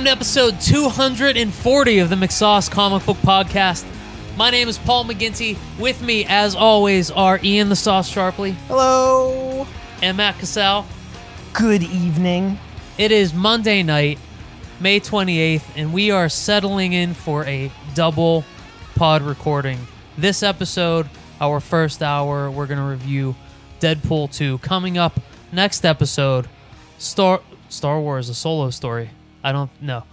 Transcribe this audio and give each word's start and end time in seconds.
Welcome 0.00 0.16
to 0.16 0.16
episode 0.16 0.60
240 0.62 1.98
of 1.98 2.08
the 2.08 2.16
McSauce 2.16 2.70
Comic 2.70 3.04
Book 3.04 3.18
Podcast. 3.18 3.84
My 4.34 4.48
name 4.48 4.66
is 4.66 4.78
Paul 4.78 5.04
McGinty. 5.04 5.58
With 5.78 6.00
me, 6.00 6.24
as 6.26 6.54
always, 6.54 7.10
are 7.10 7.38
Ian 7.44 7.68
the 7.68 7.76
Sauce 7.76 8.10
Sharpley 8.10 8.52
Hello. 8.66 9.66
and 10.00 10.16
Matt 10.16 10.38
Cassell. 10.38 10.86
Good 11.52 11.82
evening. 11.82 12.58
It 12.96 13.12
is 13.12 13.34
Monday 13.34 13.82
night, 13.82 14.18
May 14.80 15.00
28th, 15.00 15.64
and 15.76 15.92
we 15.92 16.10
are 16.10 16.30
settling 16.30 16.94
in 16.94 17.12
for 17.12 17.44
a 17.44 17.70
double 17.94 18.46
pod 18.94 19.20
recording. 19.20 19.86
This 20.16 20.42
episode, 20.42 21.10
our 21.42 21.60
first 21.60 22.02
hour, 22.02 22.50
we're 22.50 22.66
going 22.66 22.80
to 22.80 22.86
review 22.86 23.36
Deadpool 23.80 24.34
2. 24.34 24.60
Coming 24.60 24.96
up 24.96 25.20
next 25.52 25.84
episode, 25.84 26.48
Star 26.96 27.42
Star 27.68 28.00
Wars, 28.00 28.30
a 28.30 28.34
solo 28.34 28.70
story. 28.70 29.10
I 29.42 29.52
don't 29.52 29.70
know. 29.82 30.04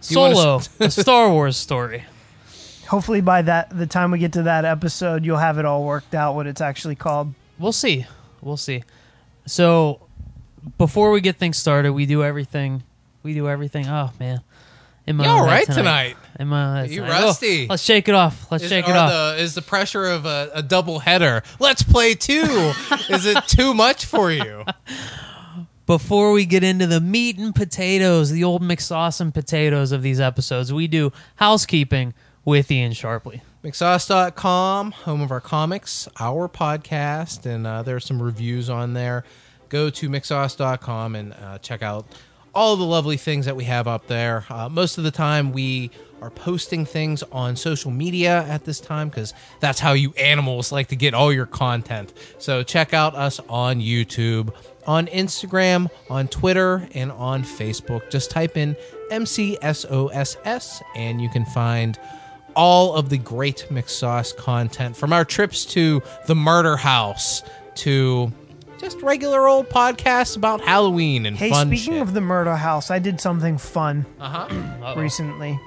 Solo, 0.00 0.60
a 0.80 0.90
Star 0.90 1.30
Wars 1.30 1.56
story. 1.56 2.04
Hopefully, 2.88 3.20
by 3.20 3.42
that 3.42 3.76
the 3.76 3.86
time 3.86 4.10
we 4.10 4.18
get 4.18 4.34
to 4.34 4.42
that 4.42 4.64
episode, 4.64 5.24
you'll 5.24 5.38
have 5.38 5.58
it 5.58 5.64
all 5.64 5.84
worked 5.84 6.14
out 6.14 6.34
what 6.34 6.46
it's 6.46 6.60
actually 6.60 6.94
called. 6.94 7.32
We'll 7.58 7.72
see. 7.72 8.06
We'll 8.42 8.58
see. 8.58 8.84
So, 9.46 10.00
before 10.76 11.10
we 11.10 11.20
get 11.20 11.36
things 11.36 11.56
started, 11.56 11.92
we 11.92 12.04
do 12.04 12.22
everything. 12.22 12.82
We 13.22 13.32
do 13.32 13.48
everything. 13.48 13.88
Oh 13.88 14.10
man, 14.20 14.42
Am 15.06 15.20
I 15.20 15.24
You 15.24 15.30
all 15.30 15.44
right 15.44 15.66
tonight? 15.66 16.16
Am 16.38 16.52
I? 16.52 16.84
You 16.84 17.02
tonight? 17.02 17.20
Oh, 17.22 17.26
rusty? 17.26 17.66
let's 17.66 17.82
shake 17.82 18.08
it 18.08 18.14
off. 18.14 18.50
Let's 18.50 18.64
Is, 18.64 18.70
shake 18.70 18.88
it 18.88 18.96
off. 18.96 19.10
The, 19.10 19.42
is 19.42 19.54
the 19.54 19.62
pressure 19.62 20.06
of 20.06 20.24
a, 20.24 20.50
a 20.54 20.62
double 20.62 20.98
header? 20.98 21.42
Let's 21.58 21.82
play 21.82 22.14
two. 22.14 22.42
is 23.10 23.26
it 23.26 23.46
too 23.46 23.74
much 23.74 24.06
for 24.06 24.32
you? 24.32 24.64
Before 25.86 26.32
we 26.32 26.46
get 26.46 26.64
into 26.64 26.86
the 26.86 27.00
meat 27.00 27.36
and 27.36 27.54
potatoes, 27.54 28.30
the 28.30 28.42
old 28.42 28.62
McSauce 28.62 29.20
and 29.20 29.34
potatoes 29.34 29.92
of 29.92 30.00
these 30.00 30.18
episodes, 30.18 30.72
we 30.72 30.88
do 30.88 31.12
housekeeping 31.36 32.14
with 32.42 32.70
Ian 32.70 32.92
Sharpley. 32.92 33.42
McSauce.com, 33.62 34.92
home 34.92 35.20
of 35.20 35.30
our 35.30 35.42
comics, 35.42 36.08
our 36.18 36.48
podcast, 36.48 37.44
and 37.44 37.66
uh, 37.66 37.82
there 37.82 37.96
are 37.96 38.00
some 38.00 38.22
reviews 38.22 38.70
on 38.70 38.94
there. 38.94 39.24
Go 39.68 39.90
to 39.90 40.08
McSauce.com 40.08 41.16
and 41.16 41.34
uh, 41.34 41.58
check 41.58 41.82
out 41.82 42.06
all 42.54 42.76
the 42.76 42.84
lovely 42.84 43.18
things 43.18 43.44
that 43.44 43.56
we 43.56 43.64
have 43.64 43.86
up 43.86 44.06
there. 44.06 44.46
Uh, 44.48 44.70
most 44.70 44.96
of 44.96 45.04
the 45.04 45.10
time, 45.10 45.52
we 45.52 45.90
are 46.24 46.30
posting 46.30 46.86
things 46.86 47.22
on 47.32 47.54
social 47.54 47.90
media 47.90 48.44
at 48.44 48.64
this 48.64 48.80
time 48.80 49.10
because 49.10 49.34
that's 49.60 49.78
how 49.78 49.92
you 49.92 50.14
animals 50.14 50.72
like 50.72 50.88
to 50.88 50.96
get 50.96 51.12
all 51.12 51.30
your 51.30 51.44
content. 51.44 52.14
So 52.38 52.62
check 52.62 52.94
out 52.94 53.14
us 53.14 53.40
on 53.46 53.80
YouTube, 53.80 54.54
on 54.86 55.06
Instagram, 55.08 55.90
on 56.08 56.28
Twitter, 56.28 56.88
and 56.94 57.12
on 57.12 57.42
Facebook. 57.42 58.10
Just 58.10 58.30
type 58.30 58.56
in 58.56 58.74
McSauce 59.10 60.82
and 60.96 61.20
you 61.20 61.28
can 61.28 61.44
find 61.44 61.98
all 62.56 62.94
of 62.94 63.10
the 63.10 63.18
great 63.18 63.66
McSauce 63.70 64.34
content 64.34 64.96
from 64.96 65.12
our 65.12 65.26
trips 65.26 65.66
to 65.66 66.00
the 66.26 66.34
murder 66.34 66.76
house 66.76 67.42
to 67.74 68.32
just 68.78 69.00
regular 69.02 69.46
old 69.46 69.68
podcasts 69.68 70.36
about 70.36 70.62
Halloween 70.62 71.26
and 71.26 71.36
Hey, 71.36 71.50
fun 71.50 71.68
speaking 71.68 71.94
shit. 71.94 72.02
of 72.02 72.14
the 72.14 72.20
murder 72.22 72.56
house, 72.56 72.90
I 72.90 72.98
did 72.98 73.20
something 73.20 73.58
fun 73.58 74.06
uh-huh. 74.18 74.94
recently. 74.96 75.58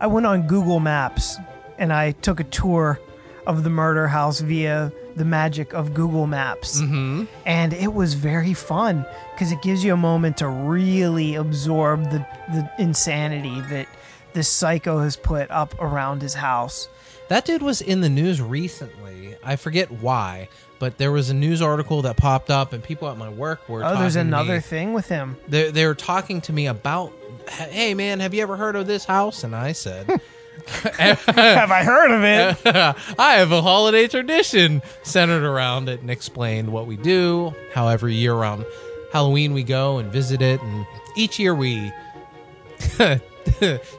I 0.00 0.06
went 0.06 0.26
on 0.26 0.46
Google 0.46 0.80
Maps 0.80 1.36
and 1.78 1.92
I 1.92 2.12
took 2.12 2.40
a 2.40 2.44
tour 2.44 2.98
of 3.46 3.64
the 3.64 3.70
murder 3.70 4.08
house 4.08 4.40
via 4.40 4.92
the 5.16 5.24
magic 5.24 5.74
of 5.74 5.92
Google 5.92 6.26
Maps. 6.26 6.80
Mm-hmm. 6.80 7.24
And 7.44 7.72
it 7.72 7.92
was 7.92 8.14
very 8.14 8.54
fun 8.54 9.04
because 9.34 9.52
it 9.52 9.60
gives 9.62 9.84
you 9.84 9.92
a 9.92 9.96
moment 9.96 10.38
to 10.38 10.48
really 10.48 11.34
absorb 11.34 12.04
the, 12.10 12.26
the 12.48 12.70
insanity 12.78 13.60
that 13.70 13.88
this 14.32 14.48
psycho 14.48 15.00
has 15.00 15.16
put 15.16 15.50
up 15.50 15.74
around 15.80 16.22
his 16.22 16.34
house. 16.34 16.88
That 17.28 17.44
dude 17.44 17.62
was 17.62 17.80
in 17.80 18.00
the 18.00 18.08
news 18.08 18.40
recently. 18.40 19.36
I 19.42 19.56
forget 19.56 19.90
why, 19.90 20.48
but 20.78 20.98
there 20.98 21.12
was 21.12 21.30
a 21.30 21.34
news 21.34 21.62
article 21.62 22.02
that 22.02 22.16
popped 22.16 22.50
up, 22.50 22.72
and 22.72 22.82
people 22.82 23.08
at 23.08 23.16
my 23.16 23.28
work 23.28 23.68
were. 23.68 23.84
Oh, 23.84 23.96
there's 23.96 24.16
another 24.16 24.54
me- 24.54 24.60
thing 24.60 24.92
with 24.92 25.08
him. 25.08 25.36
They're, 25.48 25.70
they're 25.70 25.94
talking 25.94 26.40
to 26.42 26.52
me 26.52 26.66
about, 26.66 27.12
hey 27.50 27.94
man, 27.94 28.20
have 28.20 28.34
you 28.34 28.42
ever 28.42 28.56
heard 28.56 28.76
of 28.76 28.86
this 28.86 29.04
house? 29.04 29.44
And 29.44 29.54
I 29.54 29.72
said, 29.72 30.20
Have 30.66 31.70
I 31.70 31.82
heard 31.84 32.10
of 32.10 32.22
it? 32.22 32.58
I 33.18 33.34
have 33.34 33.52
a 33.52 33.62
holiday 33.62 34.06
tradition 34.06 34.82
centered 35.02 35.42
around 35.42 35.88
it 35.88 36.00
and 36.00 36.10
explained 36.10 36.72
what 36.72 36.86
we 36.86 36.96
do. 36.96 37.54
How 37.72 37.88
every 37.88 38.14
year 38.14 38.34
around 38.34 38.64
Halloween 39.12 39.52
we 39.52 39.62
go 39.62 39.98
and 39.98 40.12
visit 40.12 40.42
it, 40.42 40.60
and 40.62 40.86
each 41.16 41.38
year 41.38 41.54
we 41.54 41.92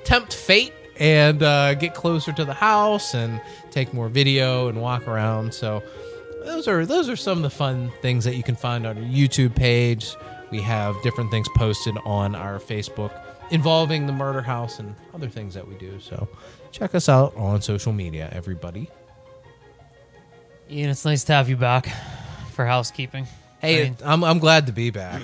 tempt 0.03 0.33
fate 0.33 0.73
and 0.99 1.41
uh, 1.41 1.73
get 1.73 1.93
closer 1.93 2.31
to 2.31 2.45
the 2.45 2.53
house 2.53 3.13
and 3.13 3.41
take 3.71 3.93
more 3.93 4.07
video 4.07 4.67
and 4.67 4.81
walk 4.81 5.07
around. 5.07 5.53
So 5.53 5.81
those 6.45 6.67
are 6.67 6.85
those 6.85 7.09
are 7.09 7.15
some 7.15 7.39
of 7.39 7.43
the 7.43 7.49
fun 7.49 7.91
things 8.01 8.23
that 8.25 8.35
you 8.35 8.43
can 8.43 8.55
find 8.55 8.85
on 8.85 8.97
our 8.97 9.03
YouTube 9.03 9.55
page. 9.55 10.15
We 10.51 10.61
have 10.61 11.01
different 11.01 11.31
things 11.31 11.47
posted 11.55 11.95
on 12.05 12.35
our 12.35 12.59
Facebook 12.59 13.11
involving 13.51 14.07
the 14.07 14.13
murder 14.13 14.41
house 14.41 14.79
and 14.79 14.95
other 15.13 15.27
things 15.27 15.53
that 15.53 15.67
we 15.67 15.75
do. 15.75 15.99
So 15.99 16.27
check 16.71 16.95
us 16.95 17.07
out 17.09 17.35
on 17.35 17.61
social 17.61 17.93
media, 17.93 18.29
everybody. 18.31 18.89
Ian, 20.69 20.89
it's 20.89 21.05
nice 21.05 21.23
to 21.25 21.33
have 21.33 21.49
you 21.49 21.57
back 21.57 21.87
for 22.53 22.65
housekeeping. 22.65 23.27
Hey, 23.59 23.81
I 23.81 23.83
mean, 23.83 23.97
I'm 24.03 24.23
I'm 24.23 24.39
glad 24.39 24.65
to 24.67 24.71
be 24.71 24.89
back. 24.89 25.21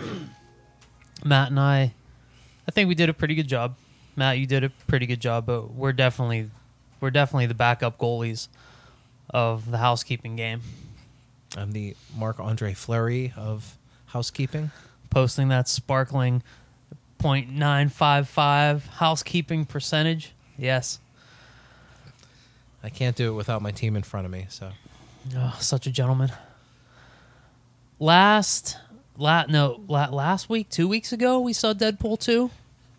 Matt 1.23 1.49
and 1.49 1.59
I, 1.59 1.93
I 2.67 2.71
think 2.71 2.89
we 2.89 2.95
did 2.95 3.09
a 3.09 3.13
pretty 3.13 3.33
good 3.33 3.47
job. 3.47 3.75
Matt, 4.15 4.37
you 4.37 4.45
did 4.45 4.63
a 4.63 4.69
pretty 4.87 5.05
good 5.05 5.19
job, 5.19 5.45
but 5.45 5.71
we're 5.71 5.93
definitely, 5.93 6.49
we're 6.99 7.11
definitely 7.11 7.45
the 7.45 7.53
backup 7.53 7.97
goalies 7.97 8.47
of 9.29 9.71
the 9.71 9.77
housekeeping 9.77 10.35
game. 10.35 10.61
I'm 11.55 11.71
the 11.71 11.95
Marc 12.15 12.39
Andre 12.39 12.73
Fleury 12.73 13.33
of 13.35 13.77
housekeeping. 14.07 14.71
Posting 15.09 15.47
that 15.47 15.67
sparkling 15.67 16.43
.955 17.19 18.87
housekeeping 18.87 19.65
percentage. 19.65 20.33
Yes, 20.57 20.99
I 22.83 22.89
can't 22.89 23.15
do 23.15 23.29
it 23.31 23.35
without 23.35 23.61
my 23.61 23.71
team 23.71 23.95
in 23.95 24.03
front 24.03 24.25
of 24.25 24.31
me. 24.31 24.45
So 24.49 24.71
oh, 25.35 25.57
such 25.59 25.87
a 25.87 25.91
gentleman. 25.91 26.31
Last, 27.99 28.77
la, 29.17 29.45
no, 29.49 29.81
la, 29.87 30.05
last 30.09 30.49
week, 30.49 30.69
two 30.69 30.87
weeks 30.87 31.11
ago, 31.11 31.39
we 31.39 31.53
saw 31.53 31.73
Deadpool 31.73 32.19
two. 32.19 32.51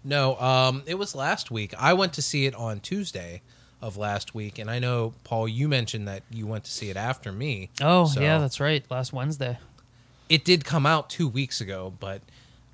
no, 0.05 0.37
um, 0.41 0.83
it 0.87 0.95
was 0.97 1.15
last 1.15 1.51
week. 1.51 1.73
I 1.79 1.93
went 1.95 2.13
to 2.15 2.23
see 2.23 2.47
it 2.47 2.55
on 2.55 2.81
Tuesday 2.81 3.43
of 3.81 3.97
last 3.97 4.35
week, 4.35 4.59
and 4.59 4.69
I 4.69 4.81
know 4.81 5.15
Paul, 5.23 5.47
you 5.47 5.69
mentioned 5.69 6.09
that 6.09 6.25
you 6.31 6.47
went 6.49 6.65
to 6.65 6.71
see 6.71 6.91
it 6.91 6.97
after 6.97 7.31
me. 7.31 7.71
Oh 7.81 8.07
So- 8.07 8.21
yeah, 8.21 8.39
that's 8.39 8.59
right. 8.59 8.85
Last 8.91 9.13
Wednesday. 9.13 9.59
it 10.29 10.45
did 10.45 10.65
come 10.65 10.85
out 10.85 11.09
two 11.11 11.29
weeks 11.29 11.61
ago, 11.61 11.93
but 12.01 12.21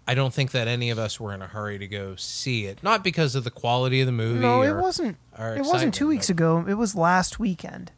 I 0.06 0.14
don't 0.14 0.34
think 0.34 0.50
that 0.50 0.68
any 0.68 0.90
of 0.90 0.98
us 0.98 1.18
were 1.18 1.32
in 1.32 1.40
a 1.40 1.46
hurry 1.46 1.78
to 1.78 1.86
go 1.88 2.14
see 2.16 2.66
it. 2.66 2.82
Not 2.82 3.02
because 3.02 3.34
of 3.34 3.44
the 3.44 3.50
quality 3.50 4.00
of 4.00 4.06
the 4.06 4.12
movie. 4.12 4.40
No, 4.40 4.62
it 4.62 4.68
or- 4.68 4.80
wasn't. 4.82 5.16
our 5.36 5.56
It 5.56 5.64
wasn't 5.64 5.94
two 5.94 6.08
weeks 6.08 6.28
ago. 6.28 6.64
It 6.68 6.74
was 6.74 6.94
last 6.94 7.38
weekend. 7.38 7.90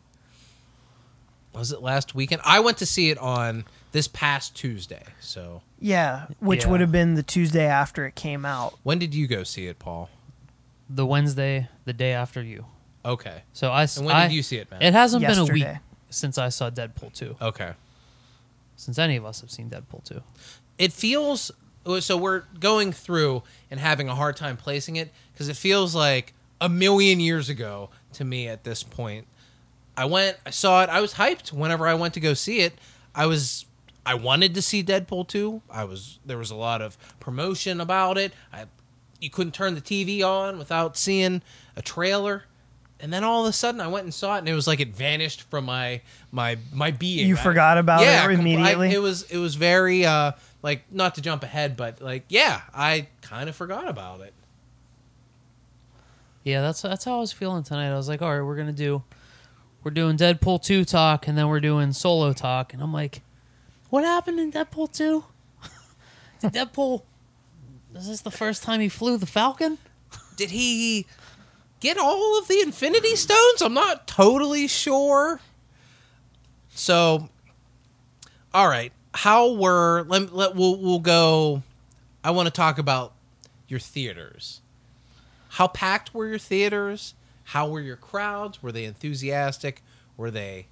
Was 1.52 1.72
it 1.72 1.80
last 1.82 2.14
weekend? 2.14 2.42
I 2.44 2.60
went 2.60 2.78
to 2.78 2.86
see 2.86 3.10
it 3.10 3.18
on 3.18 3.64
this 3.92 4.08
past 4.08 4.54
Tuesday. 4.54 5.02
So 5.20 5.62
Yeah, 5.80 6.26
which 6.38 6.64
Yeah. 6.64 6.70
would 6.70 6.80
have 6.80 6.92
been 6.92 7.14
the 7.14 7.22
Tuesday 7.22 7.66
after 7.66 8.06
it 8.06 8.14
came 8.14 8.44
out. 8.44 8.78
when 8.82 8.98
did 8.98 9.14
you 9.14 9.26
go 9.26 9.42
see 9.42 9.66
it, 9.66 9.78
Paul? 9.78 10.08
The 10.88 11.04
Wednesday, 11.06 11.68
the 11.86 11.92
day 11.92 12.12
after 12.12 12.42
you. 12.42 12.66
Okay. 13.04 13.42
So 13.52 13.70
I. 13.72 13.84
s- 13.84 13.96
And 13.96 14.06
when 14.06 14.14
I- 14.16 14.28
did 14.28 14.34
you 14.34 14.42
see 14.42 14.56
it, 14.58 14.70
man? 14.70 14.82
It 14.82 14.92
hasn't 14.92 15.26
been 15.26 15.38
a 15.38 15.44
week 15.44 15.66
since 16.10 16.38
I 16.38 16.50
saw 16.50 16.70
Deadpool 16.70 17.12
2. 17.14 17.36
okay. 17.40 17.72
Since 18.76 18.98
any 18.98 19.16
of 19.16 19.24
us 19.24 19.40
have 19.40 19.50
seen 19.50 19.70
Deadpool 19.70 20.04
2. 20.04 20.22
It 20.78 20.92
feels 20.92 21.50
so 22.00 22.16
we're 22.16 22.42
going 22.58 22.92
through 22.92 23.42
and 23.70 23.78
having 23.80 24.08
a 24.08 24.14
hard 24.14 24.36
time 24.36 24.56
placing 24.56 24.96
it 24.96 25.12
because 25.32 25.48
it 25.48 25.56
feels 25.56 25.94
like 25.94 26.32
a 26.60 26.68
million 26.68 27.20
years 27.20 27.48
ago 27.48 27.90
to 28.14 28.24
me 28.24 28.48
at 28.48 28.64
this 28.64 28.82
point. 28.82 29.26
I 29.96 30.04
went, 30.04 30.36
I 30.44 30.50
saw 30.50 30.82
it, 30.82 30.90
I 30.90 31.00
was 31.00 31.14
hyped 31.14 31.52
whenever 31.52 31.86
I 31.86 31.94
went 31.94 32.14
to 32.14 32.20
go 32.20 32.34
see 32.34 32.60
it. 32.60 32.74
I 33.14 33.26
was 33.26 33.64
I 34.04 34.14
wanted 34.14 34.54
to 34.54 34.62
see 34.62 34.84
Deadpool 34.84 35.26
2. 35.28 35.62
I 35.70 35.84
was 35.84 36.18
there 36.24 36.38
was 36.38 36.50
a 36.50 36.54
lot 36.54 36.82
of 36.82 36.96
promotion 37.18 37.80
about 37.80 38.18
it. 38.18 38.32
I 38.52 38.64
you 39.20 39.30
couldn't 39.30 39.52
turn 39.54 39.74
the 39.74 39.80
TV 39.80 40.22
on 40.22 40.58
without 40.58 40.96
seeing 40.96 41.40
a 41.76 41.82
trailer. 41.82 42.44
And 43.00 43.12
then 43.12 43.24
all 43.24 43.42
of 43.44 43.48
a 43.50 43.52
sudden 43.52 43.80
I 43.80 43.88
went 43.88 44.04
and 44.04 44.12
saw 44.14 44.36
it 44.36 44.40
and 44.40 44.48
it 44.48 44.54
was 44.54 44.66
like 44.66 44.80
it 44.80 44.94
vanished 44.94 45.42
from 45.50 45.64
my 45.64 46.00
my 46.30 46.58
my 46.72 46.90
being. 46.90 47.26
You 47.26 47.36
I- 47.36 47.42
forgot 47.42 47.78
about 47.78 48.02
it 48.02 48.06
compl- 48.06 48.36
I- 48.36 48.40
immediately? 48.40 48.92
it 48.92 48.98
was 48.98 49.22
it 49.30 49.38
was 49.38 49.54
very 49.54 50.04
uh 50.04 50.32
like 50.66 50.82
not 50.90 51.14
to 51.14 51.20
jump 51.22 51.44
ahead, 51.44 51.76
but 51.76 52.02
like 52.02 52.24
yeah, 52.28 52.62
I 52.74 53.06
kind 53.22 53.48
of 53.48 53.54
forgot 53.54 53.88
about 53.88 54.20
it. 54.20 54.34
Yeah, 56.42 56.60
that's 56.60 56.82
that's 56.82 57.04
how 57.04 57.18
I 57.18 57.20
was 57.20 57.30
feeling 57.30 57.62
tonight. 57.62 57.92
I 57.92 57.94
was 57.94 58.08
like, 58.08 58.20
all 58.20 58.32
right, 58.34 58.44
we're 58.44 58.56
gonna 58.56 58.72
do, 58.72 59.04
we're 59.84 59.92
doing 59.92 60.16
Deadpool 60.16 60.60
two 60.64 60.84
talk, 60.84 61.28
and 61.28 61.38
then 61.38 61.46
we're 61.46 61.60
doing 61.60 61.92
solo 61.92 62.32
talk, 62.32 62.74
and 62.74 62.82
I'm 62.82 62.92
like, 62.92 63.22
what 63.90 64.02
happened 64.02 64.40
in 64.40 64.50
Deadpool 64.50 64.92
two? 64.92 65.24
Did 66.40 66.52
Deadpool 66.52 67.02
Is 67.94 68.08
this 68.08 68.22
the 68.22 68.32
first 68.32 68.64
time 68.64 68.80
he 68.80 68.88
flew 68.88 69.18
the 69.18 69.26
Falcon? 69.26 69.78
Did 70.36 70.50
he 70.50 71.06
get 71.78 71.96
all 71.96 72.40
of 72.40 72.48
the 72.48 72.60
Infinity 72.60 73.14
Stones? 73.14 73.62
I'm 73.62 73.72
not 73.72 74.08
totally 74.08 74.66
sure. 74.66 75.40
So, 76.70 77.28
all 78.52 78.66
right, 78.66 78.92
how 79.16 79.54
were 79.54 80.04
let, 80.08 80.34
let 80.34 80.54
we'll 80.54 80.76
we'll 80.76 80.98
go. 80.98 81.62
I 82.22 82.30
want 82.32 82.46
to 82.46 82.52
talk 82.52 82.78
about 82.78 83.12
your 83.68 83.80
theaters. 83.80 84.60
How 85.48 85.68
packed 85.68 86.14
were 86.14 86.26
your 86.26 86.38
theaters? 86.38 87.14
How 87.44 87.68
were 87.68 87.80
your 87.80 87.96
crowds? 87.96 88.62
Were 88.62 88.72
they 88.72 88.84
enthusiastic? 88.84 89.82
Were 90.16 90.30
they 90.30 90.66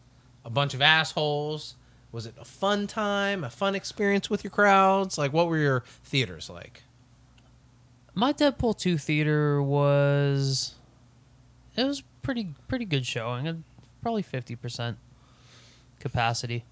a 0.44 0.50
bunch 0.50 0.75
of 0.75 0.82
assholes? 0.82 1.75
Was 2.12 2.26
it 2.26 2.35
a 2.38 2.44
fun 2.44 2.87
time, 2.87 3.44
a 3.44 3.50
fun 3.50 3.75
experience 3.75 4.29
with 4.29 4.44
your 4.44 4.50
crowds? 4.50 5.17
Like, 5.17 5.32
what 5.32 5.49
were 5.49 5.58
your 5.58 5.85
theaters 6.05 6.50
like? 6.50 6.82
My 8.14 8.32
Deadpool 8.32 8.79
two 8.79 8.99
theater 8.99 9.62
was 9.62 10.75
it 11.76 11.85
was 11.85 12.02
pretty 12.23 12.55
pretty 12.69 12.85
good 12.85 13.06
showing. 13.06 13.49
uh, 13.49 13.55
Probably 14.02 14.23
fifty 14.23 14.55
percent 14.55 14.99
capacity. 15.99 16.64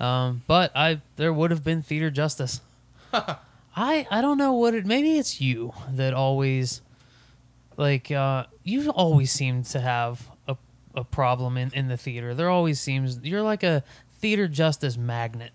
Um, 0.00 0.42
but 0.46 0.72
I 0.74 1.00
there 1.16 1.32
would 1.32 1.50
have 1.50 1.62
been 1.62 1.82
theater 1.82 2.10
justice. 2.10 2.60
I 3.12 4.06
I 4.10 4.20
don't 4.20 4.38
know 4.38 4.54
what 4.54 4.74
it. 4.74 4.86
Maybe 4.86 5.18
it's 5.18 5.40
you 5.40 5.72
that 5.90 6.14
always 6.14 6.80
like 7.76 8.10
uh, 8.10 8.44
you 8.64 8.90
always 8.90 9.30
seem 9.30 9.62
to 9.64 9.80
have 9.80 10.26
a 10.48 10.56
a 10.94 11.04
problem 11.04 11.56
in 11.56 11.70
in 11.74 11.88
the 11.88 11.96
theater. 11.96 12.34
There 12.34 12.48
always 12.50 12.80
seems 12.80 13.18
you're 13.22 13.42
like 13.42 13.62
a 13.62 13.84
theater 14.20 14.48
justice 14.48 14.96
magnet. 14.96 15.52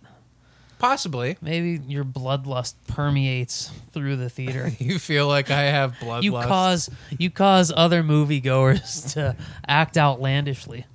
Possibly. 0.77 1.38
Maybe 1.42 1.81
your 1.88 2.03
bloodlust 2.03 2.75
permeates 2.88 3.71
through 3.92 4.18
the 4.18 4.30
theater. 4.30 4.71
You 4.80 5.00
feel 5.00 5.25
like 5.27 5.50
I 5.50 5.63
have 5.63 5.94
bloodlust. 5.94 6.24
you 6.24 6.31
cause 6.33 6.89
you 7.18 7.30
cause 7.30 7.71
other 7.75 8.03
moviegoers 8.03 9.12
to 9.13 9.36
act 9.68 9.97
outlandishly. 9.97 10.86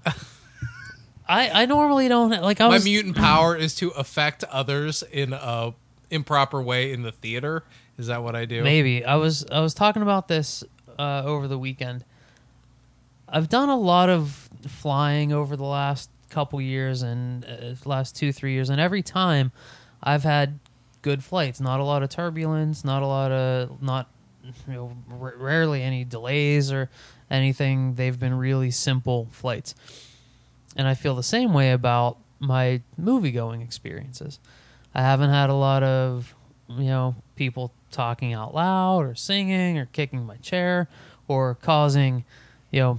I 1.30 1.62
I 1.62 1.66
normally 1.66 2.08
don't 2.08 2.30
like 2.42 2.60
I 2.60 2.68
My 2.68 2.74
was 2.74 2.84
mutant 2.84 3.16
power 3.16 3.56
is 3.56 3.74
to 3.76 3.90
affect 3.90 4.44
others 4.44 5.02
in 5.10 5.32
a 5.32 5.72
improper 6.10 6.60
way 6.60 6.92
in 6.92 7.02
the 7.02 7.12
theater. 7.12 7.62
Is 7.96 8.08
that 8.08 8.22
what 8.22 8.34
I 8.34 8.44
do? 8.46 8.62
maybe 8.62 9.04
I 9.04 9.16
was 9.16 9.46
I 9.50 9.60
was 9.60 9.74
talking 9.74 10.02
about 10.02 10.26
this 10.28 10.64
uh, 10.98 11.22
over 11.24 11.46
the 11.46 11.58
weekend. 11.58 12.04
I've 13.28 13.48
done 13.48 13.68
a 13.68 13.78
lot 13.78 14.08
of 14.08 14.48
flying 14.66 15.32
over 15.32 15.56
the 15.56 15.64
last 15.64 16.10
couple 16.30 16.60
years 16.60 17.02
and 17.02 17.44
uh, 17.44 17.74
last 17.84 18.16
two 18.16 18.32
three 18.32 18.52
years, 18.54 18.70
and 18.70 18.80
every 18.80 19.02
time 19.02 19.52
I've 20.02 20.24
had 20.24 20.58
good 21.02 21.22
flights. 21.22 21.60
Not 21.60 21.80
a 21.80 21.84
lot 21.84 22.02
of 22.02 22.08
turbulence. 22.08 22.84
Not 22.84 23.02
a 23.02 23.06
lot 23.06 23.32
of 23.32 23.82
not 23.82 24.08
you 24.66 24.74
know 24.74 24.96
r- 25.20 25.34
rarely 25.36 25.82
any 25.82 26.04
delays 26.04 26.72
or 26.72 26.90
anything. 27.30 27.94
They've 27.94 28.18
been 28.18 28.34
really 28.34 28.70
simple 28.70 29.28
flights, 29.30 29.74
and 30.76 30.86
I 30.86 30.94
feel 30.94 31.14
the 31.14 31.22
same 31.22 31.52
way 31.52 31.72
about 31.72 32.18
my 32.38 32.82
movie 32.96 33.32
going 33.32 33.60
experiences. 33.60 34.38
I 34.94 35.02
haven't 35.02 35.30
had 35.30 35.50
a 35.50 35.54
lot 35.54 35.82
of 35.82 36.34
you 36.68 36.84
know 36.84 37.16
people 37.36 37.72
talking 37.90 38.32
out 38.32 38.54
loud 38.54 39.04
or 39.04 39.14
singing 39.14 39.78
or 39.78 39.86
kicking 39.86 40.24
my 40.24 40.36
chair 40.36 40.88
or 41.28 41.54
causing 41.56 42.24
you 42.70 42.80
know 42.80 42.98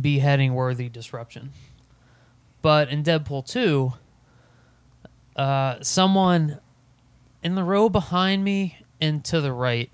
beheading 0.00 0.54
worthy 0.54 0.88
disruption. 0.88 1.52
But 2.62 2.90
in 2.90 3.02
Deadpool 3.02 3.46
2, 3.50 3.92
uh, 5.36 5.76
someone 5.80 6.60
in 7.42 7.54
the 7.54 7.64
row 7.64 7.88
behind 7.88 8.44
me 8.44 8.78
and 9.00 9.24
to 9.24 9.40
the 9.40 9.52
right 9.52 9.90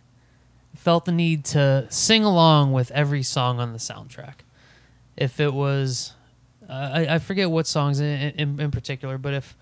felt 0.74 1.04
the 1.04 1.12
need 1.12 1.44
to 1.44 1.86
sing 1.88 2.24
along 2.24 2.72
with 2.72 2.90
every 2.90 3.22
song 3.22 3.60
on 3.60 3.72
the 3.72 3.78
soundtrack. 3.78 4.40
If 5.16 5.40
it 5.40 5.54
was, 5.54 6.12
uh, 6.68 6.72
I, 6.94 7.14
I 7.14 7.18
forget 7.18 7.50
what 7.50 7.66
songs 7.66 8.00
in, 8.00 8.06
in, 8.38 8.60
in 8.60 8.70
particular, 8.70 9.18
but 9.18 9.34
if 9.34 9.56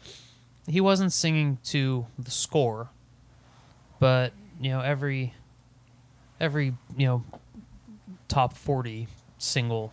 he 0.66 0.80
wasn't 0.80 1.12
singing 1.12 1.58
to 1.64 2.06
the 2.18 2.30
score, 2.30 2.88
but 4.00 4.32
you 4.60 4.70
know 4.70 4.80
every 4.80 5.34
every 6.40 6.74
you 6.96 7.06
know 7.06 7.24
top 8.28 8.56
40 8.56 9.06
single 9.38 9.92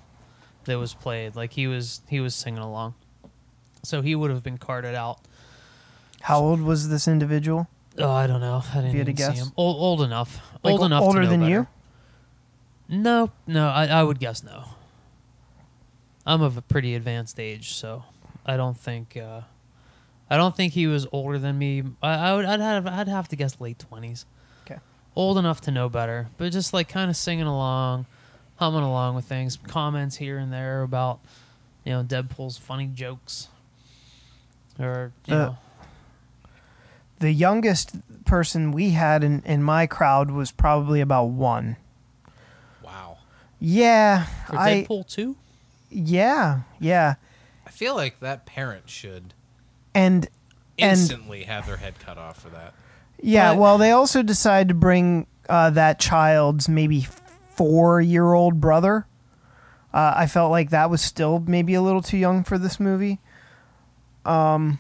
that 0.66 0.78
was 0.78 0.94
played 0.94 1.36
like 1.36 1.54
he 1.54 1.68
was 1.68 2.02
he 2.08 2.20
was 2.20 2.34
singing 2.36 2.60
along 2.62 2.94
so 3.84 4.02
he 4.02 4.16
would 4.16 4.30
have 4.32 4.44
been 4.44 4.58
carted 4.58 4.96
out 4.96 5.20
How 6.22 6.40
old 6.40 6.62
was 6.62 6.90
this 6.90 7.08
individual? 7.08 7.68
oh 7.98 8.10
i 8.12 8.28
don't 8.28 8.40
know 8.42 8.64
i 8.74 8.76
didn't 8.76 8.92
you 8.92 8.98
had 9.00 9.06
to 9.08 9.12
even 9.12 9.18
see 9.18 9.24
guess? 9.24 9.38
him 9.48 9.52
old, 9.58 9.78
old 9.78 10.02
enough 10.02 10.40
Like, 10.64 10.74
old 10.74 10.84
enough 10.84 11.02
to 11.02 11.06
older 11.08 11.26
than 11.28 11.42
better. 11.42 11.52
you? 11.52 11.68
no 12.90 13.32
no 13.48 13.68
I, 13.70 13.88
I 13.88 14.04
would 14.04 14.20
guess 14.20 14.44
no 14.44 14.66
i'm 16.26 16.42
of 16.42 16.58
a 16.58 16.62
pretty 16.62 16.96
advanced 16.96 17.40
age 17.40 17.74
so 17.74 18.04
i 18.46 18.56
don't 18.58 18.78
think 18.78 19.18
uh 19.18 19.42
i 20.30 20.38
don't 20.38 20.56
think 20.56 20.74
he 20.74 20.88
was 20.88 21.08
older 21.12 21.38
than 21.40 21.58
me 21.58 21.84
i, 22.02 22.14
I 22.30 22.36
would 22.36 22.46
i'd 22.46 22.60
have 22.60 22.88
i'd 22.88 23.08
have 23.08 23.28
to 23.30 23.36
guess 23.36 23.60
late 23.60 23.84
20s 23.92 24.26
Okay. 24.66 24.80
old 25.16 25.38
enough 25.38 25.62
to 25.62 25.72
know 25.72 25.90
better, 25.90 26.28
but 26.38 26.52
just 26.52 26.74
like 26.74 26.88
kind 26.88 27.10
of 27.10 27.18
singing 27.18 27.48
along, 27.48 28.06
humming 28.58 28.84
along 28.84 29.16
with 29.16 29.26
things, 29.26 29.58
comments 29.58 30.16
here 30.18 30.38
and 30.38 30.54
there 30.54 30.84
about, 30.84 31.20
you 31.84 31.92
know, 31.92 32.04
Deadpool's 32.04 32.58
funny 32.58 32.86
jokes, 32.88 33.48
or 34.80 35.12
you 35.26 35.34
Uh, 35.34 35.38
know, 35.46 35.58
The 37.20 37.32
youngest 37.32 37.96
person 38.26 38.72
we 38.72 38.92
had 38.92 39.24
in, 39.24 39.42
in 39.46 39.62
my 39.64 39.86
crowd 39.88 40.32
was 40.32 40.52
probably 40.52 41.02
about 41.02 41.26
one. 41.26 41.76
Wow. 42.84 43.18
Yeah, 43.60 44.26
for 44.48 44.56
I 44.58 44.86
Deadpool 44.88 45.08
two. 45.10 45.36
Yeah 45.92 46.62
yeah, 46.80 47.16
I 47.68 47.70
feel 47.70 47.96
like 47.96 48.20
that 48.22 48.46
parent 48.46 48.90
should 48.90 49.34
and 49.94 50.28
and 50.80 51.00
instantly 51.00 51.44
have 51.44 51.68
their 51.68 51.78
head 51.78 52.00
cut 52.00 52.18
off 52.18 52.42
for 52.42 52.50
that. 52.50 52.74
yeah. 53.22 53.52
But- 53.54 53.60
well, 53.60 53.78
they 53.78 53.92
also 53.92 54.24
decided 54.24 54.70
to 54.70 54.74
bring 54.74 55.28
uh, 55.50 55.70
that 55.72 56.00
child's 56.00 56.68
maybe 56.70 57.08
four 57.50 58.02
year 58.02 58.34
old 58.34 58.60
brother. 58.62 59.06
Uh, 59.94 60.14
I 60.16 60.26
felt 60.28 60.52
like 60.52 60.70
that 60.70 60.90
was 60.90 61.02
still 61.02 61.44
maybe 61.46 61.74
a 61.74 61.82
little 61.82 62.02
too 62.02 62.18
young 62.18 62.44
for 62.46 62.58
this 62.58 62.80
movie. 62.80 63.20
Um, 64.26 64.80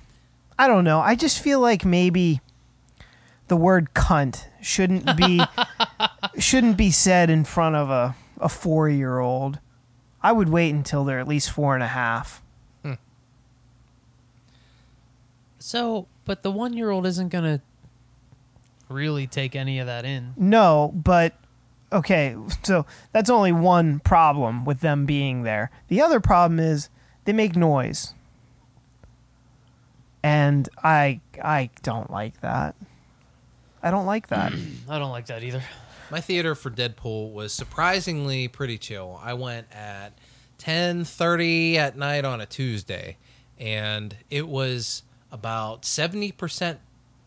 I 0.57 0.67
don't 0.67 0.83
know. 0.85 0.99
I 1.01 1.15
just 1.15 1.39
feel 1.41 1.59
like 1.59 1.83
maybe 1.83 2.39
the 3.49 3.57
word 3.57 3.93
"cunt" 3.93 4.45
shouldn't 4.61 5.17
be 5.17 5.41
shouldn't 6.39 6.77
be 6.77 6.91
said 6.91 7.29
in 7.29 7.43
front 7.43 7.75
of 7.75 7.89
a 7.89 8.15
a 8.39 8.47
four 8.47 8.87
year 8.89 9.19
old. 9.19 9.59
I 10.23 10.31
would 10.31 10.49
wait 10.49 10.73
until 10.73 11.03
they're 11.03 11.19
at 11.19 11.27
least 11.27 11.49
four 11.51 11.73
and 11.73 11.83
a 11.83 11.87
half. 11.87 12.41
Hmm. 12.83 12.93
So, 15.59 16.07
but 16.25 16.43
the 16.43 16.51
one 16.51 16.73
year 16.73 16.89
old 16.89 17.05
isn't 17.05 17.29
gonna 17.29 17.61
really 18.89 19.27
take 19.27 19.55
any 19.55 19.79
of 19.79 19.87
that 19.87 20.05
in. 20.05 20.33
No, 20.37 20.91
but 20.93 21.33
okay, 21.91 22.35
so 22.63 22.85
that's 23.11 23.29
only 23.29 23.51
one 23.51 23.99
problem 23.99 24.65
with 24.65 24.81
them 24.81 25.05
being 25.05 25.43
there. 25.43 25.71
The 25.87 26.01
other 26.01 26.19
problem 26.19 26.59
is 26.59 26.89
they 27.25 27.33
make 27.33 27.55
noise. 27.55 28.13
And 30.23 30.69
I 30.83 31.19
I 31.43 31.71
don't 31.81 32.11
like 32.11 32.41
that. 32.41 32.75
I 33.81 33.89
don't 33.89 34.05
like 34.05 34.27
that. 34.27 34.53
I 34.89 34.99
don't 34.99 35.11
like 35.11 35.27
that 35.27 35.43
either. 35.43 35.63
My 36.11 36.19
theater 36.19 36.55
for 36.55 36.69
Deadpool 36.69 37.31
was 37.31 37.53
surprisingly 37.53 38.49
pretty 38.49 38.77
chill. 38.77 39.17
I 39.23 39.33
went 39.33 39.67
at 39.71 40.11
10:30 40.59 41.77
at 41.77 41.97
night 41.97 42.25
on 42.25 42.41
a 42.41 42.45
Tuesday 42.45 43.17
and 43.57 44.15
it 44.29 44.47
was 44.47 45.03
about 45.31 45.83
70% 45.83 46.79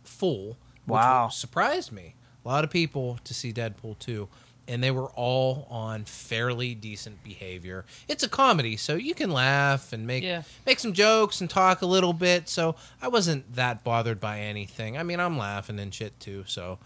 full, 0.02 0.58
which 0.84 0.96
Wow. 1.00 1.28
surprised 1.30 1.92
me. 1.92 2.14
A 2.44 2.48
lot 2.48 2.62
of 2.64 2.70
people 2.70 3.18
to 3.24 3.32
see 3.32 3.52
Deadpool 3.54 3.98
2 3.98 4.28
and 4.66 4.82
they 4.82 4.90
were 4.90 5.10
all 5.10 5.66
on 5.70 6.04
fairly 6.06 6.74
decent 6.74 7.22
behavior. 7.22 7.84
It's 8.08 8.22
a 8.22 8.28
comedy, 8.30 8.76
so 8.78 8.96
you 8.96 9.14
can 9.14 9.30
laugh 9.30 9.92
and 9.92 10.06
make 10.06 10.24
Yeah. 10.24 10.42
make 10.66 10.78
some 10.78 10.92
jokes 10.94 11.40
and 11.40 11.48
talk 11.50 11.82
a 11.82 11.86
little 11.86 12.12
bit. 12.14 12.48
So 12.48 12.74
I 13.00 13.08
wasn't 13.08 13.54
that 13.56 13.84
bothered 13.84 14.20
by 14.20 14.40
anything. 14.40 14.96
I 14.98 15.02
mean, 15.02 15.20
I'm 15.20 15.36
laughing 15.38 15.78
and 15.78 15.92
shit 15.94 16.18
too. 16.20 16.44
So 16.46 16.78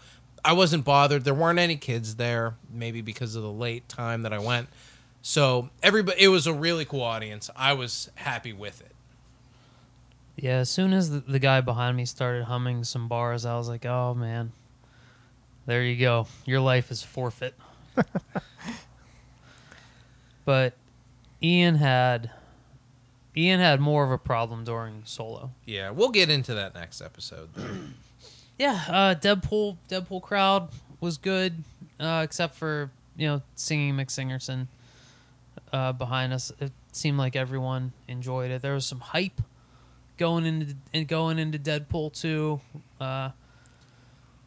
I 0.49 0.53
wasn't 0.53 0.83
bothered. 0.83 1.25
There 1.25 1.35
weren't 1.35 1.59
any 1.59 1.75
kids 1.75 2.15
there, 2.15 2.55
maybe 2.73 3.01
because 3.01 3.35
of 3.35 3.43
the 3.43 3.51
late 3.51 3.87
time 3.87 4.23
that 4.23 4.33
I 4.33 4.39
went. 4.39 4.67
So 5.21 5.69
everybody, 5.83 6.23
it 6.23 6.29
was 6.29 6.47
a 6.47 6.53
really 6.53 6.85
cool 6.85 7.03
audience. 7.03 7.51
I 7.55 7.73
was 7.73 8.09
happy 8.15 8.51
with 8.51 8.81
it. 8.81 8.95
Yeah, 10.37 10.55
as 10.55 10.67
soon 10.71 10.91
as 10.91 11.11
the, 11.11 11.19
the 11.19 11.37
guy 11.37 11.61
behind 11.61 11.97
me 11.97 12.05
started 12.05 12.45
humming 12.45 12.83
some 12.83 13.07
bars, 13.07 13.45
I 13.45 13.57
was 13.57 13.69
like, 13.69 13.85
"Oh 13.85 14.15
man, 14.15 14.51
there 15.67 15.83
you 15.83 15.95
go. 15.97 16.25
Your 16.45 16.61
life 16.61 16.89
is 16.89 17.03
forfeit." 17.03 17.53
but 20.45 20.73
Ian 21.43 21.75
had 21.75 22.31
Ian 23.37 23.59
had 23.59 23.79
more 23.79 24.03
of 24.03 24.09
a 24.09 24.17
problem 24.17 24.63
during 24.63 25.03
solo. 25.05 25.51
Yeah, 25.63 25.91
we'll 25.91 26.09
get 26.09 26.31
into 26.31 26.55
that 26.55 26.73
next 26.73 27.01
episode. 27.01 27.49
yeah, 28.59 28.83
uh, 28.87 29.15
Deadpool 29.15 29.77
Deadpool 29.89 30.21
crowd 30.21 30.69
was 30.99 31.17
good, 31.17 31.63
uh, 31.99 32.21
except 32.23 32.55
for 32.55 32.91
you 33.15 33.27
know 33.27 33.41
singing 33.55 33.95
McSingerson 33.95 34.67
uh, 35.73 35.93
behind 35.93 36.33
us. 36.33 36.51
It 36.59 36.71
seemed 36.91 37.17
like 37.17 37.35
everyone 37.35 37.93
enjoyed 38.07 38.51
it. 38.51 38.61
There 38.61 38.73
was 38.73 38.85
some 38.85 38.99
hype 38.99 39.41
going 40.17 40.45
into 40.45 40.75
and 40.93 41.07
going 41.07 41.39
into 41.39 41.57
Deadpool 41.57 42.13
two. 42.13 42.59
Uh, 42.99 43.31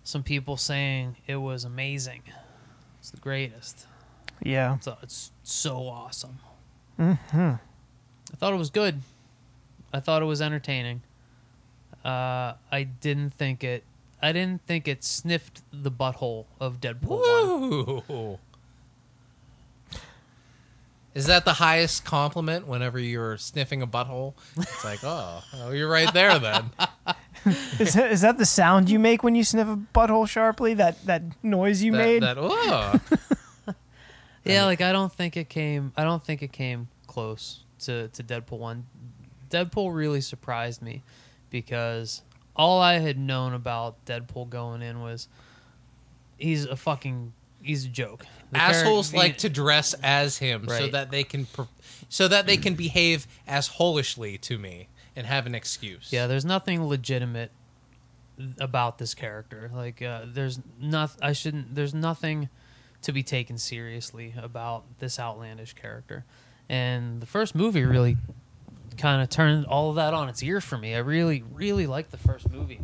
some 0.05 0.23
people 0.23 0.57
saying 0.57 1.17
it 1.27 1.37
was 1.37 1.65
amazing. 1.65 2.23
It's 3.01 3.11
the 3.11 3.21
greatest. 3.21 3.87
Yeah. 4.43 4.79
So 4.81 4.97
it's 5.03 5.31
so 5.43 5.89
awesome. 5.89 6.39
Mm-hmm. 6.99 7.39
I 7.39 8.37
thought 8.37 8.53
it 8.53 8.59
was 8.59 8.71
good. 8.71 9.01
I 9.93 10.01
thought 10.01 10.23
it 10.23 10.27
was 10.27 10.43
entertaining. 10.43 11.03
Uh, 12.05 12.55
I 12.71 12.85
didn't 13.01 13.35
think 13.35 13.65
it. 13.65 13.85
I 14.23 14.33
didn't 14.33 14.65
think 14.67 14.87
it 14.87 15.03
sniffed 15.03 15.63
the 15.73 15.91
butthole 15.91 16.47
of 16.61 16.81
Deadpool 16.81 17.19
one. 17.19 18.03
Woo! 18.09 18.39
Is 21.15 21.27
that 21.27 21.45
the 21.45 21.53
highest 21.55 22.05
compliment 22.05 22.67
whenever 22.67 22.99
you're 22.99 23.37
sniffing 23.37 23.83
a 23.83 23.87
butthole? 23.87 24.35
It's 24.57 24.85
like, 24.85 25.01
oh, 25.03 25.43
oh 25.55 25.71
you're 25.73 25.91
right 25.91 26.13
there 26.15 26.39
then. 26.39 26.71
Is 27.81 27.95
that, 27.95 28.13
is 28.13 28.21
that 28.21 28.39
the 28.39 28.47
sound 28.47 28.89
you 28.89 29.01
make 29.01 29.25
when 29.25 29.35
you 29.35 29.43
sniff 29.43 29.67
a 29.67 29.77
butthole 29.77 30.29
sharply? 30.29 30.75
That 30.75 31.05
that 31.07 31.23
noise 31.43 31.83
you 31.83 31.91
that, 31.91 31.99
made? 31.99 32.23
that 32.23 32.37
oh. 32.39 33.01
Yeah, 34.45 34.65
like 34.65 34.81
I 34.81 34.93
don't 34.93 35.13
think 35.13 35.37
it 35.37 35.49
came. 35.49 35.93
I 35.97 36.05
don't 36.05 36.25
think 36.25 36.43
it 36.43 36.53
came 36.53 36.87
close 37.09 37.65
to 37.81 38.07
to 38.09 38.23
Deadpool 38.23 38.59
one. 38.59 38.87
Deadpool 39.51 39.93
really 39.93 40.21
surprised 40.21 40.83
me 40.83 41.03
because 41.51 42.23
all 42.57 42.81
I 42.81 42.95
had 42.99 43.19
known 43.19 43.55
about 43.55 44.05
Deadpool 44.05 44.49
going 44.51 44.83
in 44.83 45.01
was 45.01 45.29
he's 46.39 46.65
a 46.67 46.77
fucking 46.77 47.33
he's 47.63 47.85
a 47.87 47.89
joke. 47.89 48.27
The 48.51 48.59
assholes 48.59 49.11
character- 49.11 49.29
like 49.29 49.39
to 49.39 49.49
dress 49.49 49.95
as 50.03 50.39
him 50.39 50.67
so 50.69 50.75
Right. 50.75 50.93
that 50.93 51.11
they 51.11 51.25
can 51.25 51.47
per- 51.47 51.69
so 52.09 52.29
that 52.29 52.47
they 52.47 52.57
can 52.57 52.75
behave 52.75 53.27
as 53.47 53.67
holishly 53.69 54.37
to 54.39 54.59
me 54.59 54.89
and 55.17 55.27
have 55.27 55.47
an 55.47 55.55
excuse. 55.55 56.13
Yeah, 56.13 56.27
there's 56.27 56.45
nothing 56.45 56.85
legitimate 56.87 57.51
about 58.59 58.99
this 58.99 59.15
character. 59.15 59.71
Like, 59.73 60.03
uh, 60.03 60.23
there's 60.27 60.59
not. 60.81 61.13
I 61.23 61.33
shouldn't. 61.33 61.75
There's 61.75 61.95
nothing 61.95 62.49
to 63.03 63.13
be 63.13 63.23
taken 63.23 63.59
seriously 63.59 64.35
about 64.37 64.85
this 64.99 65.19
outlandish 65.19 65.75
character. 65.75 66.25
And 66.69 67.21
the 67.21 67.27
first 67.27 67.55
movie 67.55 67.83
really 67.85 68.17
kind 68.97 69.23
of 69.23 69.29
turned 69.29 69.67
all 69.67 69.91
of 69.91 69.97
that 69.97 70.15
on 70.15 70.29
its 70.29 70.43
ear 70.43 70.61
for 70.61 70.79
me. 70.79 70.95
I 70.95 70.99
really, 70.99 71.45
really 71.53 71.87
liked 71.87 72.11
the 72.11 72.17
first 72.19 72.51
movie. 72.51 72.81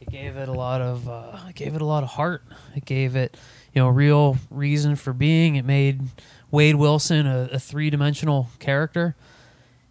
It 0.00 0.10
gave 0.10 0.36
it 0.36 0.48
a 0.48 0.52
lot 0.52 0.80
of. 0.80 1.08
Uh, 1.08 1.36
it 1.48 1.54
gave 1.54 1.74
it 1.74 1.82
a 1.82 1.86
lot 1.86 2.02
of 2.02 2.10
heart. 2.10 2.42
It 2.76 2.84
gave 2.84 3.16
it, 3.16 3.36
you 3.72 3.82
know, 3.82 3.88
real 3.88 4.36
reason 4.50 4.96
for 4.96 5.12
being. 5.12 5.56
It 5.56 5.64
made 5.64 6.02
Wade 6.50 6.76
Wilson 6.76 7.26
a, 7.26 7.48
a 7.52 7.58
three 7.58 7.90
dimensional 7.90 8.48
character 8.58 9.16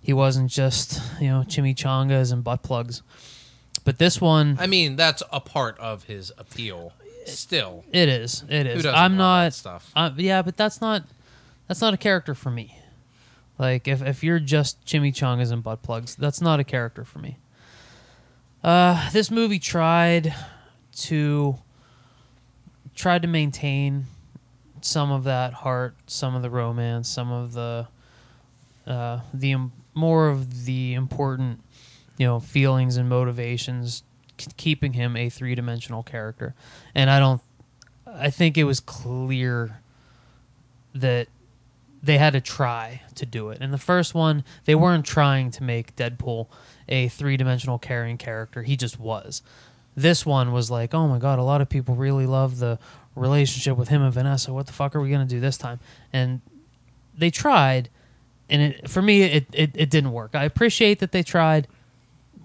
he 0.03 0.13
wasn't 0.13 0.51
just 0.51 1.01
you 1.19 1.29
know 1.29 1.43
chimichangas 1.47 2.31
and 2.31 2.43
butt 2.43 2.61
plugs 2.61 3.01
but 3.85 3.97
this 3.97 4.21
one 4.21 4.57
I 4.59 4.67
mean, 4.67 4.95
that's 4.95 5.23
a 5.31 5.41
part 5.41 5.77
of 5.79 6.03
his 6.05 6.31
appeal. 6.37 6.93
Still, 7.25 7.83
it 7.91 8.09
is 8.09 8.43
it 8.49 8.67
is 8.67 8.85
i'm 8.85 9.15
not 9.15 9.53
stuff? 9.53 9.89
uh, 9.95 10.11
yeah 10.17 10.41
but 10.41 10.57
that's 10.57 10.81
not 10.81 11.03
that's 11.67 11.79
not 11.79 11.93
a 11.93 11.97
character 11.97 12.35
for 12.35 12.51
me 12.51 12.77
like 13.57 13.87
if, 13.87 14.01
if 14.01 14.23
you're 14.23 14.39
just 14.39 14.83
chimichangas 14.85 15.51
and 15.51 15.63
butt 15.63 15.81
plugs 15.81 16.15
that's 16.15 16.41
not 16.41 16.59
a 16.59 16.63
character 16.63 17.03
for 17.03 17.19
me. 17.19 17.37
Uh 18.63 19.09
this 19.11 19.29
movie 19.29 19.59
tried 19.59 20.33
to 20.95 21.57
tried 22.95 23.21
to 23.23 23.27
maintain 23.27 24.05
some 24.81 25.11
of 25.11 25.23
that 25.23 25.53
heart 25.53 25.95
some 26.07 26.35
of 26.35 26.41
the 26.41 26.49
romance 26.49 27.07
some 27.09 27.31
of 27.31 27.53
the 27.53 27.87
uh 28.85 29.19
the 29.33 29.55
more 29.93 30.29
of 30.29 30.65
the 30.65 30.93
important 30.93 31.59
you 32.17 32.25
know 32.25 32.39
feelings 32.39 32.97
and 32.97 33.07
motivations 33.09 34.03
k- 34.37 34.51
keeping 34.57 34.93
him 34.93 35.15
a 35.15 35.29
three-dimensional 35.29 36.03
character. 36.03 36.53
And 36.93 37.09
i 37.09 37.19
don't 37.19 37.41
i 38.05 38.29
think 38.29 38.57
it 38.57 38.65
was 38.65 38.79
clear 38.79 39.79
that 40.93 41.27
they 42.03 42.17
had 42.17 42.33
to 42.33 42.41
try 42.41 43.01
to 43.15 43.25
do 43.25 43.49
it. 43.49 43.61
In 43.61 43.71
the 43.71 43.77
first 43.77 44.13
one 44.13 44.43
they 44.65 44.75
weren't 44.75 45.05
trying 45.05 45.49
to 45.51 45.63
make 45.63 45.95
deadpool 45.95 46.47
a 46.89 47.07
three-dimensional 47.07 47.79
carrying 47.79 48.17
character. 48.17 48.61
He 48.61 48.75
just 48.75 48.99
was. 48.99 49.41
This 49.95 50.25
one 50.25 50.51
was 50.51 50.69
like 50.69 50.93
oh 50.93 51.07
my 51.07 51.17
god 51.17 51.39
a 51.39 51.43
lot 51.43 51.61
of 51.61 51.69
people 51.69 51.95
really 51.95 52.25
love 52.25 52.59
the 52.59 52.77
relationship 53.15 53.77
with 53.77 53.87
him 53.87 54.01
and 54.01 54.13
vanessa. 54.13 54.53
What 54.53 54.67
the 54.67 54.73
fuck 54.73 54.95
are 54.95 55.01
we 55.01 55.09
to 55.09 55.25
do 55.25 55.39
this 55.39 55.57
time? 55.57 55.79
And 56.11 56.41
they 57.17 57.31
tried 57.31 57.89
and 58.49 58.61
it, 58.61 58.89
for 58.89 59.01
me 59.01 59.23
it, 59.23 59.45
it, 59.53 59.71
it 59.73 59.89
didn't 59.89 60.11
work. 60.11 60.35
I 60.35 60.43
appreciate 60.43 60.99
that 60.99 61.11
they 61.11 61.23
tried. 61.23 61.67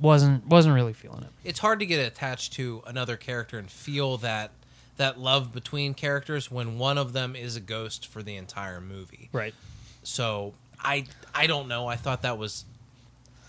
Wasn't 0.01 0.47
wasn't 0.47 0.77
really 0.77 0.93
feeling 0.93 1.25
it. 1.25 1.31
It's 1.43 1.59
hard 1.59 1.81
to 1.81 1.87
get 1.87 1.99
attached 1.99 2.53
to 2.53 2.85
another 2.87 3.17
character 3.17 3.59
and 3.59 3.69
feel 3.69 4.17
that 4.19 4.53
that 4.99 5.19
love 5.19 5.53
between 5.53 5.95
characters 5.95 6.51
when 6.51 6.79
one 6.79 6.99
of 6.99 7.13
them 7.13 7.35
is 7.35 7.57
a 7.57 7.61
ghost 7.61 8.07
for 8.07 8.23
the 8.23 8.37
entire 8.37 8.81
movie. 8.81 9.29
right 9.33 9.55
So 10.03 10.55
I 10.81 11.07
I 11.35 11.47
don't 11.47 11.67
know. 11.69 11.87
I 11.89 11.97
thought 11.97 12.23
that 12.23 12.39
was 12.39 12.65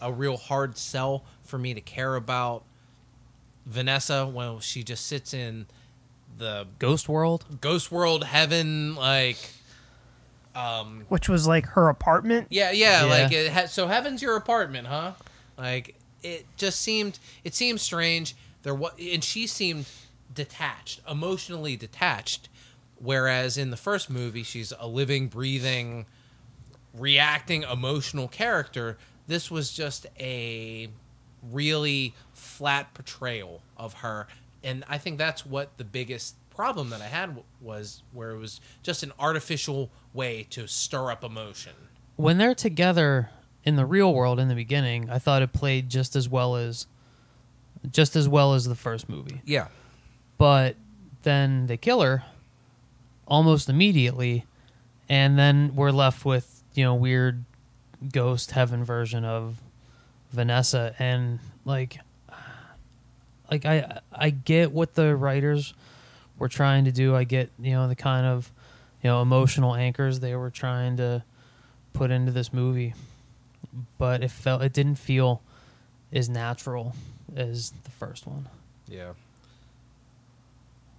a 0.01 0.11
real 0.11 0.37
hard 0.37 0.77
sell 0.77 1.23
for 1.43 1.57
me 1.59 1.73
to 1.73 1.81
care 1.81 2.15
about 2.15 2.63
Vanessa 3.65 4.25
when 4.25 4.59
she 4.59 4.81
just 4.83 5.05
sits 5.05 5.33
in 5.33 5.65
the 6.37 6.65
ghost 6.79 7.09
world 7.09 7.45
ghost 7.59 7.91
world 7.91 8.23
heaven 8.23 8.95
like 8.95 9.37
um 10.55 11.03
Which 11.09 11.27
was 11.29 11.47
like 11.47 11.65
her 11.67 11.89
apartment. 11.89 12.47
yeah 12.49 12.71
yeah, 12.71 13.03
Yeah. 13.05 13.23
like 13.23 13.31
it 13.31 13.51
ha- 13.51 13.65
so 13.65 13.87
heaven's 13.87 14.21
your 14.21 14.35
apartment 14.37 14.87
huh 14.87 15.13
like 15.57 15.95
it 16.23 16.45
just 16.57 16.79
seemed 16.81 17.19
it 17.43 17.53
seemed 17.55 17.79
strange 17.81 18.35
there 18.63 18.73
was 18.73 18.93
and 18.99 19.23
she 19.23 19.47
seemed 19.47 19.85
detached 20.43 21.01
emotionally 21.09 21.75
detached 21.75 22.47
whereas 22.97 23.57
in 23.57 23.69
the 23.71 23.77
first 23.77 24.09
movie 24.09 24.43
she's 24.43 24.71
a 24.79 24.87
living 24.87 25.27
breathing 25.27 26.05
reacting 26.93 27.63
emotional 27.63 28.27
character. 28.27 28.97
This 29.27 29.51
was 29.51 29.71
just 29.71 30.07
a 30.19 30.89
really 31.51 32.15
flat 32.33 32.93
portrayal 32.93 33.61
of 33.77 33.93
her. 33.95 34.27
And 34.63 34.83
i 34.89 34.97
think 34.97 35.17
that's 35.17 35.45
what 35.45 35.77
the 35.77 35.83
biggest 35.85 36.35
problem 36.49 36.89
that 36.89 37.01
i 37.01 37.05
had 37.05 37.27
w- 37.27 37.43
was 37.61 38.03
where 38.11 38.31
it 38.31 38.37
was 38.37 38.59
just 38.83 39.01
an 39.03 39.13
artificial 39.17 39.89
way 40.13 40.45
to 40.49 40.67
stir 40.67 41.11
up 41.11 41.23
emotion. 41.23 41.73
When 42.17 42.37
they're 42.37 42.55
together 42.55 43.29
in 43.63 43.75
the 43.77 43.85
real 43.85 44.13
world 44.13 44.39
in 44.39 44.49
the 44.49 44.55
beginning, 44.55 45.09
I 45.09 45.19
thought 45.19 45.41
it 45.41 45.53
played 45.53 45.89
just 45.89 46.15
as 46.15 46.27
well 46.27 46.55
as 46.55 46.87
just 47.91 48.15
as 48.17 48.27
well 48.27 48.53
as 48.53 48.65
the 48.65 48.75
first 48.75 49.07
movie. 49.07 49.41
yeah 49.45 49.67
But 50.39 50.77
then 51.21 51.67
they 51.67 51.77
kill 51.77 52.01
her 52.01 52.23
almost 53.27 53.69
immediately 53.69 54.45
and 55.09 55.37
then 55.37 55.75
we're 55.75 55.91
left 55.91 56.23
with, 56.25 56.63
you 56.73 56.83
know, 56.83 56.95
weird 56.95 57.43
ghost 58.11 58.51
heaven 58.51 58.83
version 58.83 59.25
of 59.25 59.59
Vanessa 60.31 60.95
and 60.97 61.39
like 61.65 61.99
like 63.51 63.65
I 63.65 63.99
I 64.13 64.29
get 64.29 64.71
what 64.71 64.95
the 64.95 65.15
writers 65.15 65.73
were 66.37 66.47
trying 66.47 66.85
to 66.85 66.91
do. 66.91 67.15
I 67.15 67.25
get, 67.25 67.49
you 67.59 67.73
know, 67.73 67.87
the 67.87 67.95
kind 67.95 68.25
of, 68.25 68.51
you 69.03 69.09
know, 69.09 69.21
emotional 69.21 69.75
anchors 69.75 70.21
they 70.21 70.35
were 70.35 70.51
trying 70.51 70.97
to 70.97 71.23
put 71.91 72.11
into 72.11 72.31
this 72.31 72.53
movie. 72.53 72.93
But 73.97 74.23
it 74.23 74.31
felt 74.31 74.61
it 74.61 74.71
didn't 74.71 74.95
feel 74.95 75.41
as 76.13 76.29
natural 76.29 76.95
as 77.35 77.73
the 77.83 77.91
first 77.91 78.25
one. 78.25 78.47
Yeah. 78.87 79.13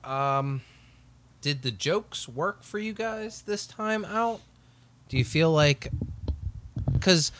Um, 0.04 0.62
did 1.42 1.62
the 1.62 1.70
jokes 1.70 2.28
work 2.28 2.62
for 2.62 2.78
you 2.78 2.92
guys 2.92 3.42
this 3.42 3.66
time 3.66 4.04
out? 4.04 4.40
Do 5.08 5.16
you 5.18 5.24
feel 5.24 5.50
like 5.52 5.90
because 6.92 7.32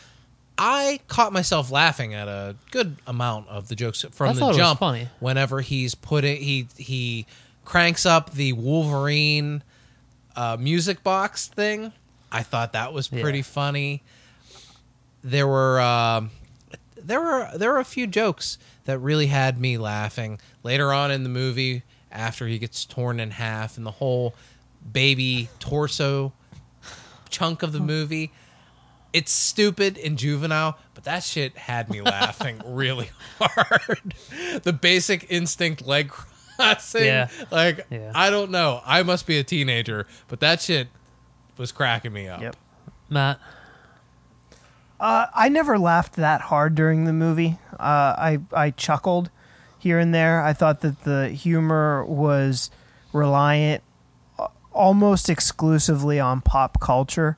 I 0.57 0.99
caught 1.07 1.33
myself 1.33 1.71
laughing 1.71 2.13
at 2.13 2.27
a 2.27 2.55
good 2.71 2.97
amount 3.07 3.47
of 3.47 3.67
the 3.67 3.75
jokes 3.75 4.05
from 4.11 4.29
I 4.29 4.33
the 4.33 4.39
thought 4.39 4.45
it 4.47 4.49
was 4.49 4.57
jump. 4.57 4.79
funny. 4.79 5.07
Whenever 5.19 5.61
he's 5.61 5.95
putting 5.95 6.41
he 6.41 6.67
he 6.77 7.25
cranks 7.65 8.05
up 8.05 8.31
the 8.33 8.53
Wolverine 8.53 9.63
uh, 10.35 10.57
music 10.59 11.03
box 11.03 11.47
thing, 11.47 11.93
I 12.31 12.43
thought 12.43 12.73
that 12.73 12.91
was 12.93 13.09
Yeah. 13.11 13.21
pretty 13.21 13.41
funny. 13.41 14.01
There 15.23 15.47
were 15.47 15.79
um 15.79 16.31
there 16.97 17.21
were 17.21 17.49
there 17.55 17.71
were 17.71 17.79
a 17.79 17.85
few 17.85 18.07
jokes 18.07 18.57
that 18.85 18.99
really 18.99 19.27
had 19.27 19.59
me 19.59 19.77
laughing 19.77 20.39
later 20.63 20.91
on 20.91 21.11
in 21.11 21.23
the 21.23 21.29
movie 21.29 21.83
after 22.11 22.47
he 22.47 22.59
gets 22.59 22.85
torn 22.85 23.19
in 23.19 23.31
half 23.31 23.77
and 23.77 23.85
the 23.85 23.91
whole 23.91 24.35
baby 24.91 25.49
torso 25.59 26.33
chunk 27.29 27.63
of 27.63 27.71
the 27.71 27.79
movie 27.79 28.31
it's 29.13 29.31
stupid 29.31 29.97
and 29.97 30.17
juvenile 30.17 30.77
but 30.93 31.03
that 31.03 31.23
shit 31.23 31.55
had 31.57 31.89
me 31.89 32.01
laughing 32.01 32.61
really 32.65 33.09
hard 33.39 34.13
the 34.63 34.73
basic 34.73 35.27
instinct 35.29 35.85
leg 35.85 36.11
crossing. 36.61 37.05
Yeah. 37.05 37.27
Like 37.49 37.85
Yeah. 37.89 38.11
I 38.13 38.29
don't 38.29 38.51
know. 38.51 38.81
I 38.85 39.03
must 39.03 39.25
be 39.25 39.37
a 39.37 39.43
teenager, 39.43 40.07
but 40.27 40.39
that 40.41 40.61
shit 40.61 40.87
was 41.57 41.71
cracking 41.71 42.13
me 42.13 42.27
up. 42.27 42.41
Yep. 42.41 42.55
Matt. 43.09 43.39
Uh, 44.99 45.27
I 45.33 45.49
never 45.49 45.79
laughed 45.79 46.15
that 46.15 46.41
hard 46.41 46.75
during 46.75 47.05
the 47.05 47.13
movie. 47.13 47.57
Uh, 47.73 48.15
I 48.17 48.39
I 48.53 48.71
chuckled 48.71 49.29
here 49.81 49.99
and 49.99 50.13
there. 50.13 50.43
I 50.43 50.53
thought 50.53 50.81
that 50.81 51.03
the 51.03 51.29
humor 51.29 52.05
was 52.05 52.69
reliant 53.13 53.83
uh, 54.37 54.47
almost 54.71 55.29
exclusively 55.29 56.19
on 56.19 56.41
pop 56.41 56.79
culture, 56.79 57.37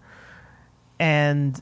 and 1.00 1.62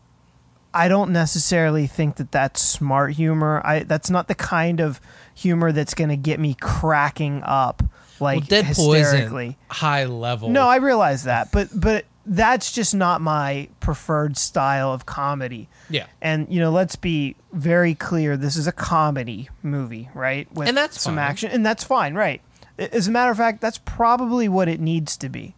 I 0.74 0.88
don't 0.88 1.12
necessarily 1.12 1.86
think 1.86 2.16
that 2.16 2.32
that's 2.32 2.62
smart 2.62 3.14
humor. 3.14 3.62
I 3.64 3.84
that's 3.84 4.10
not 4.10 4.28
the 4.28 4.36
kind 4.36 4.80
of 4.80 5.00
humor 5.36 5.72
that's 5.72 5.94
going 5.94 6.10
to 6.10 6.18
get 6.18 6.40
me 6.40 6.56
cracking 6.60 7.44
up 7.44 7.84
like 8.20 8.50
well, 8.50 8.64
Deadpool 8.64 8.98
hysterically. 8.98 9.58
high 9.70 10.06
level. 10.06 10.50
No, 10.50 10.68
I 10.68 10.78
realize 10.78 11.26
that, 11.26 11.52
but 11.52 11.70
but 11.74 12.06
that's 12.26 12.72
just 12.72 12.94
not 12.94 13.22
my 13.22 13.68
preferred 13.80 14.38
style 14.38 14.94
of 14.94 15.06
comedy. 15.06 15.68
yeah, 15.90 16.06
And 16.22 16.48
you 16.50 16.60
know, 16.60 16.72
let's 16.72 16.96
be 16.96 17.36
very 17.52 17.96
clear: 17.96 18.38
this 18.38 18.56
is 18.56 18.68
a 18.68 18.72
comedy 18.72 19.50
movie, 19.64 20.10
right? 20.14 20.52
With 20.54 20.68
And 20.68 20.78
that's 20.78 21.00
some 21.02 21.16
fine. 21.16 21.24
action, 21.24 21.52
and 21.52 21.66
that's 21.66 21.84
fine, 21.84 22.14
right? 22.16 22.42
As 22.78 23.08
a 23.08 23.12
matter 23.12 23.32
of 23.32 23.38
fact, 23.38 23.62
that's 23.62 23.78
probably 23.80 24.48
what 24.50 24.68
it 24.68 24.80
needs 24.80 25.18
to 25.18 25.30
be. 25.30 25.56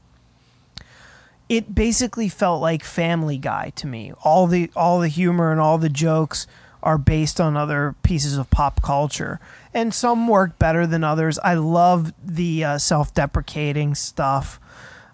It 1.49 1.75
basically 1.75 2.29
felt 2.29 2.61
like 2.61 2.83
Family 2.83 3.37
Guy 3.37 3.71
to 3.75 3.87
me. 3.87 4.13
All 4.23 4.47
the 4.47 4.71
all 4.75 4.99
the 4.99 5.07
humor 5.09 5.51
and 5.51 5.59
all 5.59 5.77
the 5.77 5.89
jokes 5.89 6.47
are 6.81 6.97
based 6.97 7.39
on 7.39 7.55
other 7.55 7.95
pieces 8.03 8.37
of 8.37 8.49
pop 8.49 8.81
culture, 8.81 9.39
and 9.73 9.93
some 9.93 10.27
work 10.27 10.57
better 10.59 10.87
than 10.87 11.03
others. 11.03 11.37
I 11.43 11.53
love 11.53 12.13
the 12.23 12.63
uh, 12.63 12.77
self-deprecating 12.77 13.95
stuff. 13.95 14.59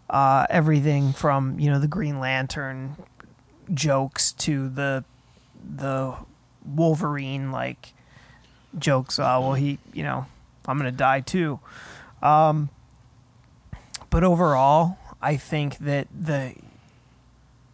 Uh, 0.10 0.48
everything 0.50 1.14
from 1.14 1.60
you 1.60 1.70
know 1.70 1.80
the 1.80 1.88
Green 1.88 2.20
Lantern 2.20 2.96
jokes 3.74 4.32
to 4.34 4.70
the 4.70 5.04
the 5.76 6.16
Wolverine 6.66 7.52
like 7.52 7.94
jokes. 8.78 9.20
Uh, 9.20 9.38
well, 9.42 9.54
he, 9.54 9.80
you 9.94 10.04
know, 10.04 10.26
I'm 10.68 10.78
gonna 10.78 10.92
die 10.92 11.22
too. 11.22 11.60
Um, 12.22 12.70
but 14.10 14.24
overall, 14.24 14.98
I 15.22 15.38
think 15.38 15.78
that 15.80 16.08
the 16.18 16.56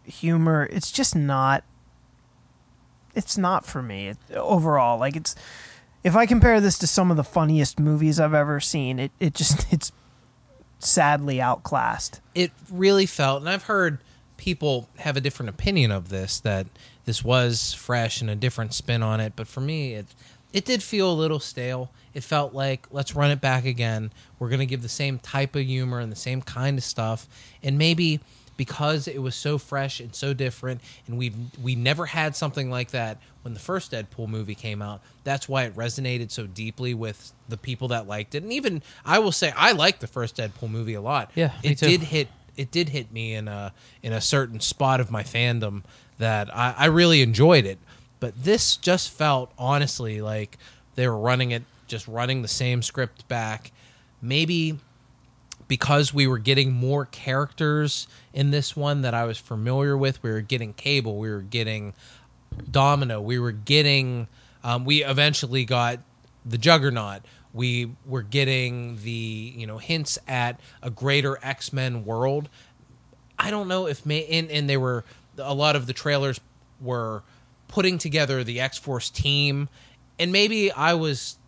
humor, 0.04 0.68
it's 0.70 0.90
just 0.90 1.14
not. 1.14 1.64
It's 3.14 3.38
not 3.38 3.64
for 3.64 3.82
me 3.82 4.08
it, 4.08 4.18
overall. 4.34 4.98
Like 4.98 5.16
it's, 5.16 5.34
if 6.04 6.14
I 6.14 6.26
compare 6.26 6.60
this 6.60 6.78
to 6.78 6.86
some 6.86 7.10
of 7.10 7.16
the 7.16 7.24
funniest 7.24 7.80
movies 7.80 8.20
I've 8.20 8.34
ever 8.34 8.60
seen, 8.60 8.98
it 8.98 9.12
it 9.20 9.34
just 9.34 9.66
it's 9.72 9.92
sadly 10.86 11.40
outclassed. 11.40 12.20
it 12.34 12.52
really 12.70 13.06
felt, 13.06 13.40
and 13.40 13.48
I've 13.48 13.64
heard 13.64 13.98
people 14.36 14.88
have 14.98 15.16
a 15.16 15.20
different 15.20 15.48
opinion 15.48 15.90
of 15.90 16.08
this 16.08 16.40
that 16.40 16.66
this 17.06 17.24
was 17.24 17.72
fresh 17.72 18.20
and 18.20 18.28
a 18.28 18.34
different 18.34 18.74
spin 18.74 19.02
on 19.02 19.20
it. 19.20 19.32
But 19.36 19.48
for 19.48 19.60
me, 19.60 19.94
it 19.94 20.06
it 20.52 20.64
did 20.64 20.82
feel 20.82 21.10
a 21.10 21.14
little 21.14 21.40
stale. 21.40 21.90
It 22.14 22.22
felt 22.24 22.54
like 22.54 22.86
let's 22.90 23.14
run 23.14 23.30
it 23.30 23.40
back 23.40 23.64
again. 23.64 24.12
We're 24.38 24.48
gonna 24.48 24.66
give 24.66 24.82
the 24.82 24.88
same 24.88 25.18
type 25.18 25.56
of 25.56 25.64
humor 25.64 26.00
and 26.00 26.10
the 26.12 26.16
same 26.16 26.42
kind 26.42 26.78
of 26.78 26.84
stuff, 26.84 27.26
and 27.62 27.78
maybe 27.78 28.20
because 28.56 29.08
it 29.08 29.20
was 29.20 29.34
so 29.34 29.58
fresh 29.58 30.00
and 30.00 30.14
so 30.14 30.32
different, 30.32 30.80
and 31.06 31.18
we 31.18 31.32
we 31.62 31.74
never 31.74 32.06
had 32.06 32.34
something 32.34 32.70
like 32.70 32.90
that 32.90 33.18
when 33.42 33.54
the 33.54 33.60
first 33.60 33.92
Deadpool 33.92 34.28
movie 34.28 34.54
came 34.54 34.82
out. 34.82 35.02
That's 35.24 35.48
why 35.48 35.64
it 35.64 35.76
resonated 35.76 36.30
so 36.30 36.46
deeply 36.46 36.94
with 36.94 37.32
the 37.48 37.56
people 37.56 37.88
that 37.88 38.06
liked 38.06 38.34
it, 38.34 38.42
and 38.42 38.52
even 38.52 38.82
I 39.04 39.18
will 39.18 39.32
say 39.32 39.52
I 39.56 39.72
liked 39.72 40.00
the 40.00 40.06
first 40.06 40.36
Deadpool 40.36 40.70
movie 40.70 40.94
a 40.94 41.00
lot. 41.00 41.30
Yeah, 41.34 41.52
it 41.62 41.78
too. 41.78 41.86
did 41.86 42.02
hit 42.02 42.28
it 42.56 42.70
did 42.70 42.88
hit 42.88 43.12
me 43.12 43.34
in 43.34 43.48
a 43.48 43.72
in 44.02 44.12
a 44.12 44.20
certain 44.20 44.60
spot 44.60 45.00
of 45.00 45.10
my 45.10 45.22
fandom 45.22 45.82
that 46.18 46.54
I, 46.54 46.74
I 46.76 46.86
really 46.86 47.22
enjoyed 47.22 47.66
it. 47.66 47.78
But 48.20 48.42
this 48.42 48.76
just 48.76 49.10
felt 49.10 49.52
honestly 49.58 50.22
like 50.22 50.56
they 50.94 51.06
were 51.06 51.18
running 51.18 51.50
it 51.50 51.62
just 51.86 52.08
running 52.08 52.42
the 52.42 52.48
same 52.48 52.82
script 52.82 53.28
back. 53.28 53.72
Maybe 54.20 54.78
because 55.68 56.14
we 56.14 56.26
were 56.26 56.38
getting 56.38 56.72
more 56.72 57.06
characters 57.06 58.06
in 58.32 58.50
this 58.50 58.76
one 58.76 59.02
that 59.02 59.14
I 59.14 59.24
was 59.24 59.38
familiar 59.38 59.96
with. 59.96 60.22
We 60.22 60.30
were 60.30 60.40
getting 60.40 60.72
Cable, 60.72 61.18
we 61.18 61.30
were 61.30 61.42
getting 61.42 61.94
Domino, 62.70 63.20
we 63.20 63.38
were 63.38 63.52
getting. 63.52 64.28
Um, 64.64 64.84
we 64.84 65.04
eventually 65.04 65.64
got 65.64 66.00
the 66.44 66.58
Juggernaut. 66.58 67.22
We 67.52 67.92
were 68.04 68.22
getting 68.22 68.96
the 69.02 69.10
you 69.56 69.66
know 69.66 69.78
hints 69.78 70.18
at 70.26 70.60
a 70.82 70.90
greater 70.90 71.38
X 71.42 71.72
Men 71.72 72.04
world. 72.04 72.48
I 73.38 73.50
don't 73.50 73.68
know 73.68 73.86
if 73.86 74.04
may 74.06 74.26
and, 74.26 74.50
and 74.50 74.68
they 74.68 74.76
were 74.76 75.04
a 75.38 75.54
lot 75.54 75.76
of 75.76 75.86
the 75.86 75.92
trailers 75.92 76.40
were 76.80 77.22
putting 77.68 77.98
together 77.98 78.44
the 78.44 78.60
X 78.60 78.78
Force 78.78 79.10
team, 79.10 79.68
and 80.18 80.32
maybe 80.32 80.70
I 80.70 80.94
was 80.94 81.38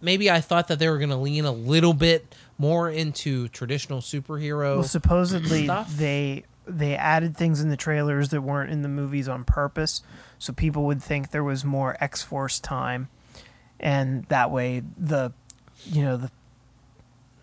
maybe 0.00 0.30
I 0.30 0.40
thought 0.40 0.68
that 0.68 0.78
they 0.78 0.88
were 0.88 0.98
going 0.98 1.10
to 1.10 1.16
lean 1.16 1.44
a 1.44 1.52
little 1.52 1.94
bit 1.94 2.34
more 2.58 2.90
into 2.90 3.48
traditional 3.48 4.00
superhero. 4.00 4.76
Well, 4.76 4.82
supposedly 4.82 5.64
stuff. 5.64 5.94
they 5.96 6.44
they 6.66 6.96
added 6.96 7.36
things 7.36 7.60
in 7.60 7.68
the 7.68 7.76
trailers 7.76 8.30
that 8.30 8.40
weren't 8.40 8.70
in 8.72 8.82
the 8.82 8.88
movies 8.88 9.28
on 9.28 9.44
purpose, 9.44 10.02
so 10.38 10.52
people 10.52 10.84
would 10.86 11.02
think 11.02 11.30
there 11.30 11.44
was 11.44 11.64
more 11.64 11.96
X 12.00 12.22
Force 12.22 12.58
time, 12.58 13.08
and 13.78 14.24
that 14.24 14.50
way 14.50 14.82
the 14.96 15.32
you 15.84 16.02
know 16.02 16.16
the 16.16 16.30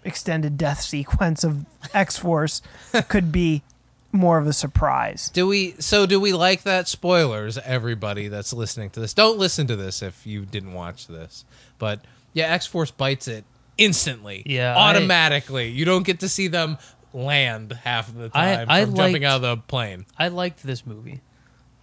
extended 0.04 0.58
death 0.58 0.82
sequence 0.82 1.44
of 1.44 1.66
X 1.94 2.18
Force 2.18 2.62
could 3.08 3.32
be 3.32 3.64
more 4.12 4.38
of 4.38 4.46
a 4.46 4.54
surprise. 4.54 5.30
Do 5.30 5.48
we? 5.48 5.72
So 5.80 6.06
do 6.06 6.20
we 6.20 6.34
like 6.34 6.64
that? 6.64 6.88
Spoilers, 6.88 7.58
everybody 7.58 8.28
that's 8.28 8.54
listening 8.54 8.90
to 8.92 9.00
this. 9.00 9.14
Don't 9.14 9.40
listen 9.40 9.68
to 9.68 9.76
this 9.76 10.02
if 10.02 10.26
you 10.26 10.46
didn't 10.46 10.74
watch 10.74 11.08
this. 11.08 11.46
But 11.80 12.02
yeah, 12.34 12.46
X 12.48 12.66
Force 12.68 12.92
bites 12.92 13.28
it 13.28 13.44
instantly. 13.78 14.44
Yeah, 14.46 14.76
I- 14.76 14.90
automatically. 14.90 15.70
you 15.70 15.86
don't 15.86 16.04
get 16.06 16.20
to 16.22 16.30
see 16.30 16.48
them 16.48 16.78
land 17.14 17.74
half 17.74 18.08
of 18.10 18.16
the 18.16 18.30
time 18.30 18.66
I 18.70 18.86
from 18.86 18.96
jumping 18.96 19.22
liked- 19.22 19.26
out 19.26 19.36
of 19.38 19.42
the 19.44 19.58
plane. 19.68 20.06
I 20.18 20.30
liked 20.30 20.64
this 20.64 20.86
movie. 20.86 21.22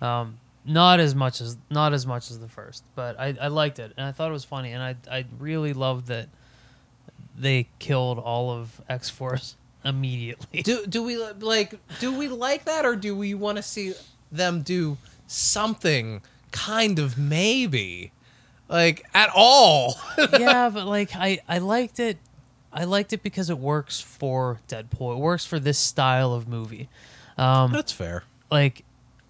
Um, 0.01 0.39
not 0.65 1.01
as 1.01 1.15
much 1.15 1.41
as 1.41 1.57
not 1.71 1.93
as 1.93 2.07
much 2.07 2.31
as 2.31 2.39
the 2.39 2.49
first, 2.49 2.85
but 2.95 3.19
I, 3.19 3.35
I 3.41 3.49
liked 3.49 3.79
it 3.79 3.93
and 3.97 4.07
I 4.07 4.13
thought 4.13 4.29
it 4.29 4.33
was 4.33 4.45
funny 4.45 4.73
and 4.73 4.83
I 4.83 4.97
I 5.11 5.25
really 5.39 5.73
loved 5.73 6.07
that 6.09 6.29
they 7.39 7.69
killed 7.79 8.19
all 8.19 8.51
of 8.51 8.81
X 8.89 9.09
Force 9.09 9.57
immediately. 9.85 10.63
Do 10.63 10.85
do 10.87 11.03
we 11.03 11.17
like? 11.17 11.75
Do 12.01 12.13
we 12.17 12.29
like 12.29 12.65
that, 12.67 12.85
or 12.85 12.97
do 12.97 13.17
we 13.17 13.35
want 13.35 13.57
to 13.57 13.63
see 13.63 13.95
them 14.31 14.63
do 14.63 14.97
something 15.27 16.21
kind 16.51 16.99
of 16.99 17.17
maybe, 17.17 18.13
like 18.71 19.05
at 19.13 19.31
all? 19.35 19.99
yeah, 20.39 20.71
but 20.73 20.87
like 20.87 21.15
I 21.15 21.41
I 21.49 21.59
liked 21.59 22.01
it. 22.01 22.17
I 22.73 22.85
liked 22.85 23.13
it 23.13 23.23
because 23.23 23.51
it 23.51 23.59
works 23.59 24.01
for 24.01 24.61
Deadpool. 24.69 25.17
It 25.17 25.19
works 25.19 25.45
for 25.45 25.59
this 25.59 25.77
style 25.79 26.33
of 26.33 26.47
movie. 26.49 26.89
Um, 27.37 27.73
That's 27.73 27.91
fair. 27.93 28.23
like 28.51 28.85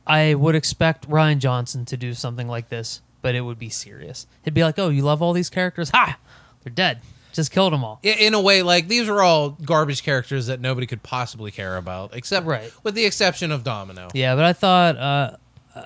I 0.07 0.35
would 0.35 0.55
expect 0.55 1.09
Rian 1.09 1.39
Johnson 1.39 1.85
to 1.87 1.97
do 1.97 2.13
something 2.15 2.49
like 2.49 2.69
this, 2.69 3.01
but 3.23 3.35
it 3.35 3.41
would 3.41 3.59
be 3.59 3.71
serious. 3.71 4.27
He'd 4.45 4.55
be 4.55 4.63
like, 4.63 4.79
"Oh, 4.79 4.89
you 4.91 5.03
love 5.03 5.23
all 5.23 5.33
these 5.33 5.49
characters? 5.51 5.91
Ha! 5.91 6.19
They're 6.63 6.73
dead. 6.73 7.01
Just 7.33 7.51
killed 7.53 7.73
them 7.73 7.83
all." 7.85 7.99
In 8.03 8.35
a 8.35 8.41
way 8.41 8.63
like 8.63 8.89
these 8.89 9.09
are 9.09 9.23
all 9.23 9.51
garbage 9.51 10.03
characters 10.03 10.49
that 10.49 10.61
nobody 10.61 10.87
could 10.87 11.03
possibly 11.03 11.51
care 11.51 11.77
about 11.79 12.15
except 12.15 12.45
Right. 12.45 12.73
with 12.83 12.95
the 12.95 13.05
exception 13.07 13.53
of 13.53 13.63
domino 13.65 14.09
Yeah, 14.13 14.35
but 14.35 14.45
I 14.45 14.53
thought 14.53 14.97
uh, 14.97 15.37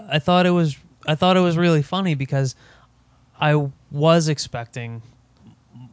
I 0.08 0.18
thought 0.18 0.46
it 0.46 0.50
was 0.50 0.76
I 1.06 1.14
thought 1.14 1.36
it 1.36 1.40
was 1.40 1.56
really 1.58 1.82
funny 1.82 2.14
because 2.14 2.56
I 3.52 3.70
was 3.90 4.28
expecting, 4.28 5.02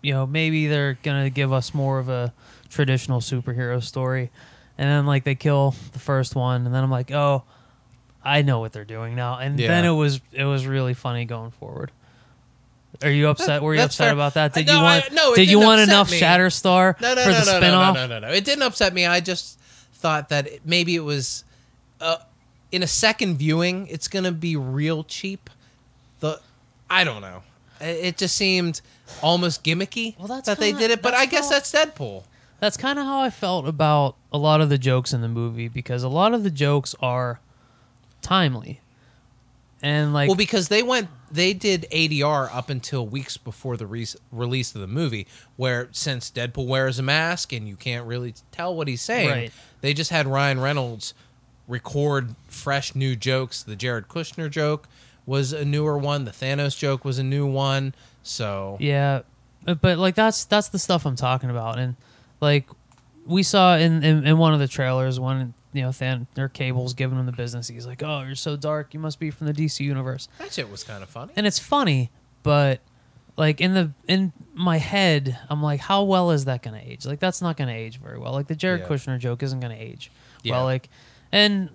you 0.02 0.14
know, 0.14 0.26
maybe 0.26 0.68
they're 0.68 0.98
gonna 1.04 1.30
give 1.30 1.52
us 1.52 1.74
more 1.74 2.00
of 2.00 2.08
a 2.10 2.34
traditional 2.70 3.20
superhero 3.20 3.84
story, 3.84 4.32
and 4.78 4.88
then 4.90 5.06
like 5.06 5.24
they 5.24 5.36
kill 5.36 5.76
the 5.94 6.00
first 6.00 6.36
one, 6.36 6.66
and 6.66 6.74
then 6.74 6.84
I'm 6.84 6.92
like, 6.92 7.12
oh, 7.12 7.44
I 8.24 8.42
know 8.44 8.60
what 8.60 8.72
they're 8.72 8.86
doing 8.86 9.16
now, 9.16 9.38
and 9.40 9.58
then 9.60 9.84
it 9.86 9.90
was 9.92 10.22
it 10.32 10.46
was 10.46 10.66
really 10.66 10.94
funny 10.94 11.26
going 11.26 11.52
forward. 11.52 11.92
Are 13.04 13.10
you 13.10 13.30
upset? 13.30 13.62
Were 13.64 13.74
you 13.74 13.80
That's 13.82 13.96
upset 13.96 14.08
fair. 14.08 14.14
about 14.14 14.34
that? 14.36 14.54
Did 14.54 14.68
No, 14.68 14.74
you 14.74 14.80
I- 14.80 15.00
want? 15.00 15.12
no, 15.14 15.36
did 15.36 15.50
you 15.50 15.60
want 15.60 15.82
enough 15.82 16.12
me. 16.12 16.20
Shatterstar 16.20 17.00
no 17.02 17.14
no 17.16 17.24
for 17.24 17.32
no 17.32 17.40
the 17.40 17.46
no, 17.46 17.60
no 17.60 17.68
spinoff? 17.68 17.94
no 17.96 18.08
no 18.08 18.20
no 18.20 18.28
no 18.28 18.34
it 18.34 18.46
didn't 18.46 18.64
upset 18.64 18.94
me 18.94 19.06
i 19.06 19.20
just 19.20 19.60
thought 19.94 20.30
that 20.30 20.48
it- 20.48 20.62
maybe 20.66 20.96
it 20.96 21.04
was 21.04 21.44
uh, 22.00 22.18
in 22.72 22.84
a 22.84 22.88
second 22.88 23.38
viewing 23.38 23.88
it's 23.88 24.08
gonna 24.08 24.32
be 24.32 24.56
real 24.56 25.04
cheap 25.04 25.50
the 26.20 26.40
i 26.92 27.04
don't 27.04 27.22
know 27.22 27.42
it, 27.80 28.18
just 28.18 28.36
seemed 28.36 28.82
almost 29.24 29.64
gimmicky 29.64 30.16
Well, 30.20 30.28
that's 30.28 30.46
that 30.46 30.60
they 30.60 30.68
kinda- 30.72 30.80
did 30.82 30.92
it 30.92 31.02
but 31.02 31.14
i 31.16 31.26
guess 31.26 31.46
how- 31.46 31.52
that's 31.52 31.72
deadpool 31.72 32.24
That's 32.60 32.78
kind 32.78 33.00
of 33.00 33.06
how 33.06 33.22
I 33.22 33.32
felt 33.32 33.68
about 33.68 34.16
a 34.32 34.38
lot 34.38 34.62
of 34.62 34.70
the 34.70 34.78
jokes 34.78 35.14
in 35.14 35.22
the 35.22 35.28
movie 35.28 35.68
because 35.68 36.04
a 36.04 36.08
lot 36.10 36.36
of 36.36 36.44
the 36.44 36.52
jokes 36.52 36.94
are 37.02 37.40
timely. 38.22 38.82
And 39.82 40.14
like 40.14 40.28
well 40.28 40.36
because 40.36 40.68
they 40.68 40.84
went 40.84 41.08
they 41.32 41.54
did 41.54 41.88
ADR 41.92 42.54
up 42.54 42.70
until 42.70 43.08
weeks 43.08 43.36
before 43.38 43.78
the 43.78 43.88
re- 43.88 44.06
release 44.32 44.76
of 44.76 44.82
the 44.82 44.86
movie, 44.88 45.26
where 45.56 45.88
since 45.92 46.30
Deadpool 46.30 46.68
wears 46.68 47.00
a 47.00 47.02
mask 47.02 47.52
and 47.52 47.68
you 47.68 47.76
can't 47.76 48.06
really 48.06 48.36
tell 48.52 48.76
what 48.76 48.88
he's 48.88 49.02
saying, 49.02 49.30
Right. 49.30 49.52
they 49.82 49.96
just 49.96 50.12
had 50.12 50.28
Ryan 50.28 50.60
Reynolds 50.60 51.16
record 51.68 52.36
fresh 52.48 52.94
new 52.94 53.16
jokes. 53.16 53.64
The 53.64 53.76
Jared 53.76 54.08
Kushner 54.08 54.52
joke 54.52 54.88
was 55.26 55.54
a 55.54 55.64
newer 55.66 55.98
one. 55.98 56.26
The 56.26 56.32
Thanos 56.32 56.78
joke 56.78 57.06
was 57.06 57.20
a 57.20 57.24
new 57.24 57.46
one. 57.46 57.94
So 58.24 58.78
Yeah, 58.80 59.22
but, 59.64 59.82
but 59.82 59.98
like 59.98 60.16
that's 60.16 60.46
that's 60.46 60.70
the 60.70 60.80
stuff 60.80 61.06
I'm 61.06 61.16
talking 61.16 61.50
about, 61.50 61.80
and 61.80 61.96
like 62.40 62.68
we 63.26 63.44
saw 63.44 63.76
in 63.78 64.04
in, 64.04 64.26
in 64.28 64.38
one 64.38 64.54
of 64.54 64.60
the 64.60 64.68
trailers 64.68 65.20
when 65.20 65.54
you 65.74 65.82
know 65.84 65.92
Than 65.92 66.28
their 66.34 66.50
cables 66.50 66.94
giving 66.94 67.18
him 67.18 67.26
the 67.26 67.32
business. 67.32 67.68
He's 67.68 67.86
like, 67.88 68.04
"Oh, 68.04 68.22
you're 68.24 68.36
so 68.36 68.56
dark. 68.58 68.94
You 68.94 69.00
must 69.00 69.20
be 69.20 69.32
from 69.32 69.48
the 69.48 69.54
DC 69.54 69.80
universe," 69.80 70.28
that 70.38 70.52
shit 70.54 70.70
was 70.70 70.84
kind 70.84 71.02
of 71.04 71.10
funny. 71.10 71.32
and 71.36 71.48
it's 71.48 71.60
funny, 71.60 72.10
but 72.44 72.82
like 73.38 73.62
in 73.62 73.74
the 73.74 73.92
in 74.08 74.34
my 74.54 74.78
head, 74.78 75.40
I'm 75.50 75.64
like, 75.64 75.80
how 75.80 76.04
well 76.04 76.32
is 76.32 76.46
that 76.46 76.62
going 76.62 76.80
to 76.80 76.86
age? 76.92 77.06
Like 77.06 77.20
that's 77.20 77.42
not 77.42 77.56
going 77.56 77.70
to 77.70 77.74
age 77.74 78.00
very 78.02 78.20
well. 78.20 78.34
Like 78.34 78.48
the 78.48 78.56
Jared 78.56 78.82
Yeah. 78.82 78.88
Kushner 78.88 79.18
joke 79.18 79.42
isn't 79.44 79.60
going 79.62 79.76
to 79.76 79.82
age 79.82 80.12
Yeah. 80.44 80.56
well. 80.58 80.66
Like, 80.66 80.90
and 81.32 81.70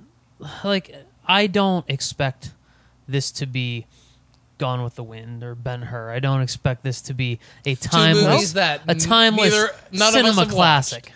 like 0.62 0.94
I 1.26 1.46
don't 1.46 1.88
expect 1.88 2.50
this 3.09 3.31
to 3.33 3.47
be. 3.47 3.87
Gone 4.59 4.83
with 4.83 4.95
the 4.95 5.05
Wind 5.05 5.42
or 5.42 5.55
Ben 5.55 5.83
Hur. 5.83 6.11
I 6.11 6.19
don't 6.19 6.40
expect 6.40 6.83
this 6.83 7.03
to 7.03 7.12
be 7.12 7.40
a 7.66 7.75
timeless, 7.75 8.55
that 8.55 8.81
a 8.88 8.95
timeless 8.95 9.53
neither- 9.92 10.12
cinema 10.12 10.47
classic. 10.47 11.12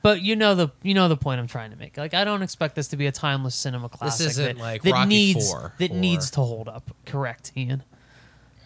But 0.00 0.22
you 0.22 0.36
know 0.36 0.54
the 0.54 0.68
you 0.82 0.94
know 0.94 1.08
the 1.08 1.18
point 1.18 1.38
I'm 1.38 1.46
trying 1.46 1.70
to 1.70 1.76
make. 1.76 1.98
Like 1.98 2.14
I 2.14 2.24
don't 2.24 2.40
expect 2.40 2.74
this 2.76 2.88
to 2.88 2.96
be 2.96 3.06
a 3.06 3.12
timeless 3.12 3.54
cinema 3.54 3.90
classic. 3.90 4.26
This 4.28 4.38
isn't 4.38 4.56
that, 4.56 4.62
like 4.62 4.82
that 4.84 4.92
Rocky 4.92 5.08
needs 5.08 5.52
IV 5.52 5.72
that 5.78 5.90
or- 5.90 5.94
needs 5.94 6.30
to 6.30 6.40
hold 6.40 6.68
up. 6.68 6.90
Correct, 7.04 7.52
Ian. 7.56 7.82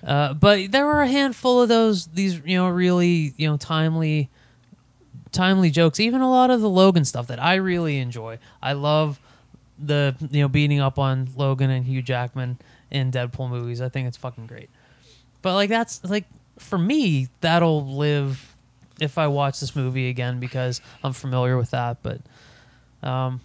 Uh, 0.06 0.34
but 0.34 0.70
there 0.70 0.86
were 0.86 1.02
a 1.02 1.08
handful 1.08 1.60
of 1.62 1.68
those 1.68 2.06
these 2.06 2.40
you 2.44 2.56
know 2.56 2.68
really 2.68 3.34
you 3.36 3.48
know 3.48 3.56
timely 3.56 4.30
timely 5.32 5.70
jokes. 5.70 5.98
Even 5.98 6.20
a 6.20 6.30
lot 6.30 6.50
of 6.50 6.60
the 6.60 6.70
Logan 6.70 7.04
stuff 7.04 7.26
that 7.26 7.42
I 7.42 7.54
really 7.56 7.98
enjoy. 7.98 8.38
I 8.62 8.74
love 8.74 9.18
the 9.78 10.14
you 10.30 10.42
know 10.42 10.48
beating 10.48 10.80
up 10.80 10.98
on 10.98 11.28
Logan 11.36 11.70
and 11.70 11.84
Hugh 11.84 12.02
Jackman 12.02 12.58
in 12.90 13.10
Deadpool 13.10 13.50
movies. 13.50 13.80
I 13.80 13.88
think 13.88 14.08
it's 14.08 14.16
fucking 14.16 14.46
great. 14.46 14.70
But 15.42 15.54
like 15.54 15.68
that's 15.68 16.02
like 16.04 16.24
for 16.58 16.78
me 16.78 17.28
that'll 17.40 17.86
live 17.86 18.54
if 19.00 19.18
I 19.18 19.26
watch 19.26 19.60
this 19.60 19.74
movie 19.74 20.08
again 20.08 20.40
because 20.40 20.80
I'm 21.02 21.12
familiar 21.12 21.56
with 21.56 21.72
that. 21.72 21.98
But 22.02 22.20
um, 23.02 23.40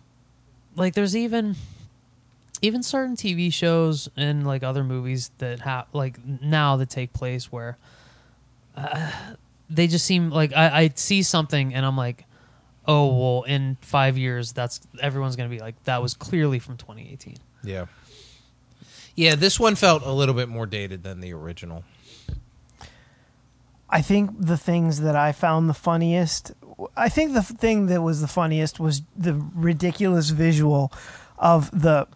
like 0.75 0.93
there's 0.93 1.15
even 1.15 1.55
even 2.61 2.83
certain 2.83 3.15
TV 3.15 3.51
shows 3.51 4.09
and 4.17 4.45
like 4.45 4.63
other 4.63 4.83
movies 4.83 5.31
that 5.37 5.61
have 5.61 5.87
like 5.93 6.17
now 6.25 6.77
that 6.77 6.89
take 6.89 7.13
place 7.13 7.51
where 7.51 7.77
uh, 8.75 9.11
they 9.69 9.87
just 9.87 10.05
seem 10.05 10.29
like 10.29 10.53
I, 10.53 10.81
I 10.83 10.91
see 10.95 11.23
something 11.23 11.73
and 11.73 11.85
I'm 11.85 11.97
like, 11.97 12.25
oh 12.89 13.05
well, 13.15 13.43
in 13.43 13.77
five 13.81 14.17
years 14.17 14.51
that's 14.51 14.81
everyone's 14.99 15.35
gonna 15.35 15.49
be 15.49 15.59
like 15.59 15.81
that 15.83 16.01
was 16.01 16.13
clearly 16.15 16.59
from 16.59 16.75
2018. 16.77 17.37
Yeah. 17.63 17.85
Yeah, 19.15 19.35
this 19.35 19.59
one 19.59 19.75
felt 19.75 20.03
a 20.05 20.11
little 20.11 20.35
bit 20.35 20.49
more 20.49 20.65
dated 20.65 21.03
than 21.03 21.19
the 21.19 21.33
original. 21.33 21.83
I 23.89 24.01
think 24.01 24.31
the 24.39 24.57
things 24.57 25.01
that 25.01 25.15
I 25.15 25.31
found 25.31 25.67
the 25.67 25.73
funniest, 25.73 26.53
I 26.95 27.09
think 27.09 27.33
the 27.33 27.41
thing 27.41 27.87
that 27.87 28.01
was 28.01 28.21
the 28.21 28.27
funniest 28.27 28.79
was 28.79 29.01
the 29.17 29.33
ridiculous 29.55 30.29
visual 30.29 30.91
of 31.37 31.69
the 31.71 32.07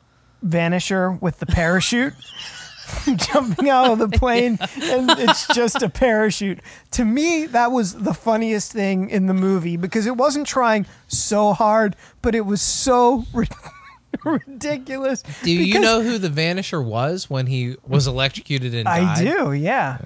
vanisher 0.46 1.20
with 1.22 1.40
the 1.40 1.46
parachute 1.46 2.14
jumping 3.16 3.70
out 3.70 3.92
of 3.92 4.00
the 4.00 4.10
plane 4.20 4.58
and 4.82 5.10
it's 5.12 5.48
just 5.54 5.82
a 5.82 5.90
parachute. 5.90 6.60
To 6.92 7.06
me, 7.06 7.46
that 7.48 7.72
was 7.72 7.94
the 7.94 8.14
funniest 8.14 8.72
thing 8.72 9.10
in 9.10 9.28
the 9.28 9.34
movie 9.34 9.78
because 9.78 10.06
it 10.06 10.18
wasn't 10.18 10.48
trying 10.48 10.86
so 11.08 11.54
hard, 11.54 11.96
but 12.22 12.36
it 12.36 12.46
was 12.46 12.62
so 12.62 13.26
ri- 13.34 13.48
ridiculous. 14.24 15.24
Do 15.44 15.52
you 15.52 15.80
know 15.80 16.02
who 16.02 16.18
the 16.18 16.30
Vanisher 16.30 16.84
was 16.84 17.30
when 17.30 17.48
he 17.48 17.76
was 17.88 18.08
electrocuted 18.08 18.74
and 18.74 18.86
died? 18.86 19.18
I 19.18 19.24
do, 19.24 19.54
yeah. 19.54 19.98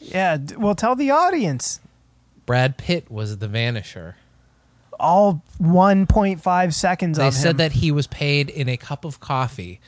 Yeah, 0.00 0.36
d- 0.36 0.56
well 0.56 0.74
tell 0.74 0.94
the 0.96 1.10
audience. 1.10 1.80
Brad 2.46 2.78
Pitt 2.78 3.10
was 3.10 3.38
the 3.38 3.48
Vanisher. 3.48 4.14
all 4.98 5.42
1.5 5.60 6.72
seconds 6.74 7.18
They 7.18 7.30
said 7.30 7.58
that 7.58 7.72
he 7.72 7.90
was 7.92 8.06
paid 8.06 8.48
in 8.48 8.68
a 8.68 8.76
cup 8.76 9.04
of 9.04 9.20
coffee 9.20 9.80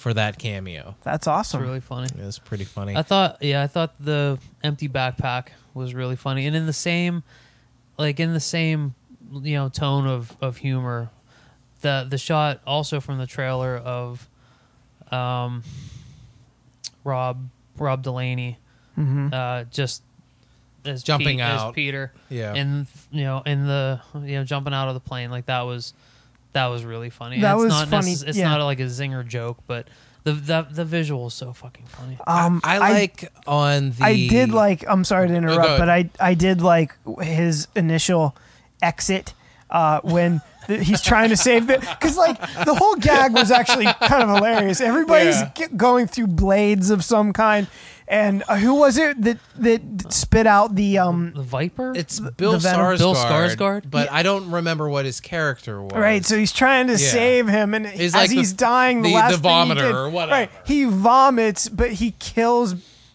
for 0.00 0.14
that 0.14 0.38
cameo. 0.38 0.94
That's 1.02 1.18
It's 1.22 1.26
awesome. 1.26 1.60
really 1.62 1.80
funny. 1.80 2.08
It 2.18 2.24
was 2.24 2.38
pretty 2.38 2.64
funny. 2.64 2.96
I 2.96 3.02
thought, 3.02 3.42
yeah, 3.42 3.62
I 3.62 3.66
thought 3.66 3.94
the 4.00 4.38
empty 4.64 4.88
backpack 4.88 5.48
was 5.74 5.92
really 5.94 6.16
funny, 6.16 6.46
and 6.46 6.56
in 6.56 6.64
the 6.64 6.72
same, 6.72 7.22
like 7.98 8.18
in 8.18 8.32
the 8.32 8.40
same, 8.40 8.94
you 9.30 9.54
know, 9.56 9.68
tone 9.68 10.06
of 10.06 10.34
of 10.40 10.56
humor, 10.56 11.10
the 11.82 12.06
the 12.08 12.16
shot 12.18 12.60
also 12.66 12.98
from 13.00 13.18
the 13.18 13.26
trailer 13.26 13.76
of, 13.76 14.26
um, 15.12 15.62
Rob 17.04 17.48
Rob 17.76 18.02
Delaney, 18.02 18.58
uh, 18.98 19.64
just 19.70 20.02
as 20.84 21.02
Jumping 21.02 21.36
Pete- 21.38 21.44
as. 21.44 21.72
Peter, 21.72 22.12
Yeah. 22.30 22.54
and 22.54 22.86
you 23.10 23.24
know, 23.24 23.42
in 23.44 23.66
the 23.66 24.00
you 24.14 24.36
know, 24.38 24.44
jumping 24.44 24.72
out 24.74 24.88
of 24.88 24.94
the 24.94 25.00
plane, 25.00 25.30
like 25.30 25.46
that 25.46 25.62
was 25.62 25.92
that 26.52 26.66
was 26.66 26.84
really 26.84 27.10
funny. 27.10 27.40
That 27.40 27.54
it's 27.54 27.62
was 27.62 27.70
not 27.70 27.88
funny, 27.88 28.12
necess- 28.14 28.28
it's 28.28 28.38
yeah. 28.38 28.48
not 28.48 28.64
like 28.64 28.80
a 28.80 28.84
zinger 28.84 29.26
joke, 29.26 29.58
but 29.66 29.88
the 30.24 30.32
the 30.32 30.66
the 30.70 30.84
visual 30.84 31.28
is 31.28 31.34
so 31.34 31.52
fucking 31.52 31.86
funny. 31.86 32.18
Um, 32.26 32.60
I, 32.64 32.76
I 32.76 32.90
like 32.90 33.32
on 33.46 33.90
the. 33.90 34.04
I 34.04 34.28
did 34.28 34.52
like. 34.52 34.84
I'm 34.88 35.04
sorry 35.04 35.28
to 35.28 35.34
interrupt, 35.34 35.64
ahead. 35.64 35.78
but 35.78 35.88
I 35.88 36.10
I 36.20 36.34
did 36.34 36.60
like 36.60 36.96
his 37.20 37.68
initial 37.74 38.36
exit 38.82 39.34
uh, 39.70 40.00
when 40.02 40.40
the, 40.68 40.82
he's 40.82 41.00
trying 41.00 41.30
to 41.30 41.36
save 41.36 41.66
the 41.66 41.78
because 41.78 42.16
like 42.16 42.38
the 42.64 42.74
whole 42.74 42.94
gag 42.96 43.32
was 43.32 43.50
actually 43.50 43.86
kind 43.86 44.22
of 44.22 44.28
hilarious. 44.36 44.80
Everybody's 44.80 45.40
Yeah. 45.40 45.50
ge- 45.68 45.76
going 45.76 46.06
through 46.06 46.28
blades 46.28 46.90
of 46.90 47.02
some 47.04 47.32
kind, 47.32 47.66
and 48.06 48.42
uh, 48.48 48.56
who 48.56 48.74
was 48.74 48.98
it 48.98 49.20
that 49.22 49.38
that 49.56 50.12
spit 50.12 50.46
out 50.46 50.74
the 50.74 50.98
um 50.98 51.32
The 51.34 51.42
Viper. 51.42 51.92
It's 51.96 52.20
Bill 52.20 52.52
the 52.52 52.58
Venom- 52.58 52.80
Skarsgård. 52.80 52.98
Bill 52.98 53.14
Skarsgård? 53.14 53.90
But 53.90 54.10
I 54.12 54.22
don't 54.22 54.50
remember 54.50 54.88
what 54.88 55.04
his 55.06 55.20
character 55.20 55.80
was. 55.82 55.92
Right, 55.94 56.24
so 56.24 56.36
he's 56.36 56.52
trying 56.52 56.86
to 56.88 56.92
Yeah. 56.94 56.98
save 57.10 57.48
him, 57.48 57.74
and 57.74 57.86
He's 57.86 58.14
as 58.14 58.14
like 58.14 58.30
the- 58.30 58.36
he's 58.36 58.52
dying, 58.52 59.02
the, 59.02 59.08
the- 59.10 59.14
last 59.14 59.30
the 59.32 59.38
thing 59.38 59.66
he 59.66 59.72
vomiter 59.74 59.76
did- 59.76 59.94
or 59.94 60.10
whatever. 60.10 60.32
Right, 60.32 60.50
he 60.66 60.84
vomits, 60.84 61.68
but 61.68 61.92
he 61.92 62.12
kills 62.18 62.74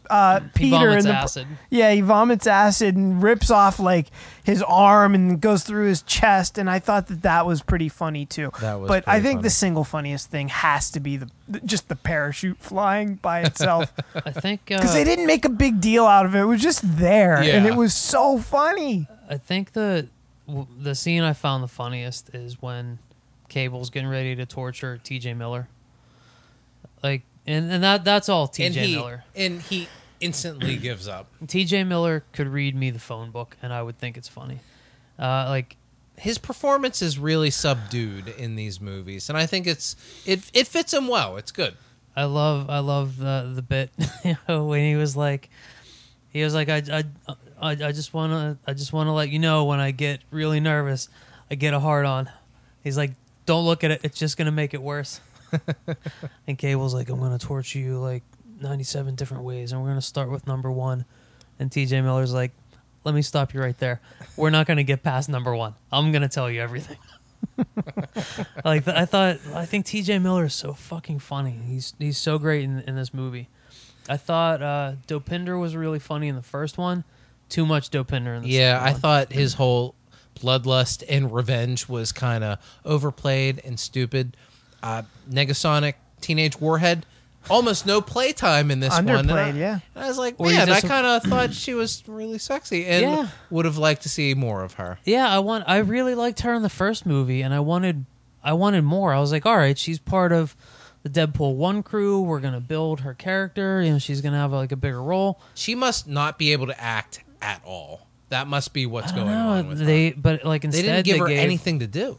uh, 0.09 0.39
He 0.41 0.47
Peter. 0.69 0.77
vomits 0.77 1.05
in 1.05 1.11
the, 1.11 1.17
acid. 1.17 1.47
Yeah, 1.69 1.91
he 1.91 2.01
vomits 2.01 2.47
acid 2.47 2.95
and 2.95 3.21
rips 3.21 3.49
off 3.51 3.79
like 3.79 4.07
his 4.43 4.61
arm 4.61 5.15
and 5.15 5.39
goes 5.41 5.63
through 5.63 5.87
his 5.87 6.01
chest, 6.03 6.57
and 6.57 6.69
I 6.69 6.79
thought 6.79 7.07
that 7.07 7.21
that 7.23 7.45
was 7.45 7.61
pretty 7.61 7.89
funny 7.89 8.25
too. 8.25 8.51
That 8.61 8.79
was 8.79 8.87
but 8.87 9.03
I 9.07 9.19
think 9.21 9.37
funny. 9.39 9.43
the 9.43 9.49
single 9.49 9.83
funniest 9.83 10.29
thing 10.29 10.49
has 10.49 10.91
to 10.91 10.99
be 10.99 11.17
the 11.17 11.29
the- 11.47 11.59
just 11.61 11.89
the 11.89 11.95
parachute 11.95 12.57
flying 12.59 13.15
by 13.15 13.41
itself 13.41 13.93
I 14.25 14.31
think 14.31 14.65
because 14.65 14.91
uh, 14.91 14.93
they 14.93 15.03
didn't 15.03 15.27
make 15.27 15.45
a 15.45 15.49
big 15.49 15.79
deal 15.81 16.05
out 16.05 16.25
of 16.25 16.35
it. 16.35 16.39
It 16.39 16.45
was 16.45 16.61
just 16.61 16.81
there, 16.97 17.37
and 17.37 17.65
it 17.65 17.75
was 17.75 17.93
so 17.93 18.37
funny. 18.39 19.07
I 19.29 19.37
think 19.37 19.73
the 19.73 20.07
the 20.79 20.93
scene 20.95 21.23
I 21.23 21.33
found 21.33 21.63
the 21.63 21.67
funniest 21.67 22.33
is 22.35 22.61
when 22.61 22.99
Cable's 23.49 23.89
getting 23.89 24.09
ready 24.09 24.35
to 24.35 24.45
torture 24.45 24.99
T.J. 25.03 25.33
Miller. 25.33 25.67
Like, 27.03 27.23
and 27.45 27.71
and 27.71 27.83
that 27.83 28.03
that's 28.03 28.29
all 28.29 28.43
and 28.43 28.53
T.J. 28.53 28.87
he 28.87 28.95
Miller. 28.95 29.23
and 29.35 29.61
he 29.61 29.87
instantly 30.19 30.77
gives 30.89 31.07
up. 31.07 31.27
T.J. 31.47 31.83
Miller 31.83 32.23
could 32.31 32.47
read 32.47 32.75
me 32.75 32.89
the 32.89 32.99
phone 32.99 33.31
book, 33.31 33.57
and 33.61 33.71
I 33.73 33.81
would 33.81 33.97
think 33.97 34.17
it's 34.17 34.27
funny. 34.29 34.59
Uh, 35.19 35.45
like, 35.49 35.77
His 36.17 36.37
performance 36.37 37.01
is 37.01 37.17
really 37.19 37.49
subdued 37.51 38.27
in 38.29 38.55
these 38.55 38.79
movies, 38.81 39.29
and 39.29 39.37
I 39.37 39.45
think 39.45 39.67
it's 39.67 39.95
it 40.25 40.39
it 40.53 40.67
fits 40.67 40.93
him 40.93 41.07
well. 41.07 41.37
It's 41.37 41.51
good. 41.51 41.75
I 42.15 42.23
love 42.25 42.69
I 42.69 42.79
love 42.79 43.17
the 43.17 43.51
the 43.53 43.61
bit 43.61 43.91
you 44.23 44.37
know, 44.47 44.65
when 44.65 44.81
he 44.87 44.95
was 44.95 45.17
like 45.17 45.49
he 46.29 46.43
was 46.43 46.53
like 46.53 46.69
I 46.69 46.77
I 46.91 47.03
I, 47.61 47.71
I 47.71 47.91
just 47.91 48.13
want 48.13 48.31
to 48.31 48.57
I 48.69 48.73
just 48.73 48.93
want 48.93 49.07
to 49.07 49.11
let 49.11 49.29
you 49.29 49.39
know 49.39 49.65
when 49.65 49.79
I 49.81 49.91
get 49.91 50.21
really 50.31 50.59
nervous 50.61 51.09
I 51.51 51.55
get 51.55 51.73
a 51.73 51.79
hard 51.79 52.05
on. 52.05 52.29
He's 52.83 52.97
like 52.97 53.11
don't 53.45 53.65
look 53.65 53.83
at 53.83 53.91
it 53.91 54.01
it's 54.03 54.17
just 54.17 54.37
going 54.37 54.45
to 54.45 54.51
make 54.53 54.73
it 54.73 54.81
worse. 54.81 55.19
and 56.47 56.57
Cable's 56.57 56.93
like 56.93 57.09
I'm 57.09 57.19
going 57.19 57.37
to 57.37 57.45
torture 57.45 57.79
you 57.79 57.99
like 57.99 58.23
97 58.61 59.15
different 59.15 59.43
ways 59.43 59.71
and 59.71 59.81
we're 59.81 59.87
going 59.87 59.99
to 59.99 60.05
start 60.05 60.29
with 60.29 60.47
number 60.47 60.71
1. 60.71 61.05
And 61.59 61.71
TJ 61.71 62.03
Miller's 62.03 62.33
like 62.33 62.51
let 63.03 63.13
me 63.13 63.21
stop 63.21 63.53
you 63.53 63.61
right 63.61 63.77
there. 63.77 64.01
We're 64.35 64.49
not 64.49 64.65
going 64.65 64.77
to 64.77 64.83
get 64.83 65.03
past 65.03 65.29
number 65.29 65.55
1. 65.55 65.75
I'm 65.91 66.11
going 66.11 66.23
to 66.23 66.27
tell 66.27 66.49
you 66.49 66.59
everything. 66.61 66.97
like 68.65 68.87
I 68.87 69.05
thought, 69.05 69.37
I 69.53 69.65
think 69.65 69.85
T.J. 69.85 70.19
Miller 70.19 70.45
is 70.45 70.53
so 70.55 70.73
fucking 70.73 71.19
funny. 71.19 71.59
He's 71.67 71.93
he's 71.99 72.17
so 72.17 72.39
great 72.39 72.63
in, 72.63 72.79
in 72.81 72.95
this 72.95 73.13
movie. 73.13 73.49
I 74.09 74.17
thought 74.17 74.61
uh, 74.61 74.93
Dopinder 75.07 75.59
was 75.59 75.75
really 75.75 75.99
funny 75.99 76.27
in 76.27 76.35
the 76.35 76.41
first 76.41 76.77
one. 76.77 77.03
Too 77.49 77.65
much 77.65 77.91
Dopinder 77.91 78.35
in 78.37 78.43
the 78.43 78.49
Yeah, 78.49 78.79
I 78.81 78.91
one. 78.91 79.01
thought 79.01 79.31
his 79.31 79.53
whole 79.53 79.95
bloodlust 80.39 81.03
and 81.07 81.31
revenge 81.31 81.87
was 81.87 82.11
kind 82.11 82.43
of 82.43 82.59
overplayed 82.83 83.61
and 83.63 83.79
stupid. 83.79 84.35
Uh, 84.85 85.01
Negasonic 85.31 85.95
Teenage 86.21 86.59
Warhead, 86.61 87.05
almost 87.49 87.85
no 87.85 88.01
playtime 88.01 88.69
in 88.71 88.79
this 88.79 88.91
one. 88.93 89.09
and 89.09 89.31
I- 89.31 89.51
Underplayed, 89.51 89.57
yeah. 89.57 89.79
and 89.95 90.03
I 90.03 90.07
was 90.07 90.17
like, 90.17 90.35
Or 90.37 90.47
you 90.49 90.55
man, 90.55 90.69
I 90.69 90.79
just- 90.81 90.87
kind 90.87 91.05
of 91.07 91.23
thought 91.23 91.53
she 91.53 91.73
was 91.73 92.03
really 92.07 92.37
sexy, 92.37 92.85
and 92.85 93.01
Yeah. 93.01 93.27
would 93.49 93.65
have 93.65 93.77
liked 93.77 94.03
to 94.03 94.09
see 94.09 94.33
more 94.35 94.63
of 94.63 94.73
her. 94.73 94.99
Yeah, 95.03 95.27
I 95.29 95.39
want. 95.39 95.63
I 95.67 95.77
really 95.77 96.13
liked 96.15 96.41
her 96.41 96.53
in 96.53 96.61
the 96.61 96.69
first 96.69 97.05
movie, 97.05 97.41
and 97.41 97.53
I 97.53 97.59
wanted. 97.59 98.05
I 98.43 98.53
wanted 98.53 98.83
more. 98.83 99.11
I 99.11 99.19
was 99.19 99.31
like, 99.31 99.45
all 99.47 99.57
right, 99.57 99.75
she's 99.77 99.97
part 99.97 100.31
of 100.31 100.55
the 101.01 101.09
Deadpool 101.09 101.55
one 101.55 101.81
crew. 101.81 102.21
We're 102.21 102.39
gonna 102.39 102.59
build 102.61 102.99
her 103.01 103.15
character. 103.15 103.81
You 103.81 103.93
know, 103.93 103.97
she's 103.99 104.21
gonna 104.21 104.37
have 104.37 104.51
like 104.51 104.71
a 104.71 104.75
bigger 104.75 105.01
role. 105.01 105.39
She 105.55 105.73
must 105.73 106.07
not 106.07 106.37
be 106.37 106.51
able 106.51 106.67
to 106.67 106.79
act 106.79 107.21
at 107.41 107.59
all. 107.65 108.01
That 108.29 108.47
must 108.47 108.71
be 108.73 108.85
what's 108.85 109.11
going 109.11 109.29
on 109.29 109.67
with 109.67 109.79
they, 109.79 110.09
her. 110.09 110.15
but 110.17 110.45
like 110.45 110.63
instead 110.63 110.83
They 110.83 110.87
didn't 110.87 111.05
give 111.05 111.17
her 111.19 111.27
gave- 111.27 111.39
anything 111.39 111.79
to 111.79 111.87
do. 111.87 112.17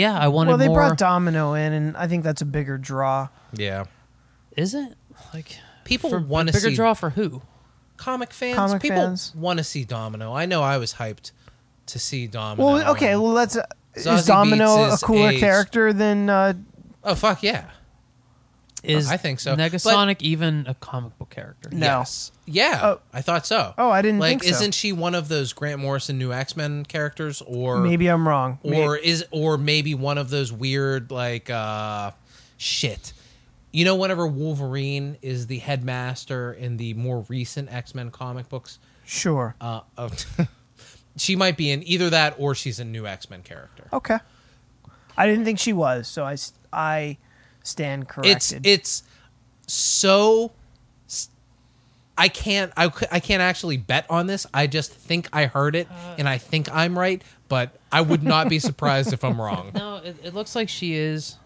Yeah, 0.00 0.18
I 0.18 0.28
wanted 0.28 0.48
to. 0.48 0.50
Well, 0.52 0.58
they 0.58 0.68
more. 0.68 0.76
brought 0.76 0.98
Domino 0.98 1.54
in, 1.54 1.72
and 1.72 1.96
I 1.96 2.06
think 2.08 2.24
that's 2.24 2.42
a 2.42 2.46
bigger 2.46 2.78
draw. 2.78 3.28
Yeah, 3.52 3.84
Is 4.56 4.74
it 4.74 4.94
like 5.34 5.58
people 5.84 6.10
for 6.10 6.20
want 6.20 6.48
to 6.48 6.52
see 6.54 6.58
bigger 6.58 6.70
see 6.70 6.76
draw 6.76 6.94
for 6.94 7.10
who? 7.10 7.42
comic 7.96 8.32
fans. 8.32 8.56
Comic 8.56 8.80
people 8.82 8.96
fans. 8.96 9.34
want 9.36 9.58
to 9.58 9.64
see 9.64 9.84
Domino. 9.84 10.32
I 10.34 10.46
know 10.46 10.62
I 10.62 10.78
was 10.78 10.94
hyped 10.94 11.32
to 11.86 11.98
see 11.98 12.26
Domino. 12.26 12.66
Well, 12.66 12.90
okay, 12.92 13.14
well, 13.16 13.32
let's. 13.32 13.56
Uh, 13.56 13.66
Zazie 13.96 14.18
is 14.18 14.26
Domino 14.26 14.66
Beetz 14.66 15.02
a 15.02 15.06
cooler 15.06 15.28
a- 15.30 15.38
character 15.38 15.92
than? 15.92 16.30
Uh, 16.30 16.52
oh 17.04 17.14
fuck 17.14 17.42
yeah. 17.42 17.64
Is 18.82 19.10
I 19.10 19.16
think 19.18 19.40
so, 19.40 19.54
but- 19.56 19.72
Negasonic 19.72 20.22
even 20.22 20.64
a 20.66 20.74
comic 20.74 21.16
book 21.18 21.30
character? 21.30 21.68
No. 21.70 21.98
Yes. 21.98 22.32
Yeah, 22.46 22.80
Oh. 22.82 23.00
I 23.12 23.20
thought 23.22 23.46
so. 23.46 23.74
Oh, 23.78 23.90
I 23.90 24.00
didn't 24.02 24.20
like, 24.20 24.40
think 24.40 24.44
so. 24.44 24.50
isn't 24.50 24.72
she 24.74 24.92
one 24.92 25.14
of 25.14 25.28
those 25.28 25.52
Grant 25.52 25.80
Morrison 25.80 26.18
new 26.18 26.32
X 26.32 26.56
Men 26.56 26.84
characters, 26.84 27.42
or 27.46 27.78
maybe 27.78 28.08
I'm 28.08 28.26
wrong. 28.26 28.58
or 28.64 28.96
is 28.96 29.24
or 29.30 29.56
maybe 29.58 29.94
one 29.94 30.16
of 30.18 30.30
those 30.30 30.52
weird 30.52 31.10
like 31.10 31.50
uh 31.50 32.10
shit. 32.56 33.12
You 33.72 33.84
know, 33.84 33.94
whenever 33.94 34.26
Wolverine 34.26 35.16
is 35.22 35.46
the 35.46 35.58
headmaster 35.58 36.52
in 36.54 36.76
the 36.76 36.94
more 36.94 37.24
recent 37.28 37.72
X 37.72 37.94
Men 37.94 38.10
comic 38.10 38.48
books, 38.48 38.78
sure. 39.06 39.54
uh, 39.60 39.82
uh, 39.96 40.08
she 41.16 41.36
might 41.36 41.56
be 41.56 41.70
in 41.70 41.86
either 41.86 42.10
that 42.10 42.34
or 42.38 42.54
she's 42.56 42.80
a 42.80 42.84
new 42.84 43.06
X 43.06 43.30
Men 43.30 43.42
character. 43.42 43.84
Okay. 43.92 44.18
I 45.16 45.26
didn't 45.26 45.44
think 45.44 45.58
she 45.58 45.72
was, 45.72 46.08
so 46.08 46.24
I, 46.24 46.32
s- 46.32 46.52
I 46.72 47.18
stand 47.62 48.02
it's 48.02 48.12
corrected. 48.12 48.66
it's 48.66 49.02
it's 49.02 49.02
so 49.66 50.52
I 52.18 52.28
can't 52.28 52.72
I, 52.76 52.90
I 53.10 53.20
can't 53.20 53.40
actually 53.40 53.76
bet 53.78 54.04
on 54.10 54.26
this. 54.26 54.46
I 54.52 54.66
just 54.66 54.92
think 54.92 55.28
I 55.32 55.46
heard 55.46 55.74
it 55.74 55.88
and 56.18 56.28
I 56.28 56.38
think 56.38 56.70
I'm 56.70 56.98
right, 56.98 57.22
but 57.48 57.76
I 57.90 58.02
would 58.02 58.22
not 58.22 58.48
be 58.48 58.58
surprised 58.58 59.12
if 59.12 59.24
I'm 59.24 59.40
wrong. 59.40 59.70
No, 59.74 59.96
it, 59.96 60.16
it 60.22 60.34
looks 60.34 60.54
like 60.54 60.68
she 60.68 60.94
is. 60.94 61.36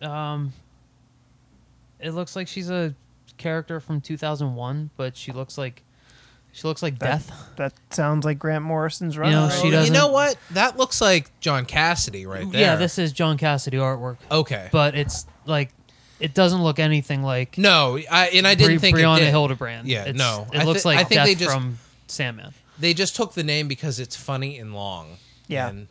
Um, 0.00 0.52
it 1.98 2.10
looks 2.12 2.36
like 2.36 2.46
she's 2.46 2.70
a 2.70 2.94
character 3.38 3.80
from 3.80 4.00
2001, 4.00 4.90
but 4.96 5.16
she 5.16 5.32
looks 5.32 5.58
like 5.58 5.82
she 6.54 6.66
looks 6.66 6.82
like 6.82 6.98
That- 7.00 7.26
death. 7.26 7.32
that 7.56 7.72
sounds 7.90 8.24
like 8.24 8.38
Grant 8.38 8.64
Morrison's 8.64 9.18
run. 9.18 9.30
You 9.30 9.36
know, 9.36 9.42
right? 9.48 9.52
she 9.60 9.66
you 9.66 9.72
doesn't- 9.72 9.92
know 9.92 10.08
what? 10.08 10.36
That 10.52 10.76
looks 10.78 11.00
like 11.00 11.30
John 11.40 11.66
Cassaday 11.66 12.26
right 12.26 12.50
there. 12.50 12.60
Yeah, 12.60 12.76
this 12.76 12.98
is 12.98 13.12
John 13.12 13.36
Cassaday 13.36 13.74
artwork, 13.78 14.16
Okay. 14.30 14.68
but 14.72 14.94
it's 14.94 15.26
like 15.46 15.70
it 16.20 16.32
doesn't 16.32 16.62
look 16.62 16.78
anything 16.78 17.22
like 17.22 17.58
no, 17.58 17.98
I 18.10 18.28
and 18.28 18.46
I 18.46 18.54
didn't 18.54 18.74
Bri- 18.74 18.78
think 18.78 18.96
Brianna 18.96 19.16
it 19.16 19.20
did. 19.20 19.30
Hildebrand. 19.30 19.88
Yeah, 19.88 20.02
It's- 20.02 20.14
no. 20.16 20.46
it 20.52 20.60
I 20.60 20.64
looks 20.64 20.82
thi- 20.84 20.88
like 20.90 20.98
I 20.98 21.04
think 21.04 21.18
death 21.18 21.26
they 21.26 21.34
just- 21.34 21.50
from 21.52 21.78
Sandman. 22.06 22.54
They 22.78 22.94
just 22.94 23.14
took 23.16 23.34
the 23.34 23.44
name 23.44 23.68
because 23.68 23.98
it's 24.00 24.16
funny 24.16 24.58
and 24.58 24.74
long. 24.74 25.16
Yeah. 25.48 25.68
And 25.68 25.88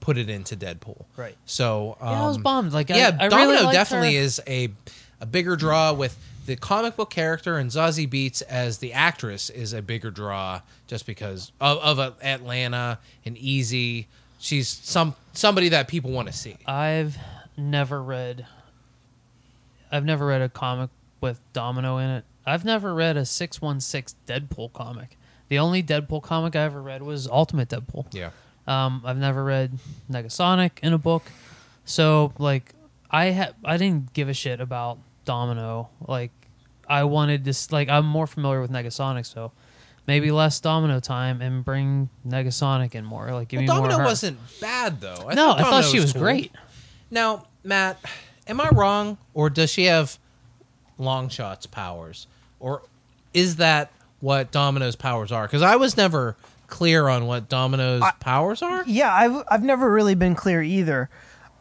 put 0.00 0.18
it 0.18 0.28
into 0.30 0.56
Deadpool. 0.56 1.04
Right. 1.16 1.36
So 1.46 1.96
um, 2.00 2.08
Yeah, 2.10 2.22
I 2.22 2.26
was 2.26 2.38
bummed. 2.38 2.72
Like, 2.72 2.90
I- 2.90 2.96
yeah, 2.96 3.16
I, 3.20 3.28
Domino 3.28 3.50
really 3.52 3.62
liked 3.64 3.74
definitely 3.74 4.14
her. 4.16 4.20
is 4.22 4.40
a 4.46 4.68
a 5.20 5.26
bigger 5.26 5.54
draw 5.56 5.92
with 5.92 6.16
the 6.46 6.56
comic 6.56 6.96
book 6.96 7.10
character 7.10 7.58
and 7.58 7.70
Zazie 7.70 8.08
Beetz 8.08 8.42
as 8.42 8.78
the 8.78 8.92
actress 8.92 9.48
is 9.50 9.72
a 9.72 9.82
bigger 9.82 10.10
draw 10.10 10.60
just 10.86 11.06
because 11.06 11.52
of, 11.60 11.78
of 11.98 12.16
Atlanta 12.22 12.98
and 13.24 13.36
Easy. 13.38 14.08
She's 14.38 14.68
some 14.68 15.14
somebody 15.32 15.68
that 15.70 15.86
people 15.88 16.10
want 16.10 16.28
to 16.28 16.34
see. 16.34 16.56
I've 16.66 17.16
never 17.56 18.02
read. 18.02 18.46
I've 19.90 20.04
never 20.04 20.26
read 20.26 20.42
a 20.42 20.48
comic 20.48 20.90
with 21.20 21.40
Domino 21.52 21.98
in 21.98 22.10
it. 22.10 22.24
I've 22.44 22.64
never 22.64 22.92
read 22.92 23.16
a 23.16 23.24
six 23.24 23.60
one 23.60 23.80
six 23.80 24.16
Deadpool 24.26 24.72
comic. 24.72 25.16
The 25.48 25.58
only 25.58 25.82
Deadpool 25.82 26.22
comic 26.22 26.56
I 26.56 26.62
ever 26.62 26.82
read 26.82 27.02
was 27.02 27.28
Ultimate 27.28 27.68
Deadpool. 27.68 28.06
Yeah. 28.12 28.30
Um, 28.66 29.02
I've 29.04 29.18
never 29.18 29.44
read 29.44 29.78
Negasonic 30.10 30.72
in 30.82 30.92
a 30.92 30.98
book, 30.98 31.24
so 31.84 32.32
like 32.38 32.74
I 33.10 33.32
ha- 33.32 33.52
I 33.64 33.76
didn't 33.76 34.12
give 34.12 34.28
a 34.28 34.34
shit 34.34 34.60
about 34.60 34.98
Domino. 35.24 35.88
Like 36.06 36.30
I 36.88 37.04
wanted 37.04 37.44
this. 37.44 37.72
Like 37.72 37.88
I'm 37.88 38.06
more 38.06 38.26
familiar 38.26 38.60
with 38.60 38.70
Negasonic, 38.70 39.26
so 39.26 39.52
maybe 40.06 40.30
less 40.30 40.60
Domino 40.60 41.00
time 41.00 41.40
and 41.40 41.64
bring 41.64 42.08
Negasonic 42.26 42.94
in 42.94 43.04
more. 43.04 43.32
Like 43.32 43.48
give 43.48 43.58
Well, 43.58 43.62
me 43.62 43.80
more. 43.80 43.88
Domino 43.88 43.98
of 44.00 44.04
wasn't 44.06 44.38
bad 44.60 45.00
though. 45.00 45.26
I 45.28 45.34
no, 45.34 45.52
I 45.52 45.62
thought 45.62 45.84
she 45.84 46.00
was 46.00 46.12
cool. 46.12 46.22
great. 46.22 46.52
Now, 47.10 47.46
Matt, 47.64 47.98
am 48.46 48.60
I 48.60 48.70
wrong, 48.70 49.18
or 49.34 49.50
does 49.50 49.70
she 49.70 49.84
have 49.84 50.18
Longshot's 50.98 51.66
powers, 51.66 52.26
or 52.60 52.82
is 53.34 53.56
that 53.56 53.90
what 54.20 54.50
Domino's 54.50 54.96
powers 54.96 55.32
are? 55.32 55.46
Because 55.46 55.62
I 55.62 55.76
was 55.76 55.96
never 55.96 56.36
clear 56.68 57.08
on 57.08 57.26
what 57.26 57.48
Domino's 57.48 58.02
powers 58.20 58.62
are. 58.62 58.82
Yeah, 58.86 59.12
I've 59.12 59.44
I've 59.50 59.62
never 59.62 59.90
really 59.90 60.14
been 60.14 60.34
clear 60.34 60.62
either. 60.62 61.10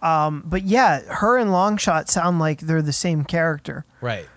Um, 0.02 0.44
but 0.46 0.64
yeah, 0.64 1.02
her 1.02 1.38
and 1.38 1.52
Longshot 1.52 2.08
sound 2.08 2.40
like 2.40 2.62
they're 2.62 2.82
the 2.82 2.94
same 2.94 3.24
character. 3.24 3.86
Right. 4.02 4.28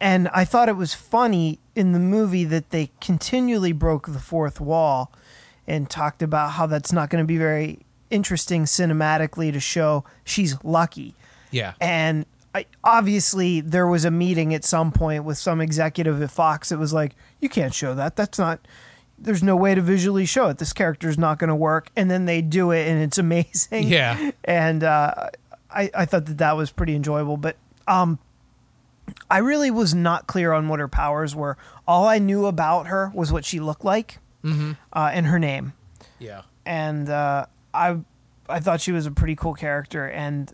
And 0.00 0.28
I 0.28 0.44
thought 0.44 0.68
it 0.68 0.76
was 0.76 0.94
funny 0.94 1.58
in 1.74 1.92
the 1.92 1.98
movie 1.98 2.44
that 2.44 2.70
they 2.70 2.90
continually 3.00 3.72
broke 3.72 4.06
the 4.06 4.20
fourth 4.20 4.60
wall 4.60 5.12
and 5.66 5.90
talked 5.90 6.22
about 6.22 6.52
how 6.52 6.66
that's 6.66 6.92
not 6.92 7.10
going 7.10 7.22
to 7.22 7.26
be 7.26 7.36
very 7.36 7.80
interesting 8.10 8.64
cinematically 8.64 9.52
to 9.52 9.60
show 9.60 10.04
she's 10.24 10.62
lucky. 10.64 11.14
Yeah. 11.50 11.74
And 11.80 12.26
I, 12.54 12.66
obviously, 12.84 13.60
there 13.60 13.86
was 13.86 14.04
a 14.04 14.10
meeting 14.10 14.54
at 14.54 14.64
some 14.64 14.92
point 14.92 15.24
with 15.24 15.36
some 15.36 15.60
executive 15.60 16.22
at 16.22 16.30
Fox 16.30 16.70
that 16.70 16.78
was 16.78 16.92
like, 16.92 17.14
"You 17.40 17.48
can't 17.48 17.74
show 17.74 17.94
that. 17.94 18.16
That's 18.16 18.38
not. 18.38 18.60
There's 19.20 19.42
no 19.42 19.56
way 19.56 19.74
to 19.74 19.80
visually 19.80 20.24
show 20.26 20.48
it. 20.48 20.58
This 20.58 20.72
character's 20.72 21.18
not 21.18 21.38
going 21.38 21.48
to 21.48 21.54
work." 21.56 21.90
And 21.96 22.10
then 22.10 22.24
they 22.26 22.40
do 22.42 22.70
it, 22.70 22.86
and 22.88 23.02
it's 23.02 23.18
amazing. 23.26 23.88
Yeah. 23.88 24.30
And 24.44 24.84
uh, 24.84 25.30
I, 25.70 25.90
I 25.94 26.04
thought 26.04 26.26
that 26.26 26.38
that 26.38 26.56
was 26.56 26.70
pretty 26.70 26.94
enjoyable. 26.94 27.36
But 27.36 27.56
um, 27.86 28.18
I 29.30 29.38
really 29.38 29.70
was 29.70 29.94
not 29.94 30.26
clear 30.26 30.52
on 30.52 30.68
what 30.68 30.78
her 30.80 30.88
powers 30.88 31.34
were. 31.34 31.56
All 31.86 32.06
I 32.06 32.18
knew 32.18 32.46
about 32.46 32.86
her 32.88 33.10
was 33.14 33.32
what 33.32 33.44
she 33.44 33.58
looked 33.60 33.84
like 33.84 34.18
uh, 34.44 35.10
and 35.12 35.26
her 35.26 35.38
name 35.38 35.74
Yeah. 36.18 36.42
and 36.64 37.10
uh, 37.10 37.46
I 37.74 37.98
I 38.48 38.60
thought 38.60 38.80
she 38.80 38.92
was 38.92 39.04
a 39.04 39.10
pretty 39.10 39.34
cool 39.36 39.52
character, 39.54 40.08
and 40.08 40.50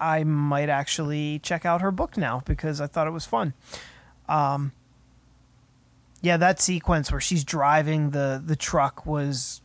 I 0.00 0.24
might 0.24 0.68
actually 0.68 1.38
check 1.40 1.64
out 1.66 1.80
her 1.82 1.90
book 1.92 2.16
now 2.16 2.42
because 2.46 2.80
I 2.80 2.86
thought 2.88 3.06
it 3.06 3.12
was 3.12 3.26
fun. 3.26 3.54
Um, 4.28 4.72
yeah, 6.20 6.36
that 6.36 6.60
sequence 6.60 7.12
where 7.12 7.20
she's 7.20 7.44
driving 7.44 8.10
the 8.10 8.42
the 8.44 8.56
truck 8.56 9.06
was 9.06 9.60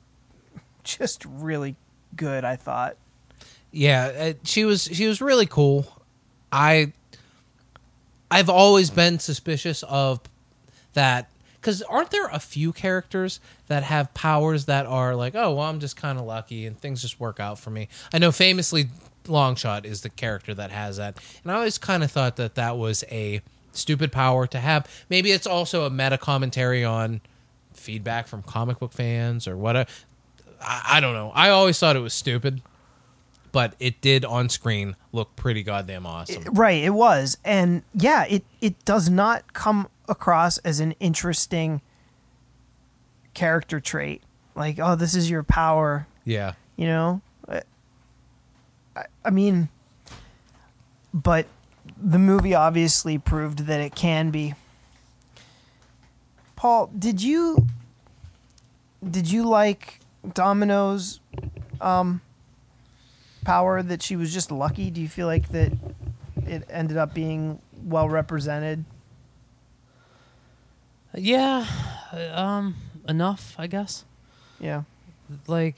just 0.83 1.25
really 1.25 1.75
good. 2.15 2.43
I 2.43 2.55
thought. 2.55 2.97
Yeah, 3.71 4.03
uh, 4.05 4.33
she 4.43 4.65
was 4.65 4.83
she 4.83 5.07
was 5.07 5.21
really 5.21 5.45
cool. 5.45 6.01
I 6.51 6.93
I've 8.29 8.49
always 8.49 8.89
been 8.89 9.19
suspicious 9.19 9.83
of 9.83 10.19
that 10.93 11.29
cuz 11.61 11.81
aren't 11.83 12.11
there 12.11 12.27
a 12.27 12.39
few 12.39 12.71
characters 12.71 13.39
that 13.67 13.83
have 13.83 14.13
powers 14.13 14.65
that 14.65 14.85
are 14.85 15.15
like, 15.15 15.33
"Oh, 15.33 15.55
well, 15.55 15.67
I'm 15.67 15.79
just 15.79 15.95
kind 15.95 16.19
of 16.19 16.25
lucky 16.25 16.67
and 16.67 16.79
things 16.79 17.01
just 17.01 17.19
work 17.19 17.39
out 17.39 17.57
for 17.57 17.71
me." 17.71 17.87
I 18.13 18.19
know 18.19 18.31
famously 18.31 18.89
Longshot 19.25 19.85
is 19.85 20.01
the 20.01 20.09
character 20.09 20.53
that 20.53 20.71
has 20.71 20.97
that. 20.97 21.17
And 21.43 21.51
I 21.51 21.55
always 21.55 21.77
kind 21.77 22.03
of 22.03 22.11
thought 22.11 22.35
that 22.35 22.55
that 22.55 22.77
was 22.77 23.03
a 23.09 23.41
stupid 23.73 24.11
power 24.11 24.47
to 24.47 24.59
have. 24.59 24.87
Maybe 25.09 25.31
it's 25.31 25.47
also 25.47 25.85
a 25.85 25.89
meta 25.89 26.17
commentary 26.17 26.83
on 26.85 27.21
feedback 27.73 28.27
from 28.27 28.41
comic 28.43 28.79
book 28.79 28.93
fans 28.93 29.47
or 29.47 29.57
what 29.57 29.75
I, 29.75 29.85
I 30.61 30.99
don't 30.99 31.13
know. 31.13 31.31
I 31.33 31.49
always 31.49 31.77
thought 31.79 31.95
it 31.95 31.99
was 31.99 32.13
stupid 32.13 32.61
but 33.51 33.75
it 33.79 34.01
did 34.01 34.25
on 34.25 34.49
screen 34.49 34.95
look 35.11 35.35
pretty 35.35 35.61
goddamn 35.61 36.07
awesome. 36.07 36.43
Right, 36.53 36.83
it 36.83 36.89
was, 36.89 37.37
and 37.45 37.83
yeah, 37.93 38.25
it 38.25 38.43
it 38.61 38.83
does 38.83 39.09
not 39.11 39.53
come 39.53 39.87
across 40.09 40.57
as 40.59 40.79
an 40.79 40.93
interesting 40.99 41.79
character 43.35 43.79
trait. 43.79 44.23
Like, 44.55 44.79
oh, 44.79 44.95
this 44.95 45.13
is 45.15 45.29
your 45.29 45.43
power. 45.43 46.07
Yeah. 46.25 46.53
you 46.75 46.87
know 46.87 47.21
I- 47.47 49.05
I 49.23 49.29
mean 49.29 49.69
but 51.13 51.45
the 52.03 52.19
movie 52.19 52.53
obviously 52.53 53.17
proved 53.17 53.59
that 53.59 53.79
it 53.79 53.95
can 53.95 54.29
be 54.29 54.53
paul 56.55 56.91
did 56.97 57.21
you 57.21 57.67
did 59.09 59.31
you 59.31 59.47
like 59.47 59.99
domino's 60.33 61.19
um 61.79 62.21
power 63.45 63.81
that 63.81 64.01
she 64.01 64.15
was 64.15 64.33
just 64.33 64.51
lucky 64.51 64.89
do 64.89 65.01
you 65.01 65.07
feel 65.07 65.27
like 65.27 65.49
that 65.49 65.71
it 66.45 66.65
ended 66.69 66.97
up 66.97 67.13
being 67.13 67.59
well 67.83 68.09
represented. 68.09 68.85
Yeah, 71.15 71.65
um, 72.33 72.75
enough, 73.07 73.55
I 73.57 73.67
guess. 73.67 74.03
Yeah. 74.59 74.83
Like, 75.47 75.77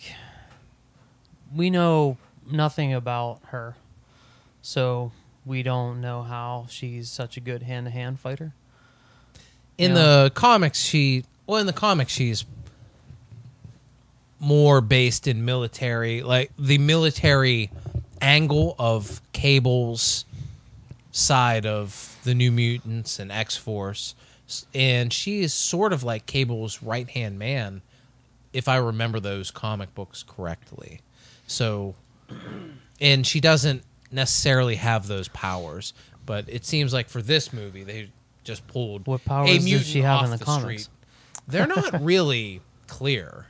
we 1.53 1.69
know 1.69 2.17
nothing 2.49 2.93
about 2.93 3.41
her, 3.47 3.75
so 4.61 5.11
we 5.45 5.62
don't 5.63 6.01
know 6.01 6.23
how 6.23 6.65
she's 6.69 7.10
such 7.10 7.38
a 7.38 7.39
good 7.39 7.62
hand-to-hand 7.63 8.19
fighter. 8.19 8.53
in 9.77 9.91
Yeah. 9.91 9.97
the 10.23 10.31
comics 10.34 10.79
she 10.81 11.23
well 11.47 11.60
in 11.60 11.67
the 11.67 11.73
comics 11.73 12.12
she's 12.13 12.45
more 14.39 14.81
based 14.81 15.27
in 15.27 15.43
military 15.45 16.21
like 16.21 16.51
the 16.58 16.77
military 16.77 17.69
angle 18.21 18.75
of 18.79 19.21
cable's 19.34 20.25
side 21.12 21.65
of 21.65 22.17
the 22.23 22.34
new 22.36 22.51
mutants 22.51 23.19
and 23.19 23.31
x-force 23.31 24.15
and 24.73 25.12
she 25.12 25.41
is 25.41 25.53
sort 25.53 25.93
of 25.93 26.03
like 26.03 26.25
cable's 26.25 26.81
right 26.84 27.10
hand 27.10 27.39
man 27.39 27.81
if 28.53 28.67
i 28.67 28.75
remember 28.77 29.19
those 29.19 29.51
comic 29.51 29.93
books 29.95 30.23
correctly 30.23 30.99
so 31.47 31.95
and 32.99 33.25
she 33.25 33.39
doesn't 33.39 33.81
necessarily 34.15 34.75
have 34.75 35.08
those 35.08 35.28
powers 35.28 35.93
but 36.25 36.45
it 36.47 36.65
seems 36.65 36.91
like 36.93 37.08
for 37.10 37.21
this 37.21 37.54
movie 37.54 37.84
they 37.84 38.10
just 38.43 38.65
pulled 38.67 39.06
What 39.06 39.23
powers 39.25 39.49
a 39.49 39.56
does 39.56 39.63
mutant 39.65 39.86
she 39.88 40.01
have 40.01 40.25
in 40.25 40.32
off 40.34 40.39
the 40.39 40.45
comics? 40.45 40.84
street. 40.84 40.95
They're 41.47 41.67
not 41.67 42.01
really 42.01 42.62
clear. 42.88 43.45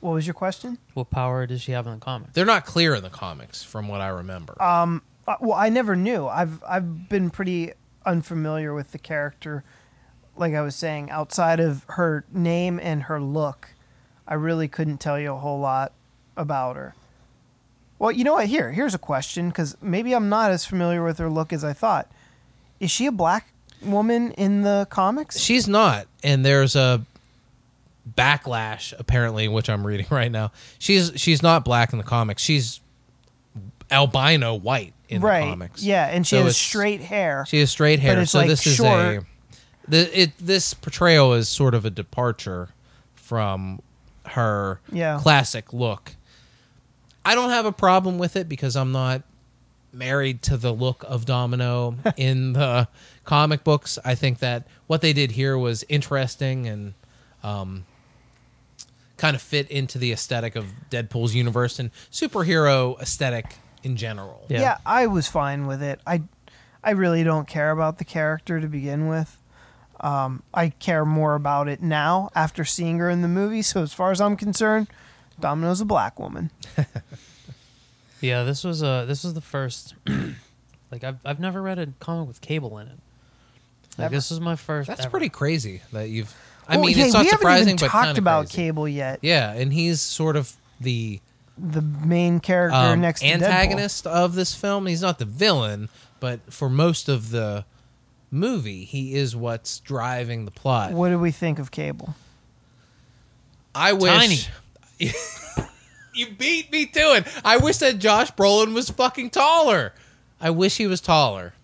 What 0.00 0.12
was 0.12 0.26
your 0.26 0.34
question? 0.34 0.78
What 0.94 1.10
power 1.10 1.46
does 1.46 1.60
she 1.62 1.72
have 1.72 1.86
in 1.86 1.94
the 1.94 1.98
comics? 1.98 2.32
They're 2.34 2.44
not 2.46 2.64
clear 2.66 2.94
in 2.94 3.02
the 3.02 3.10
comics, 3.10 3.62
from 3.62 3.88
what 3.88 4.00
I 4.00 4.08
remember. 4.08 4.54
Uh, 4.60 4.98
well, 5.40 5.54
I 5.54 5.68
never 5.70 5.96
knew. 5.96 6.26
I've 6.26 6.62
I've 6.68 7.08
been 7.08 7.30
pretty 7.30 7.72
unfamiliar 8.04 8.72
with 8.74 8.92
the 8.92 8.98
character. 8.98 9.64
Like 10.36 10.54
I 10.54 10.60
was 10.60 10.76
saying, 10.76 11.10
outside 11.10 11.60
of 11.60 11.84
her 11.88 12.24
name 12.30 12.78
and 12.82 13.04
her 13.04 13.20
look, 13.20 13.70
I 14.28 14.34
really 14.34 14.68
couldn't 14.68 14.98
tell 14.98 15.18
you 15.18 15.32
a 15.32 15.36
whole 15.38 15.58
lot 15.60 15.92
about 16.36 16.76
her. 16.76 16.94
Well, 17.98 18.12
you 18.12 18.24
know 18.24 18.34
what? 18.34 18.46
Here, 18.46 18.72
here's 18.72 18.94
a 18.94 18.98
question 18.98 19.48
because 19.48 19.76
maybe 19.80 20.12
I'm 20.14 20.28
not 20.28 20.50
as 20.50 20.64
familiar 20.66 21.02
with 21.04 21.18
her 21.18 21.30
look 21.30 21.52
as 21.52 21.64
I 21.64 21.72
thought. 21.72 22.10
Is 22.80 22.90
she 22.90 23.06
a 23.06 23.12
black 23.12 23.52
woman 23.82 24.32
in 24.32 24.62
the 24.62 24.86
comics? 24.90 25.38
She's 25.38 25.66
not, 25.66 26.06
and 26.22 26.44
there's 26.44 26.76
a 26.76 27.02
backlash 28.16 28.92
apparently, 28.98 29.48
which 29.48 29.68
I'm 29.68 29.86
reading 29.86 30.06
right 30.10 30.30
now. 30.30 30.52
She's 30.78 31.12
she's 31.16 31.42
not 31.42 31.64
black 31.64 31.92
in 31.92 31.98
the 31.98 32.04
comics. 32.04 32.42
She's 32.42 32.80
albino 33.90 34.54
white 34.54 34.92
in 35.08 35.22
right. 35.22 35.40
the 35.44 35.46
comics. 35.50 35.82
Yeah, 35.82 36.06
and 36.06 36.26
she 36.26 36.36
So 36.36 36.44
has 36.44 36.56
straight 36.56 37.00
hair. 37.00 37.44
She 37.48 37.60
has 37.60 37.70
straight 37.70 38.00
hair, 38.00 38.20
it's, 38.20 38.32
so 38.32 38.38
like, 38.40 38.48
this 38.48 38.60
short. 38.62 39.00
is 39.00 39.22
a 39.22 39.26
the 39.88 40.20
it 40.22 40.32
this 40.38 40.74
portrayal 40.74 41.32
is 41.32 41.48
sort 41.48 41.74
of 41.74 41.84
a 41.84 41.90
departure 41.90 42.68
from 43.14 43.80
her 44.26 44.80
Yeah. 44.92 45.18
classic 45.22 45.72
look. 45.72 46.12
I 47.26 47.34
don't 47.34 47.50
have 47.50 47.66
a 47.66 47.72
problem 47.72 48.18
with 48.18 48.36
it 48.36 48.48
because 48.48 48.76
I'm 48.76 48.92
not 48.92 49.22
married 49.92 50.42
to 50.42 50.56
the 50.56 50.72
look 50.72 51.04
of 51.08 51.24
Domino 51.24 51.96
in 52.16 52.52
the 52.52 52.86
comic 53.24 53.64
books. 53.64 53.98
I 54.04 54.14
think 54.14 54.38
that 54.38 54.68
what 54.86 55.00
they 55.00 55.12
did 55.12 55.32
here 55.32 55.58
was 55.58 55.84
interesting 55.88 56.68
and 56.68 56.94
um, 57.42 57.84
kind 59.16 59.34
of 59.34 59.42
fit 59.42 59.68
into 59.72 59.98
the 59.98 60.12
aesthetic 60.12 60.54
of 60.54 60.66
Deadpool's 60.88 61.34
universe 61.34 61.80
and 61.80 61.90
superhero 62.12 63.00
aesthetic 63.00 63.56
in 63.82 63.96
general. 63.96 64.46
Yeah. 64.48 64.60
yeah. 64.60 64.78
I 64.86 65.08
was 65.08 65.26
fine 65.26 65.66
with 65.66 65.82
it. 65.82 66.00
I 66.06 66.22
I 66.84 66.90
really 66.90 67.24
don't 67.24 67.48
care 67.48 67.72
about 67.72 67.98
the 67.98 68.04
character 68.04 68.60
to 68.60 68.68
begin 68.68 69.08
with. 69.08 69.42
Um, 69.98 70.44
I 70.54 70.68
care 70.68 71.04
more 71.04 71.34
about 71.34 71.66
it 71.66 71.82
now 71.82 72.30
after 72.36 72.64
seeing 72.64 72.98
her 72.98 73.10
in 73.10 73.22
the 73.22 73.28
movie. 73.28 73.62
So 73.62 73.82
as 73.82 73.92
far 73.92 74.12
as 74.12 74.20
I'm 74.20 74.36
concerned, 74.36 74.86
Domino's 75.40 75.80
a 75.80 75.84
black 75.84 76.18
woman. 76.18 76.50
Yeah, 78.22 78.44
this 78.44 78.64
was 78.64 78.82
uh 78.82 79.04
this 79.04 79.24
was 79.24 79.34
the 79.34 79.42
first. 79.42 79.94
like 80.90 81.04
I've 81.04 81.18
I've 81.24 81.38
never 81.38 81.60
read 81.60 81.78
a 81.78 81.88
comic 82.00 82.26
with 82.26 82.40
Cable 82.40 82.78
in 82.78 82.86
it. 82.88 82.98
Like 83.98 84.06
Ever. 84.06 84.14
this 84.14 84.30
is 84.30 84.40
my 84.40 84.56
first. 84.56 84.88
That's 84.88 85.00
ever. 85.02 85.10
pretty 85.10 85.28
crazy 85.28 85.82
that 85.92 86.08
you've. 86.08 86.34
I 86.66 86.76
Well, 86.76 86.86
mean, 86.86 86.96
hey, 86.96 87.02
it's 87.04 87.12
not 87.12 87.24
we 87.24 87.28
surprising, 87.28 87.68
haven't 87.68 87.68
even 87.68 87.86
but 87.86 87.90
talked 87.92 88.06
kinda 88.06 88.20
about 88.20 88.40
crazy. 88.46 88.56
Cable 88.56 88.88
yet. 88.88 89.18
Yeah, 89.20 89.52
and 89.52 89.70
he's 89.72 90.00
sort 90.00 90.36
of 90.36 90.50
the 90.80 91.20
The 91.58 91.82
main 91.82 92.40
character 92.40 92.74
um, 92.76 93.02
next 93.02 93.20
to 93.20 93.26
Deadpool. 93.26 93.32
antagonist 93.34 94.06
of 94.06 94.34
this 94.34 94.54
film. 94.54 94.86
He's 94.86 95.02
not 95.02 95.18
the 95.18 95.24
villain, 95.26 95.90
but 96.18 96.40
for 96.52 96.70
most 96.70 97.08
of 97.10 97.30
the 97.30 97.66
movie, 98.30 98.84
he 98.86 99.14
is 99.14 99.36
what's 99.36 99.78
driving 99.80 100.46
the 100.46 100.50
plot. 100.50 100.92
What 100.92 101.10
do 101.10 101.18
we 101.18 101.30
think 101.30 101.58
of 101.58 101.70
Cable? 101.70 102.14
I 103.74 103.92
wish. 103.92 104.48
you 106.14 106.30
beat 106.38 106.70
me 106.72 106.86
to 106.86 107.00
it. 107.16 107.26
I 107.44 107.56
wish 107.58 107.78
that 107.78 107.98
Josh 107.98 108.30
Brolin 108.32 108.72
was 108.74 108.90
fucking 108.90 109.30
taller. 109.30 109.92
I 110.40 110.50
wish 110.50 110.76
he 110.76 110.86
was 110.86 111.00
taller 111.00 111.54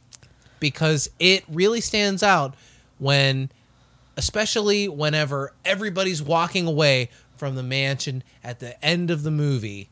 because 0.61 1.11
it 1.19 1.45
really 1.49 1.81
stands 1.81 2.23
out 2.23 2.55
when, 2.99 3.51
especially 4.17 4.89
whenever 4.89 5.53
everybody's 5.65 6.23
walking 6.23 6.67
away 6.67 7.11
from 7.37 7.55
the 7.55 7.63
mansion 7.63 8.23
at 8.45 8.61
the 8.61 8.83
end 8.85 9.11
of 9.11 9.23
the 9.23 9.31
movie. 9.31 9.89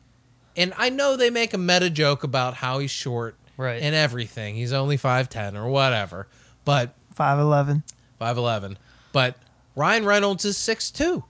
And 0.55 0.73
I 0.77 0.89
know 0.89 1.15
they 1.15 1.29
make 1.29 1.53
a 1.53 1.57
meta 1.57 1.89
joke 1.89 2.23
about 2.23 2.55
how 2.55 2.79
he's 2.79 2.91
short 2.91 3.35
Right. 3.57 3.81
and 3.81 3.93
everything. 3.93 4.55
He's 4.55 4.73
only 4.73 4.97
5'10 4.97 5.55
or 5.55 5.67
whatever. 5.69 6.27
But 6.65 6.93
Five 7.13 7.39
eleven. 7.39 7.83
5'11. 8.19 8.77
But 9.11 9.35
Ryan 9.75 10.05
Reynolds 10.05 10.45
is 10.45 10.57
6'2. 10.57 11.23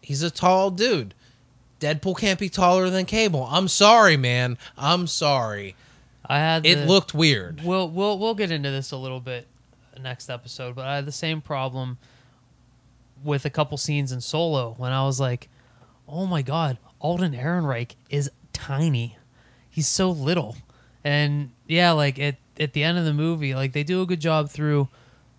He's 0.00 0.22
a 0.22 0.30
tall 0.30 0.70
dude. 0.70 1.14
Deadpool 1.82 2.16
can't 2.16 2.38
be 2.38 2.48
taller 2.48 2.88
than 2.90 3.06
Cable. 3.06 3.42
I'm 3.50 3.66
sorry, 3.66 4.16
man. 4.16 4.56
I'm 4.78 5.08
sorry. 5.08 5.74
I 6.24 6.38
had. 6.38 6.64
It 6.64 6.76
the- 6.76 6.86
looked 6.86 7.12
weird. 7.12 7.60
We'll 7.64 7.88
we'll 7.88 8.18
we'll 8.18 8.36
get 8.36 8.52
into 8.52 8.70
this 8.70 8.92
a 8.92 8.96
little 8.96 9.18
bit 9.18 9.48
next 10.00 10.30
episode, 10.30 10.76
but 10.76 10.86
I 10.86 10.94
had 10.96 11.06
the 11.06 11.12
same 11.12 11.40
problem 11.40 11.98
with 13.24 13.44
a 13.44 13.50
couple 13.50 13.76
scenes 13.78 14.12
in 14.12 14.20
Solo 14.20 14.74
when 14.78 14.92
I 14.92 15.04
was 15.04 15.18
like, 15.18 15.48
"Oh 16.08 16.26
my 16.26 16.42
god, 16.42 16.78
Alden 17.00 17.32
Ehrenreich 17.32 17.96
is 18.08 18.30
tiny. 18.52 19.16
He's 19.68 19.88
so 19.88 20.10
little." 20.10 20.56
And 21.02 21.50
yeah, 21.66 21.90
like 21.90 22.20
at 22.20 22.36
at 22.60 22.74
the 22.74 22.84
end 22.84 22.96
of 22.96 23.04
the 23.04 23.12
movie, 23.12 23.56
like 23.56 23.72
they 23.72 23.82
do 23.82 24.02
a 24.02 24.06
good 24.06 24.20
job 24.20 24.50
through, 24.50 24.88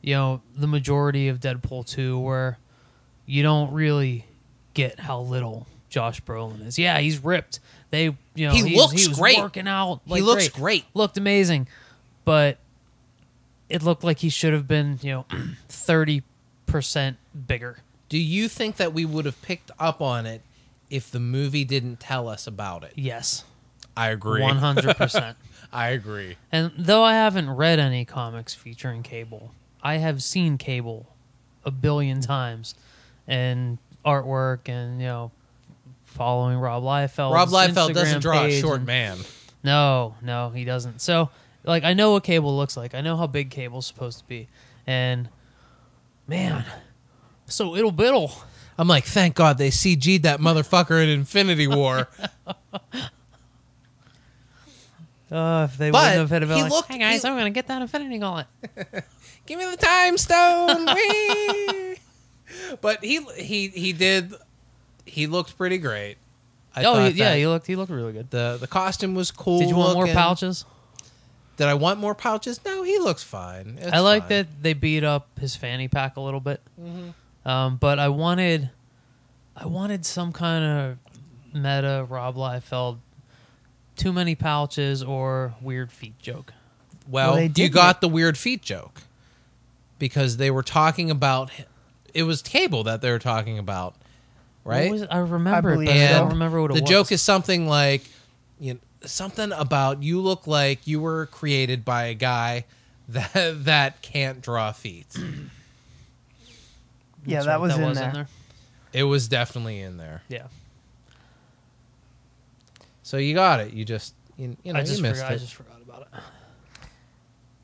you 0.01 0.13
know, 0.13 0.41
the 0.57 0.67
majority 0.67 1.29
of 1.29 1.39
Deadpool 1.39 1.85
2 1.87 2.19
where 2.19 2.57
you 3.25 3.43
don't 3.43 3.71
really 3.71 4.25
get 4.73 4.99
how 4.99 5.21
little 5.21 5.67
Josh 5.93 6.21
Brolin 6.23 6.65
is. 6.65 6.79
Yeah, 6.79 6.97
he's 6.99 7.23
ripped. 7.23 7.59
They, 7.91 8.05
you 8.33 8.47
know, 8.47 8.51
He 8.53 8.63
he's- 8.63 8.75
looks 8.77 8.93
he 8.99 9.07
was 9.07 9.19
great. 9.19 9.37
working 9.37 9.67
out. 9.67 10.01
like, 10.07 10.17
He 10.17 10.23
looks 10.23 10.47
great. 10.49 10.85
Looked 10.95 11.17
amazing, 11.17 11.67
but 12.25 12.57
it 13.69 13.83
looked 13.83 14.03
like 14.03 14.17
he 14.19 14.29
should 14.29 14.53
have 14.53 14.67
been, 14.67 14.97
you 15.03 15.11
know, 15.11 15.25
thirty 15.69 16.23
percent 16.65 17.17
bigger. 17.47 17.77
Do 18.09 18.17
you 18.17 18.47
think 18.47 18.77
that 18.77 18.91
we 18.93 19.05
would 19.05 19.25
have 19.25 19.39
picked 19.43 19.69
up 19.79 20.01
on 20.01 20.25
it 20.25 20.41
if 20.89 21.11
the 21.11 21.19
movie 21.19 21.63
didn't 21.63 21.99
tell 21.99 22.27
us 22.27 22.47
about 22.47 22.83
it? 22.83 22.93
Yes, 22.95 23.43
I 23.95 24.09
agree. 24.09 24.41
one 24.41 24.57
hundred 24.57 24.97
percent. 24.97 25.37
I 25.71 25.89
agree. 25.89 26.37
And 26.51 26.71
though 26.75 27.03
I 27.03 27.13
haven't 27.13 27.51
read 27.51 27.79
any 27.79 28.03
comics 28.05 28.55
featuring 28.55 29.03
Cable, 29.03 29.51
I 29.83 29.97
have 29.97 30.23
seen 30.23 30.57
Cable 30.57 31.05
a 31.63 31.69
billion 31.71 32.19
times 32.21 32.73
and 33.27 33.77
artwork 34.03 34.67
and 34.67 34.99
you 34.99 35.07
know 35.07 35.31
following 36.13 36.57
Rob 36.57 36.83
Liefeld. 36.83 37.33
Rob 37.33 37.49
Liefeld 37.49 37.93
doesn't 37.93 38.21
draw 38.21 38.43
a 38.45 38.51
short 38.59 38.83
man. 38.83 39.17
No, 39.63 40.15
no, 40.21 40.49
he 40.49 40.63
doesn't. 40.65 41.01
So 41.01 41.29
like 41.63 41.83
I 41.83 41.93
know 41.93 42.11
what 42.13 42.23
Cable 42.23 42.55
looks 42.55 42.75
like. 42.77 42.93
I 42.95 43.01
know 43.01 43.15
how 43.17 43.27
big 43.27 43.49
Cable's 43.49 43.85
supposed 43.87 44.19
to 44.19 44.25
be. 44.25 44.47
And 44.87 45.29
man, 46.27 46.65
so 47.47 47.75
it'll 47.75 47.91
biddle. 47.91 48.31
I'm 48.77 48.87
like, 48.87 49.03
thank 49.05 49.35
God 49.35 49.57
they 49.57 49.69
CG'd 49.69 50.23
that 50.23 50.39
motherfucker 50.39 51.01
in 51.03 51.07
Infinity 51.09 51.67
War. 51.67 52.07
Uh, 55.31 55.67
if 55.69 55.77
they 55.77 55.91
But 55.91 56.01
wouldn't 56.17 56.19
have 56.19 56.29
hit 56.29 56.43
a 56.43 56.55
he 56.55 56.61
like, 56.63 56.71
looked- 56.71 56.91
hey 56.91 56.97
guys, 56.99 57.21
he- 57.21 57.27
I'm 57.27 57.37
gonna 57.37 57.49
get 57.51 57.67
that 57.67 57.81
Infinity 57.81 58.17
Gauntlet. 58.19 58.47
Give 59.45 59.59
me 59.59 59.65
the 59.69 59.77
time 59.77 60.17
stone. 60.17 60.85
Whee! 60.95 61.97
but 62.81 63.03
he 63.03 63.21
he 63.37 63.67
he 63.69 63.93
did. 63.93 64.33
He 65.05 65.27
looked 65.27 65.57
pretty 65.57 65.77
great. 65.77 66.17
I 66.75 66.83
oh 66.85 67.05
he- 67.05 67.11
yeah, 67.19 67.35
he 67.35 67.45
looked 67.47 67.67
he 67.67 67.75
looked 67.75 67.91
really 67.91 68.13
good. 68.13 68.31
the 68.31 68.57
the 68.59 68.67
costume 68.67 69.13
was 69.15 69.31
cool. 69.31 69.59
Did 69.59 69.69
you 69.69 69.75
want 69.75 69.93
more 69.95 70.07
pouches? 70.07 70.65
Did 71.57 71.67
I 71.67 71.75
want 71.75 71.99
more 71.99 72.15
pouches? 72.15 72.59
No, 72.65 72.81
he 72.83 72.97
looks 72.97 73.21
fine. 73.23 73.77
It's 73.79 73.91
I 73.93 73.99
like 73.99 74.23
fine. 74.23 74.29
that 74.29 74.47
they 74.63 74.73
beat 74.73 75.03
up 75.03 75.27
his 75.39 75.55
fanny 75.55 75.87
pack 75.87 76.15
a 76.17 76.21
little 76.21 76.39
bit, 76.39 76.61
Mm-hmm. 76.81 77.47
um, 77.47 77.75
but 77.77 77.99
I 77.99 78.09
wanted, 78.09 78.71
I 79.55 79.67
wanted 79.67 80.03
some 80.03 80.31
kind 80.33 80.63
of 80.65 80.97
meta 81.53 82.07
Rob 82.09 82.35
Liefeld, 82.37 82.97
too 83.95 84.11
many 84.11 84.33
pouches 84.33 85.03
or 85.03 85.53
weird 85.61 85.91
feet 85.91 86.17
joke. 86.17 86.53
well, 87.07 87.35
they 87.35 87.51
you 87.55 87.69
got 87.69 88.01
the 88.01 88.07
weird 88.09 88.35
feet 88.35 88.63
joke 88.63 89.03
because 89.99 90.37
they 90.37 90.49
were 90.49 90.63
talking 90.63 91.11
about 91.11 91.51
it 92.15 92.23
was 92.23 92.41
Cable 92.41 92.83
that 92.85 93.01
they 93.01 93.11
were 93.11 93.19
talking 93.19 93.59
about, 93.59 93.93
right? 94.63 94.85
What 94.85 94.91
was 94.91 95.01
it? 95.03 95.09
I 95.11 95.19
remember, 95.19 95.71
it, 95.71 95.75
believe 95.75 95.87
but 95.89 95.95
I 95.97 96.07
so. 96.07 96.19
don't 96.19 96.29
remember 96.29 96.61
what 96.61 96.71
it 96.71 96.73
was. 96.73 96.79
the 96.81 96.83
was. 96.83 96.89
joke 96.89 97.11
is 97.11 97.21
something 97.21 97.67
like 97.67 98.03
you 98.59 98.75
know, 98.75 98.79
something 99.05 99.51
about 99.51 100.01
you 100.03 100.21
look 100.21 100.47
like 100.47 100.87
you 100.87 100.99
were 101.01 101.25
created 101.27 101.83
by 101.85 102.05
a 102.05 102.13
guy 102.13 102.65
that 103.09 103.65
that 103.65 104.01
can't 104.01 104.41
draw 104.41 104.71
feet. 104.71 105.07
Yeah, 107.25 107.37
That's 107.37 107.45
that 107.45 107.51
right, 107.53 107.61
was 107.61 107.75
in 107.77 107.81
was 107.83 107.97
there. 107.99 108.27
It 108.91 109.03
was 109.03 109.29
definitely 109.29 109.79
in 109.79 109.95
there. 109.95 110.23
Yeah, 110.27 110.47
So 113.01 113.15
you 113.15 113.33
got 113.33 113.61
it. 113.61 113.71
You 113.71 113.85
just 113.85 114.13
you, 114.37 114.57
you 114.61 114.73
know 114.73 114.79
I 114.79 114.83
just 114.83 114.97
you 114.97 115.03
missed 115.03 115.21
forgot. 115.21 115.31
I 115.31 115.37
just 115.37 115.53
forgot 115.53 115.81
about 115.81 116.01
it. 116.01 116.07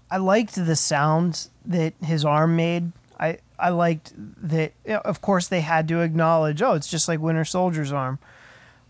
I 0.10 0.18
liked 0.18 0.56
the 0.56 0.76
sounds 0.78 1.50
that 1.66 1.94
his 2.02 2.24
arm 2.24 2.56
made. 2.56 2.94
I 3.60 3.68
I 3.68 3.70
liked 3.70 4.14
that. 4.50 4.74
you 4.86 4.94
know, 4.94 5.02
Of 5.06 5.22
course, 5.22 5.48
they 5.48 5.62
had 5.62 5.88
to 5.90 6.02
acknowledge, 6.02 6.62
oh, 6.62 6.74
it's 6.74 6.88
just 6.88 7.08
like 7.08 7.20
Winter 7.20 7.46
Soldier's 7.46 7.92
arm, 7.92 8.20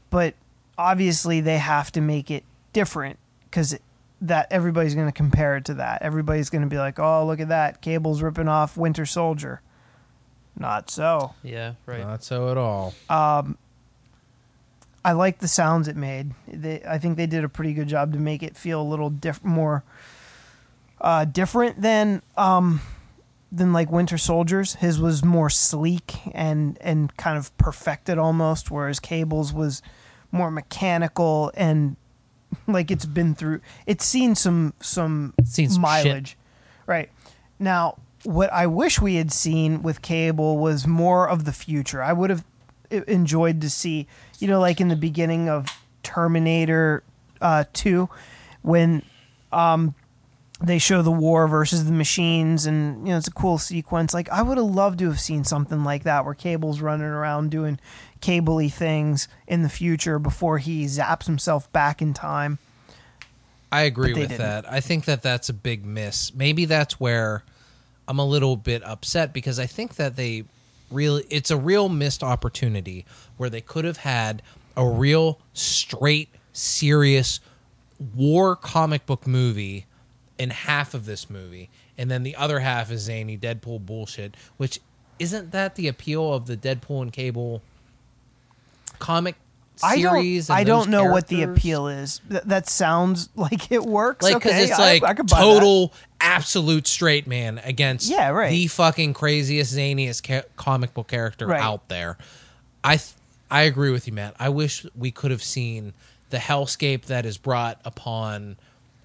but 0.09 0.33
obviously 0.77 1.41
they 1.41 1.57
have 1.57 1.91
to 1.93 2.01
make 2.01 2.31
it 2.31 2.43
different 2.73 3.17
because 3.45 3.77
that 4.21 4.47
everybody's 4.51 4.95
going 4.95 5.07
to 5.07 5.13
compare 5.13 5.55
it 5.57 5.65
to 5.65 5.73
that. 5.75 6.01
Everybody's 6.01 6.49
going 6.49 6.61
to 6.63 6.67
be 6.67 6.77
like, 6.77 6.99
oh, 6.99 7.25
look 7.25 7.39
at 7.39 7.49
that, 7.49 7.81
Cable's 7.81 8.21
ripping 8.21 8.47
off 8.47 8.77
Winter 8.77 9.05
Soldier. 9.05 9.61
Not 10.57 10.89
so. 10.91 11.35
Yeah, 11.41 11.73
right. 11.85 12.01
Not 12.01 12.23
so 12.23 12.49
at 12.49 12.57
all. 12.57 12.93
I 15.05 15.13
like 15.13 15.39
the 15.39 15.47
sounds 15.47 15.87
it 15.87 15.95
made. 15.95 16.31
They, 16.47 16.81
I 16.85 16.97
think 16.97 17.15
they 17.15 17.25
did 17.27 17.45
a 17.45 17.49
pretty 17.49 17.73
good 17.73 17.87
job 17.87 18.11
to 18.13 18.19
make 18.19 18.43
it 18.43 18.57
feel 18.57 18.81
a 18.81 18.83
little 18.83 19.09
diff- 19.09 19.43
more 19.43 19.83
uh, 20.99 21.23
different 21.23 21.81
than 21.81 22.21
um, 22.35 22.81
than 23.51 23.73
like 23.73 23.91
Winter 23.91 24.17
Soldiers. 24.17 24.75
His 24.75 24.99
was 24.99 25.23
more 25.23 25.49
sleek 25.49 26.15
and 26.33 26.77
and 26.81 27.15
kind 27.17 27.37
of 27.37 27.55
perfected 27.57 28.17
almost, 28.17 28.69
whereas 28.71 28.99
Cable's 28.99 29.53
was 29.53 29.81
more 30.31 30.51
mechanical 30.51 31.51
and 31.55 31.95
like 32.67 32.91
it's 32.91 33.05
been 33.05 33.35
through. 33.35 33.61
It's 33.85 34.05
seen 34.05 34.35
some 34.35 34.73
some, 34.79 35.33
Seen 35.43 35.69
some 35.69 35.81
mileage, 35.81 36.37
right? 36.85 37.09
Now, 37.59 37.97
what 38.23 38.51
I 38.51 38.67
wish 38.67 39.01
we 39.01 39.15
had 39.15 39.31
seen 39.31 39.81
with 39.81 40.01
Cable 40.01 40.57
was 40.57 40.87
more 40.87 41.27
of 41.27 41.45
the 41.45 41.51
future. 41.53 42.01
I 42.01 42.13
would 42.13 42.29
have 42.29 42.45
enjoyed 42.89 43.61
to 43.61 43.69
see, 43.69 44.07
you 44.39 44.47
know, 44.47 44.59
like 44.59 44.81
in 44.81 44.87
the 44.87 44.95
beginning 44.95 45.49
of 45.49 45.67
Terminator 46.03 47.03
uh, 47.41 47.65
2, 47.73 48.09
when 48.61 49.03
um, 49.51 49.95
they 50.61 50.77
show 50.77 51.01
the 51.01 51.11
war 51.11 51.47
versus 51.47 51.85
the 51.85 51.91
machines, 51.91 52.65
and, 52.65 53.07
you 53.07 53.13
know, 53.13 53.17
it's 53.17 53.27
a 53.27 53.31
cool 53.31 53.57
sequence. 53.57 54.13
Like, 54.13 54.29
I 54.29 54.41
would 54.41 54.57
have 54.57 54.67
loved 54.67 54.99
to 54.99 55.05
have 55.05 55.19
seen 55.19 55.43
something 55.43 55.83
like 55.83 56.03
that 56.03 56.25
where 56.25 56.33
Cable's 56.33 56.81
running 56.81 57.07
around 57.07 57.51
doing 57.51 57.79
cable 58.19 58.67
things 58.67 59.29
in 59.47 59.63
the 59.63 59.69
future 59.69 60.19
before 60.19 60.57
he 60.57 60.85
zaps 60.85 61.25
himself 61.25 61.71
back 61.71 62.01
in 62.01 62.13
time. 62.13 62.57
I 63.71 63.83
agree 63.83 64.13
with 64.13 64.29
didn't. 64.29 64.39
that. 64.39 64.71
I 64.71 64.81
think 64.81 65.05
that 65.05 65.21
that's 65.21 65.49
a 65.49 65.53
big 65.53 65.85
miss. 65.85 66.33
Maybe 66.33 66.65
that's 66.65 66.99
where 66.99 67.43
I'm 68.07 68.19
a 68.19 68.25
little 68.25 68.57
bit 68.57 68.83
upset 68.83 69.31
because 69.31 69.59
I 69.59 69.67
think 69.67 69.95
that 69.95 70.15
they 70.15 70.43
really 70.91 71.23
it's 71.29 71.51
a 71.51 71.57
real 71.57 71.87
missed 71.87 72.23
opportunity 72.23 73.05
where 73.37 73.49
they 73.49 73.61
could 73.61 73.85
have 73.85 73.97
had 73.97 74.41
a 74.75 74.85
real 74.85 75.39
straight 75.53 76.29
serious 76.51 77.39
war 78.15 78.55
comic 78.55 79.05
book 79.05 79.27
movie 79.27 79.85
in 80.39 80.49
half 80.49 80.93
of 80.95 81.05
this 81.05 81.29
movie 81.29 81.69
and 81.97 82.09
then 82.09 82.23
the 82.23 82.35
other 82.35 82.59
half 82.59 82.89
is 82.91 83.01
zany 83.01 83.37
Deadpool 83.37 83.85
bullshit, 83.85 84.35
which 84.57 84.79
isn't 85.19 85.51
that 85.51 85.75
the 85.75 85.87
appeal 85.87 86.33
of 86.33 86.47
the 86.47 86.55
Deadpool 86.57 87.01
and 87.01 87.11
Cable 87.13 87.61
comic 88.99 89.35
I 89.81 89.95
series? 89.97 90.47
don't. 90.47 90.57
I 90.57 90.63
don't 90.65 90.89
know 90.89 91.05
what 91.05 91.27
the 91.27 91.43
appeal 91.43 91.87
is. 91.87 92.19
Th- 92.29 92.43
that 92.43 92.67
sounds 92.67 93.29
like 93.35 93.71
it 93.71 93.83
works. 93.83 94.23
like 94.23 94.35
okay, 94.37 94.63
it's 94.63 94.77
like 94.79 95.03
I, 95.03 95.13
that. 95.13 95.27
total 95.27 95.93
absolute 96.21 96.85
straight 96.87 97.27
man 97.27 97.59
against 97.59 98.09
Yeah, 98.09 98.29
right. 98.29 98.49
the 98.49 98.67
fucking 98.67 99.13
craziest 99.13 99.75
zaniest 99.75 100.25
ca- 100.27 100.47
comic 100.57 100.93
book 100.93 101.07
character 101.07 101.47
Right. 101.47 101.61
out 101.61 101.87
there 101.87 102.17
i 102.83 102.97
th- 102.97 103.13
i 103.49 103.61
agree 103.61 103.89
with 103.91 104.05
you 104.05 104.11
matt 104.11 104.35
i 104.37 104.49
wish 104.49 104.85
we 104.97 105.11
could 105.11 105.31
have 105.31 105.41
seen 105.41 105.93
the 106.29 106.37
hellscape 106.37 107.05
that 107.05 107.25
is 107.25 107.37
brought 107.37 107.79
upon 107.85 108.57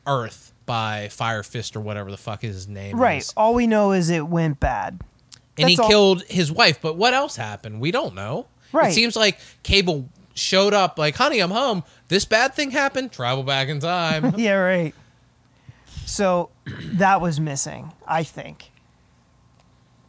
earth 0.09 0.53
by 0.67 1.09
fire 1.09 1.43
fist 1.43 1.77
or 1.77 1.81
whatever 1.81 2.11
the 2.11 2.17
fuck 2.17 2.43
his 2.43 2.67
name 2.69 2.99
Right. 2.99 3.23
is 3.23 3.33
All 3.37 3.55
we 3.55 3.67
know 3.67 3.93
is 3.93 4.11
it 4.11 4.27
went 4.27 4.61
bad. 4.61 5.01
and 5.59 5.69
he 5.69 5.79
all- 5.79 5.89
killed 5.89 6.23
his 6.25 6.51
wife 6.51 6.81
but 6.81 6.97
what 6.97 7.15
else 7.15 7.37
happened 7.37 7.81
we 7.81 7.91
don't 7.91 8.15
know 8.15 8.47
Right. 8.73 8.91
it 8.91 8.95
seems 8.95 9.15
like 9.17 9.39
cable 9.63 10.09
showed 10.35 10.75
up 10.75 10.99
like 10.99 11.15
honey 11.15 11.39
i'm 11.41 11.51
home 11.53 11.85
this 12.09 12.25
bad 12.25 12.55
thing 12.55 12.71
happened 12.73 13.13
travel 13.13 13.45
back 13.45 13.69
in 13.69 13.79
time 13.81 14.35
yeah, 14.39 14.55
right. 14.55 14.95
So 16.07 16.51
that 16.69 17.21
was 17.23 17.41
missing, 17.41 17.93
I 18.07 18.25
think. 18.25 18.71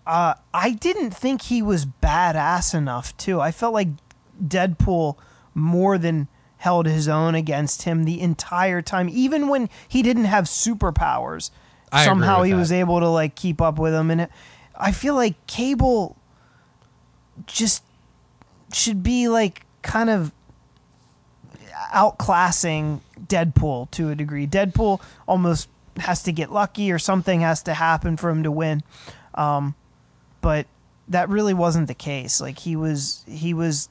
Uh, 0.06 0.36
I 0.53 0.72
didn't 0.72 1.12
think 1.12 1.43
he 1.43 1.62
was 1.62 1.86
badass 1.86 2.76
enough, 2.76 3.16
too. 3.18 3.39
I 3.39 3.51
felt 3.51 3.74
like 3.74 3.88
Deadpool 4.45 5.16
more 5.53 5.97
than 5.97 6.28
held 6.66 6.88
his 6.88 7.07
own 7.07 7.36
against 7.36 7.84
him 7.84 8.05
the 8.05 8.20
entire 8.20 8.82
time, 8.82 9.07
even 9.07 9.49
when 9.49 9.70
he 9.88 10.01
didn't 10.01 10.26
have 10.26 10.45
superpowers. 10.45 11.51
I 11.91 12.03
somehow 12.03 12.41
he 12.41 12.51
that. 12.51 12.57
was 12.57 12.72
able 12.72 12.99
to 13.01 13.07
like 13.07 13.36
keep 13.36 13.61
up 13.61 13.78
with 13.78 13.93
him, 13.93 14.09
and 14.09 14.22
it, 14.22 14.32
I 14.76 14.91
feel 14.91 15.13
like 15.13 15.45
Cable 15.45 16.18
just 17.45 17.84
should 18.74 19.03
be 19.03 19.30
like 19.30 19.63
kind 19.84 20.09
of 20.09 20.32
outclassing 21.93 23.01
Deadpool 23.28 23.91
to 23.91 24.09
a 24.09 24.16
degree. 24.16 24.47
Deadpool 24.47 25.01
almost 25.28 25.70
has 25.97 26.24
to 26.24 26.32
get 26.32 26.51
lucky 26.51 26.91
or 26.91 26.97
something 26.97 27.41
has 27.41 27.61
to 27.63 27.76
happen 27.76 28.18
for 28.18 28.32
him 28.32 28.41
to 28.41 28.51
win. 28.51 28.82
Um, 29.36 29.76
but 30.41 30.66
that 31.09 31.30
really 31.30 31.53
wasn't 31.53 31.88
the 31.88 31.93
case. 31.93 32.41
Like 32.41 32.57
he 32.57 32.76
was 32.76 33.24
he 33.28 33.53
was 33.53 33.88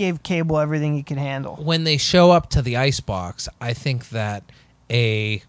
gave 0.00 0.22
Cable 0.22 0.58
everything 0.58 0.94
he 0.94 1.02
could 1.02 1.18
handle. 1.18 1.56
when 1.56 1.84
they 1.84 1.98
show 1.98 2.30
up 2.30 2.48
to 2.48 2.62
the 2.62 2.74
icebox, 2.78 3.50
I 3.60 3.74
think 3.74 4.08
that 4.08 4.42
a 4.90 5.42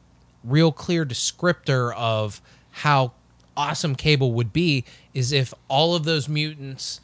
real 0.44 0.74
clear 0.74 1.06
descriptor 1.06 1.94
of 1.96 2.42
how 2.72 3.14
awesome 3.56 3.96
Cable 3.96 4.34
would 4.34 4.52
be 4.52 4.84
is 5.14 5.32
if 5.32 5.54
all 5.70 5.96
of 5.96 6.04
those 6.04 6.28
mutants 6.28 7.00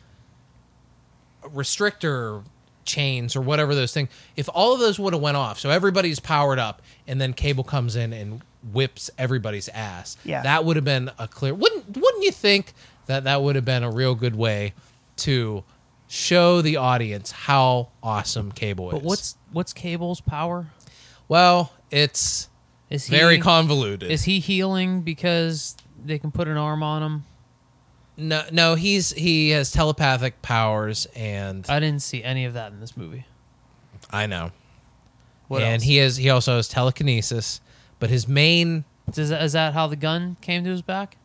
restrictor 1.43 2.43
chains 2.84 3.36
or 3.36 3.41
whatever 3.41 3.76
those 3.76 3.93
things 3.93 4.10
if 4.36 4.48
all 4.54 4.74
of 4.74 4.80
those 4.80 4.98
would 5.00 5.14
have 5.14 5.22
went 5.22 5.36
off 5.38 5.60
so 5.60 5.70
everybody's 5.70 6.20
powered 6.22 6.58
up 6.60 6.82
and 7.06 7.20
then 7.20 7.34
cable 7.34 7.64
comes 7.64 7.95
in 7.98 8.14
and 8.14 8.41
whips 8.74 9.10
everybody's 9.18 9.68
ass 9.70 10.16
Yeah. 10.24 10.41
that 10.43 10.64
would 10.66 10.76
have 10.78 10.86
been 10.86 11.12
a 11.20 11.28
clear 11.28 11.54
wouldn't 11.54 11.86
wouldn't 11.98 12.24
you 12.24 12.32
think 12.32 12.74
that 13.08 13.26
that 13.26 13.41
would 13.41 13.56
have 13.56 13.66
been 13.66 13.84
a 13.84 13.91
real 13.91 14.16
good 14.16 14.36
way 14.36 14.74
to 15.18 15.64
show 16.08 16.62
the 16.62 16.78
audience 16.78 17.32
how 17.32 17.89
awesome 18.01 18.51
cable 18.51 18.89
is. 18.89 18.93
But 18.93 19.03
what's 19.03 19.38
what's 19.51 19.74
Cable's 19.74 20.22
power? 20.22 20.68
well 21.28 21.72
it's 21.91 22.47
Is 22.89 23.05
he 23.05 23.16
very 23.16 23.38
convoluted 23.39 24.10
Is 24.12 24.24
he 24.24 24.39
healing 24.39 25.01
because 25.01 25.76
they 26.05 26.18
can 26.20 26.32
put 26.32 26.47
an 26.47 26.58
arm 26.58 26.82
on 26.84 27.03
him? 27.03 27.24
no 28.16 28.43
no 28.51 28.76
he's 28.76 29.12
he 29.12 29.49
has 29.49 29.72
telepathic 29.72 30.41
powers 30.41 31.05
and 31.16 31.66
I 31.70 31.80
didn't 31.80 32.01
see 32.01 32.24
any 32.24 32.45
of 32.45 32.53
that 32.53 32.72
in 32.72 32.80
this 32.80 32.95
movie. 32.97 33.26
i 34.10 34.26
know 34.26 34.51
What 35.49 35.62
and 35.62 35.74
else? 35.76 35.84
he 35.84 35.97
has 35.97 36.18
he 36.18 36.30
also 36.30 36.55
has 36.55 36.68
telekinesis 36.70 37.60
but 37.99 38.10
his 38.10 38.28
main 38.28 38.86
Is 39.16 39.30
that, 39.30 39.43
is 39.43 39.51
that 39.53 39.74
how 39.74 39.88
the 39.88 39.95
gun 39.97 40.38
came 40.41 40.64
to 40.64 40.70
his 40.70 40.82
back? 40.82 41.18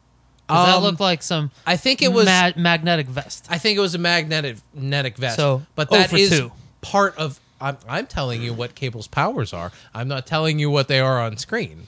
Does 0.53 0.67
that 0.67 0.77
Um, 0.77 0.83
look 0.83 1.01
like 1.01 1.23
some 1.23 1.51
I 1.67 1.77
think 1.77 2.03
it 2.03 2.13
was. 2.13 2.27
ma- 2.27 2.53
magnetic 2.57 3.07
vest? 3.07 3.47
I 3.49 3.59
think 3.59 3.77
it 3.79 3.81
was 3.81 3.95
a 3.95 3.99
magnetic 3.99 4.57
magnetic 4.75 5.17
vest. 5.17 5.37
So, 5.37 5.63
but 5.75 5.89
oh 5.91 5.97
that 5.99 6.11
for 6.11 6.17
is 6.17 6.31
two. 6.31 6.53
part 6.81 7.17
of. 7.17 7.39
I'm, 7.61 7.77
I'm 7.89 8.07
telling 8.07 8.43
you 8.43 8.53
what 8.53 8.75
Cable's 8.75 9.07
powers 9.07 9.53
are. 9.53 9.71
I'm 9.95 10.09
not 10.09 10.27
telling 10.27 10.59
you 10.59 10.69
what 10.69 10.89
they 10.89 10.99
are 10.99 11.21
on 11.21 11.37
screen. 11.37 11.87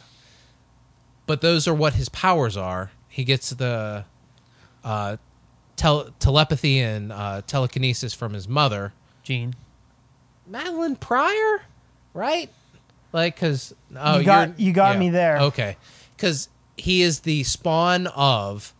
But 1.26 1.40
those 1.40 1.66
are 1.66 1.74
what 1.74 1.94
his 1.94 2.08
powers 2.08 2.56
are. 2.56 2.90
He 3.08 3.24
gets 3.24 3.50
the 3.50 4.04
uh, 4.84 5.16
tel- 5.76 6.10
telepathy 6.20 6.78
and 6.80 7.10
uh, 7.10 7.42
telekinesis 7.46 8.14
from 8.14 8.34
his 8.34 8.46
mother, 8.46 8.92
Jean. 9.24 9.54
Madelyne 10.50 11.00
Pryor, 11.00 11.62
right? 12.12 12.50
Like, 13.12 13.34
because 13.34 13.74
oh, 13.96 14.18
You 14.18 14.24
got- 14.24 14.48
you're- 14.50 14.64
you 14.66 14.72
got 14.72 14.98
me 14.98 15.10
there. 15.10 15.38
Okay, 15.38 15.76
because 16.16 16.48
he 16.76 17.02
is 17.02 17.20
the 17.20 17.44
spawn 17.44 18.06
of 18.08 18.74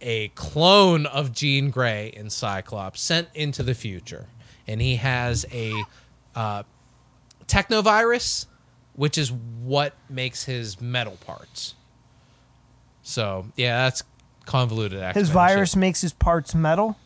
a 0.00 0.28
clone 0.28 1.06
of 1.06 1.32
Jean 1.32 1.70
Grey 1.70 2.12
in 2.16 2.30
Cyclops 2.30 3.00
sent 3.00 3.28
into 3.34 3.62
the 3.62 3.74
future, 3.74 4.26
and 4.66 4.80
he 4.80 4.96
has 4.96 5.44
a 5.52 5.72
uh, 6.34 6.62
technovirus 7.46 8.46
which 9.00 9.16
is 9.16 9.32
what 9.32 9.94
makes 10.10 10.44
his 10.44 10.78
metal 10.78 11.16
parts. 11.24 11.74
So 13.02 13.46
yeah, 13.56 13.84
that's 13.84 14.02
convoluted. 14.44 15.00
X-Men 15.00 15.20
His 15.22 15.28
shit. 15.28 15.34
virus 15.34 15.74
makes 15.76 16.02
his 16.02 16.12
parts 16.12 16.54
metal. 16.54 16.98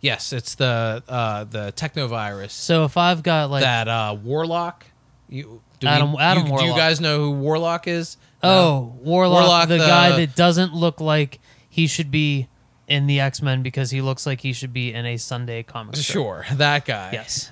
Yes, 0.00 0.32
it's 0.32 0.54
the 0.54 1.02
uh, 1.08 1.44
the 1.44 1.72
technovirus 1.72 2.50
So 2.50 2.84
if 2.84 2.96
I've 2.96 3.24
got 3.24 3.50
like 3.50 3.62
that 3.62 3.88
uh, 3.88 4.16
Warlock. 4.22 4.86
You, 5.28 5.60
do 5.80 5.86
Adam- 5.88 6.12
we- 6.12 6.18
Adam 6.20 6.46
you- 6.46 6.58
Do 6.58 6.64
you 6.64 6.74
guys 6.74 7.00
know 7.00 7.18
who 7.18 7.30
Warlock 7.32 7.86
is? 7.88 8.16
oh 8.42 8.94
Warlock, 9.02 9.42
Warlock, 9.42 9.68
the, 9.68 9.78
the- 9.78 9.86
guy 9.86 10.10
uh, 10.12 10.16
that 10.16 10.34
doesn't 10.36 10.72
look 10.74 11.00
like 11.00 11.40
he 11.68 11.86
should 11.86 12.10
be 12.10 12.48
in 12.88 13.06
the 13.06 13.20
X 13.20 13.42
Men 13.42 13.62
because 13.62 13.90
he 13.90 14.00
looks 14.00 14.24
like 14.26 14.40
he 14.40 14.52
should 14.52 14.72
be 14.72 14.92
in 14.92 15.04
a 15.06 15.16
Sunday 15.16 15.62
comic. 15.62 15.96
strip. 15.96 16.12
Sure, 16.14 16.46
that 16.54 16.84
guy. 16.84 17.10
Yes. 17.12 17.50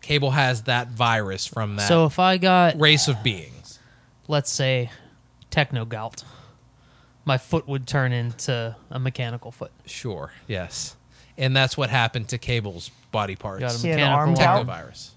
Cable 0.00 0.32
has 0.32 0.62
that 0.64 0.88
virus 0.88 1.46
from 1.46 1.76
that 1.76 1.86
So 1.88 2.06
if 2.06 2.18
I 2.18 2.36
got 2.38 2.78
race 2.80 3.06
of 3.08 3.22
beings. 3.22 3.78
let's 4.26 4.50
say 4.50 4.90
techno 5.50 5.84
gout, 5.84 6.24
my 7.24 7.38
foot 7.38 7.68
would 7.68 7.86
turn 7.86 8.12
into 8.12 8.74
a 8.90 8.98
mechanical 8.98 9.52
foot. 9.52 9.70
Sure, 9.86 10.32
yes, 10.48 10.96
and 11.38 11.54
that's 11.56 11.76
what 11.76 11.88
happened 11.88 12.28
to 12.30 12.38
Cable's 12.38 12.90
body 13.12 13.36
parts. 13.36 13.60
Got 13.60 13.74
a 13.76 13.78
He 13.78 13.88
had 13.88 13.96
mechanical 13.96 14.18
arm 14.18 14.28
arm. 14.30 14.66
gout? 14.66 14.66
Technovirus. 14.66 15.10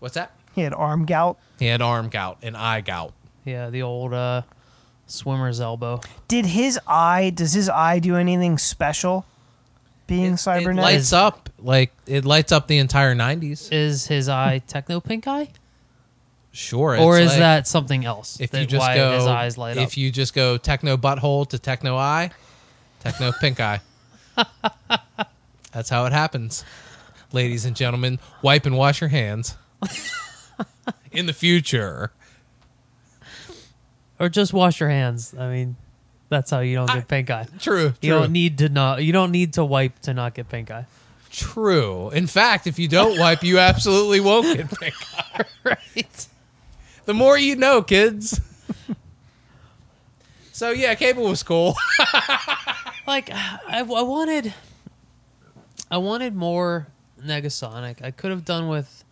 What's 0.00 0.14
that? 0.14 0.32
He 0.54 0.62
had 0.62 0.72
arm 0.74 1.04
gout. 1.06 1.38
He 1.58 1.66
had 1.66 1.82
arm 1.82 2.08
gout 2.08 2.38
and 2.42 2.56
eye 2.56 2.80
gout. 2.80 3.12
Yeah, 3.44 3.70
the 3.70 3.82
old 3.82 4.12
uh, 4.14 4.42
swimmer's 5.06 5.60
elbow. 5.60 6.00
Did 6.28 6.46
his 6.46 6.78
eye? 6.86 7.30
Does 7.34 7.52
his 7.52 7.68
eye 7.68 7.98
do 7.98 8.16
anything 8.16 8.58
special? 8.58 9.26
Being 10.06 10.34
It- 10.34 10.46
It 10.46 10.74
lights 10.76 11.12
up 11.14 11.48
like 11.58 11.92
it 12.06 12.24
lights 12.24 12.52
up 12.52 12.66
the 12.68 12.78
entire 12.78 13.14
'90s. 13.14 13.72
Is 13.72 14.06
his 14.06 14.28
eye 14.28 14.58
techno 14.66 15.00
pink 15.00 15.26
eye, 15.26 15.48
Sure, 16.52 16.96
or 16.98 17.18
is 17.18 17.30
like- 17.30 17.38
that 17.38 17.66
something 17.66 18.04
else? 18.04 18.38
if 18.40 18.50
that 18.50 18.60
you 18.60 18.66
just 18.66 18.80
why 18.80 18.96
go 18.96 19.12
his 19.14 19.26
eyes 19.26 19.56
light 19.58 19.76
if 19.78 19.88
up. 19.92 19.96
you 19.96 20.10
just 20.10 20.34
go 20.34 20.56
techno 20.58 20.96
butthole 20.98 21.48
to 21.48 21.58
techno 21.58 21.96
eye, 21.96 22.30
techno 23.00 23.32
pink 23.40 23.60
eye. 23.60 23.80
That's 25.72 25.88
how 25.88 26.04
it 26.06 26.12
happens, 26.12 26.64
ladies 27.32 27.64
and 27.64 27.74
gentlemen. 27.74 28.18
Wipe 28.42 28.66
and 28.66 28.76
wash 28.76 29.00
your 29.00 29.08
hands. 29.08 29.56
In 31.12 31.26
the 31.26 31.32
future, 31.32 32.10
or 34.18 34.28
just 34.28 34.52
wash 34.52 34.80
your 34.80 34.88
hands. 34.88 35.34
I 35.38 35.48
mean, 35.50 35.76
that's 36.28 36.50
how 36.50 36.60
you 36.60 36.74
don't 36.76 36.86
get 36.86 37.06
pink 37.08 37.30
eye. 37.30 37.46
true, 37.60 37.94
You 38.00 38.10
true, 38.10 38.20
don't 38.20 38.32
need 38.32 38.58
to 38.58 38.68
not. 38.68 39.02
You 39.04 39.12
don't 39.12 39.30
need 39.30 39.52
to 39.54 39.64
wipe 39.64 39.98
to 40.00 40.14
not 40.14 40.34
get 40.34 40.48
pink 40.48 40.70
eye. 40.70 40.86
true. 41.30 42.10
In 42.10 42.26
fact, 42.26 42.66
if 42.66 42.78
you 42.78 42.88
don't 42.88 43.18
wipe, 43.18 43.42
you 43.44 43.58
absolutely 43.58 44.20
won't 44.20 44.56
get 44.56 44.70
pink 44.80 44.94
eye. 45.16 45.44
Right. 45.64 46.26
The 47.06 47.14
more 47.14 47.38
you 47.38 47.56
know, 47.56 47.82
kids. 47.82 48.40
so 50.52 50.70
yeah, 50.70 50.94
cable 50.94 51.24
was 51.24 51.42
cool. 51.42 51.74
Like 53.06 53.28
I, 53.30 53.58
I 53.68 53.82
wanted, 53.82 54.54
I 55.90 55.98
wanted 55.98 56.34
more 56.34 56.86
Negasonic. 57.22 58.02
I 58.02 58.10
could 58.10 58.30
have 58.30 58.46
done 58.46 58.68
with 58.68 59.04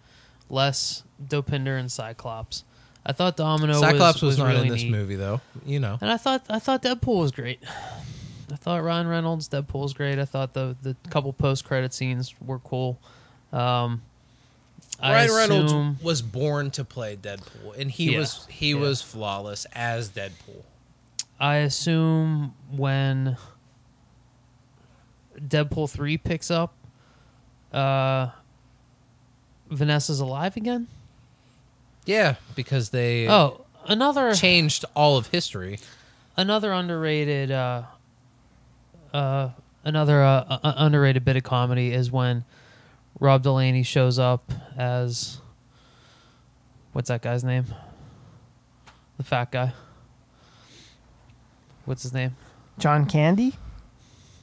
less 0.49 1.03
Dopinder 1.29 1.79
and 1.79 1.91
Cyclops. 1.91 2.65
I 3.05 3.13
thought 3.13 3.37
Domino 3.37 3.75
Cyclops 3.81 4.23
was, 4.23 4.33
was, 4.33 4.39
not 4.39 4.49
really 4.49 4.69
in 4.69 4.73
this 4.73 4.83
neat. 4.83 4.93
movie, 4.93 5.17
though. 5.17 5.41
You 5.67 5.81
know, 5.81 5.99
and 6.01 6.11
I 6.11 6.17
thought 6.17 6.45
I 6.49 6.59
thought 6.59 6.83
Deadpool 6.83 7.21
was 7.21 7.33
great. 7.33 7.61
I 8.53 8.57
thought 8.57 8.83
Ryan 8.85 9.09
Reynolds 9.09 9.49
Deadpool 9.49 9.83
was 9.83 9.95
great. 9.95 10.19
I 10.19 10.25
thought 10.25 10.53
the 10.53 10.77
the 10.83 10.95
couple 11.11 11.33
post 11.33 11.65
credit 11.65 11.93
scenes 11.95 12.35
were 12.41 12.59
cool. 12.61 12.99
Um, 13.53 14.03
I 15.01 15.13
Ryan 15.27 15.35
Reynolds 15.35 16.03
was 16.03 16.23
born 16.23 16.71
to 16.73 16.85
play 16.85 17.17
Deadpool, 17.17 17.77
and 17.79 17.91
he 17.91 18.13
Yeah, 18.13 18.21
was 18.21 18.47
he 18.49 18.71
yeah. 18.71 18.77
was 18.77 19.03
flawless 19.03 19.67
as 19.73 20.11
Deadpool. 20.11 20.63
I 21.41 21.57
assume 21.57 22.55
when 22.71 23.37
Deadpool 25.41 25.91
three 25.91 26.19
picks 26.19 26.51
up, 26.51 26.75
uh, 27.73 28.29
Vanessa's 29.71 30.21
alive 30.21 30.57
again. 30.57 30.87
Yeah, 32.05 32.37
because 32.57 32.91
they 32.91 33.29
Oh, 33.29 33.65
another 33.87 34.35
changed 34.35 34.85
all 34.95 35.17
of 35.17 35.29
history. 35.29 35.79
another 36.37 36.73
underrated 36.73 37.51
uh, 37.51 37.83
uh, 39.13 39.51
another 39.85 40.23
uh, 40.23 40.45
uh, 40.49 40.59
uh, 40.65 40.75
underrated 40.79 41.25
bit 41.25 41.37
of 41.37 41.43
comedy 41.45 41.93
is 41.93 42.11
when 42.11 42.45
Rob 43.21 43.43
Delaney 43.43 43.83
shows 43.83 44.19
up 44.19 44.51
as 44.77 45.41
what's 46.93 47.09
that 47.09 47.23
guy's 47.23 47.45
name? 47.45 47.67
The 49.19 49.25
fat 49.25 49.53
guy. 49.53 49.73
What's 51.85 52.03
his 52.03 52.13
name? 52.13 52.37
John 52.79 53.07
Candy. 53.07 53.55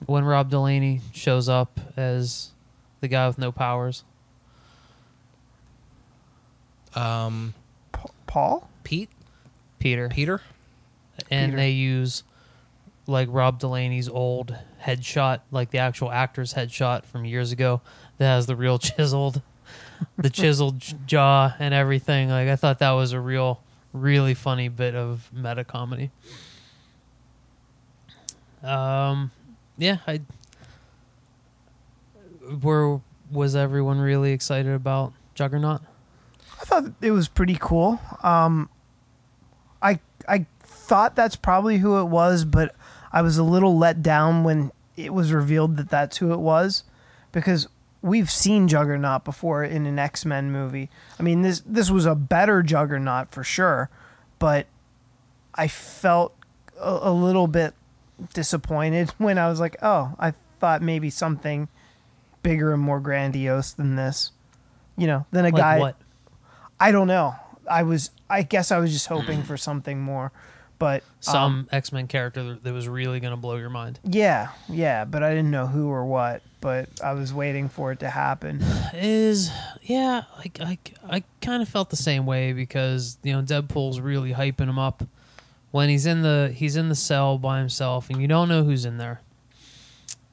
When 0.05 0.23
Rob 0.23 0.49
Delaney 0.49 1.01
shows 1.13 1.49
up 1.49 1.79
as 1.97 2.51
the 3.01 3.07
guy 3.09 3.27
with 3.27 3.37
no 3.37 3.51
powers. 3.51 4.03
Um, 6.95 7.53
P- 7.93 8.09
Paul. 8.27 8.69
Pete, 8.83 9.09
Peter. 9.79 10.09
Peter, 10.09 10.41
and 11.29 11.51
Peter. 11.51 11.57
they 11.57 11.71
use 11.71 12.23
like 13.07 13.27
Rob 13.31 13.59
Delaney's 13.59 14.09
old 14.09 14.55
headshot, 14.83 15.41
like 15.51 15.71
the 15.71 15.79
actual 15.79 16.11
actor's 16.11 16.53
headshot 16.53 17.05
from 17.05 17.25
years 17.25 17.51
ago, 17.51 17.81
that 18.17 18.25
has 18.25 18.45
the 18.45 18.55
real 18.55 18.79
chiseled, 18.79 19.41
the 20.17 20.29
chiseled 20.29 20.79
j- 20.79 20.97
jaw 21.05 21.53
and 21.59 21.73
everything. 21.73 22.29
Like 22.29 22.47
I 22.47 22.55
thought 22.55 22.79
that 22.79 22.91
was 22.91 23.11
a 23.13 23.19
real, 23.19 23.61
really 23.93 24.33
funny 24.33 24.69
bit 24.69 24.95
of 24.95 25.29
meta 25.33 25.63
comedy. 25.63 26.11
Um, 28.63 29.31
yeah, 29.77 29.97
I. 30.07 30.21
Were 32.63 32.99
was 33.31 33.55
everyone 33.55 33.99
really 33.99 34.31
excited 34.31 34.73
about 34.73 35.13
Juggernaut? 35.35 35.81
I 36.61 36.65
thought 36.65 36.83
it 37.01 37.11
was 37.11 37.27
pretty 37.27 37.57
cool. 37.59 37.99
Um, 38.23 38.69
I 39.81 39.99
I 40.27 40.45
thought 40.61 41.15
that's 41.15 41.35
probably 41.35 41.77
who 41.77 41.99
it 41.99 42.05
was, 42.05 42.45
but 42.45 42.75
I 43.11 43.21
was 43.21 43.37
a 43.37 43.43
little 43.43 43.77
let 43.77 44.01
down 44.03 44.43
when 44.43 44.71
it 44.97 45.13
was 45.13 45.31
revealed 45.31 45.77
that 45.77 45.89
that's 45.89 46.17
who 46.17 46.33
it 46.33 46.39
was, 46.39 46.83
because 47.31 47.67
we've 48.01 48.29
seen 48.29 48.67
Juggernaut 48.67 49.23
before 49.23 49.63
in 49.63 49.85
an 49.85 49.97
X 49.99 50.25
Men 50.25 50.51
movie. 50.51 50.89
I 51.19 51.23
mean 51.23 51.41
this 51.41 51.61
this 51.65 51.89
was 51.89 52.05
a 52.05 52.15
better 52.15 52.61
Juggernaut 52.61 53.31
for 53.31 53.43
sure, 53.43 53.89
but 54.37 54.67
I 55.55 55.67
felt 55.67 56.35
a, 56.79 56.99
a 57.03 57.11
little 57.13 57.47
bit 57.47 57.73
disappointed 58.33 59.09
when 59.17 59.37
I 59.37 59.47
was 59.47 59.59
like, 59.59 59.77
oh, 59.81 60.13
I 60.19 60.33
thought 60.59 60.81
maybe 60.81 61.09
something 61.09 61.69
bigger 62.43 62.73
and 62.73 62.81
more 62.81 62.99
grandiose 62.99 63.71
than 63.71 63.95
this. 63.95 64.31
You 64.97 65.07
know, 65.07 65.25
than 65.31 65.45
a 65.45 65.49
Like 65.49 65.55
guy. 65.55 65.79
what? 65.79 65.95
I 66.79 66.91
don't 66.91 67.07
know. 67.07 67.35
I 67.69 67.83
was. 67.83 68.11
I 68.29 68.43
guess 68.43 68.71
I 68.71 68.77
was 68.79 68.91
just 68.91 69.07
hoping 69.07 69.43
for 69.43 69.57
something 69.57 69.99
more, 69.99 70.31
but 70.77 71.03
Some 71.19 71.35
um, 71.43 71.69
X 71.71 71.91
Men 71.91 72.07
character 72.07 72.43
that- 72.43 72.63
that 72.63 72.73
was 72.73 72.87
really 72.87 73.19
going 73.19 73.31
to 73.31 73.37
blow 73.37 73.55
your 73.57 73.69
mind. 73.69 73.99
yeah, 74.03 74.49
yeah. 74.69 75.05
But 75.05 75.23
I 75.23 75.29
didn't 75.31 75.51
know 75.51 75.67
who 75.67 75.89
or 75.89 76.05
what. 76.05 76.41
But 76.61 76.89
I 77.03 77.13
was 77.13 77.33
waiting 77.33 77.69
for 77.69 77.91
it 77.91 77.99
to 78.01 78.09
happen. 78.09 78.61
is 78.93 79.49
yeah 79.81 80.23
like 80.37 80.59
I, 80.61 80.77
I 81.09 81.23
kind 81.41 81.61
of 81.61 81.69
felt 81.69 81.89
the 81.89 81.95
same 81.95 82.25
way 82.25 82.51
because 82.53 83.17
you 83.23 83.31
know 83.33 83.41
Deadpool's 83.41 83.99
really 84.01 84.33
hyping 84.33 84.67
him 84.67 84.77
up 84.77 85.03
when 85.71 85.87
he's 85.89 86.05
in 86.05 86.21
the 86.21 86.51
he's 86.53 86.75
in 86.75 86.89
the 86.89 86.95
cell 86.95 87.37
by 87.37 87.59
himself 87.59 88.09
and 88.09 88.21
you 88.21 88.27
don't 88.27 88.49
know 88.49 88.63
who's 88.63 88.83
in 88.85 88.97
there 88.97 89.21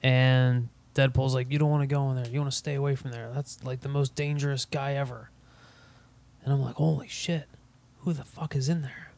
and 0.02 0.68
Deadpool's 0.94 1.34
like 1.34 1.50
you 1.50 1.58
don't 1.58 1.70
want 1.70 1.82
to 1.82 1.86
go 1.94 2.10
in 2.10 2.16
there 2.16 2.26
you 2.28 2.40
want 2.40 2.50
to 2.50 2.56
stay 2.56 2.74
away 2.74 2.96
from 2.96 3.10
there 3.12 3.30
that's 3.34 3.62
like 3.64 3.80
the 3.80 3.88
most 3.88 4.14
dangerous 4.14 4.64
guy 4.64 4.94
ever 4.94 5.30
and 6.46 6.54
I'm 6.54 6.62
like 6.62 6.76
holy 6.76 7.08
shit 7.08 7.44
who 8.00 8.12
the 8.14 8.24
fuck 8.24 8.56
is 8.56 8.68
in 8.70 8.80
there? 8.82 9.10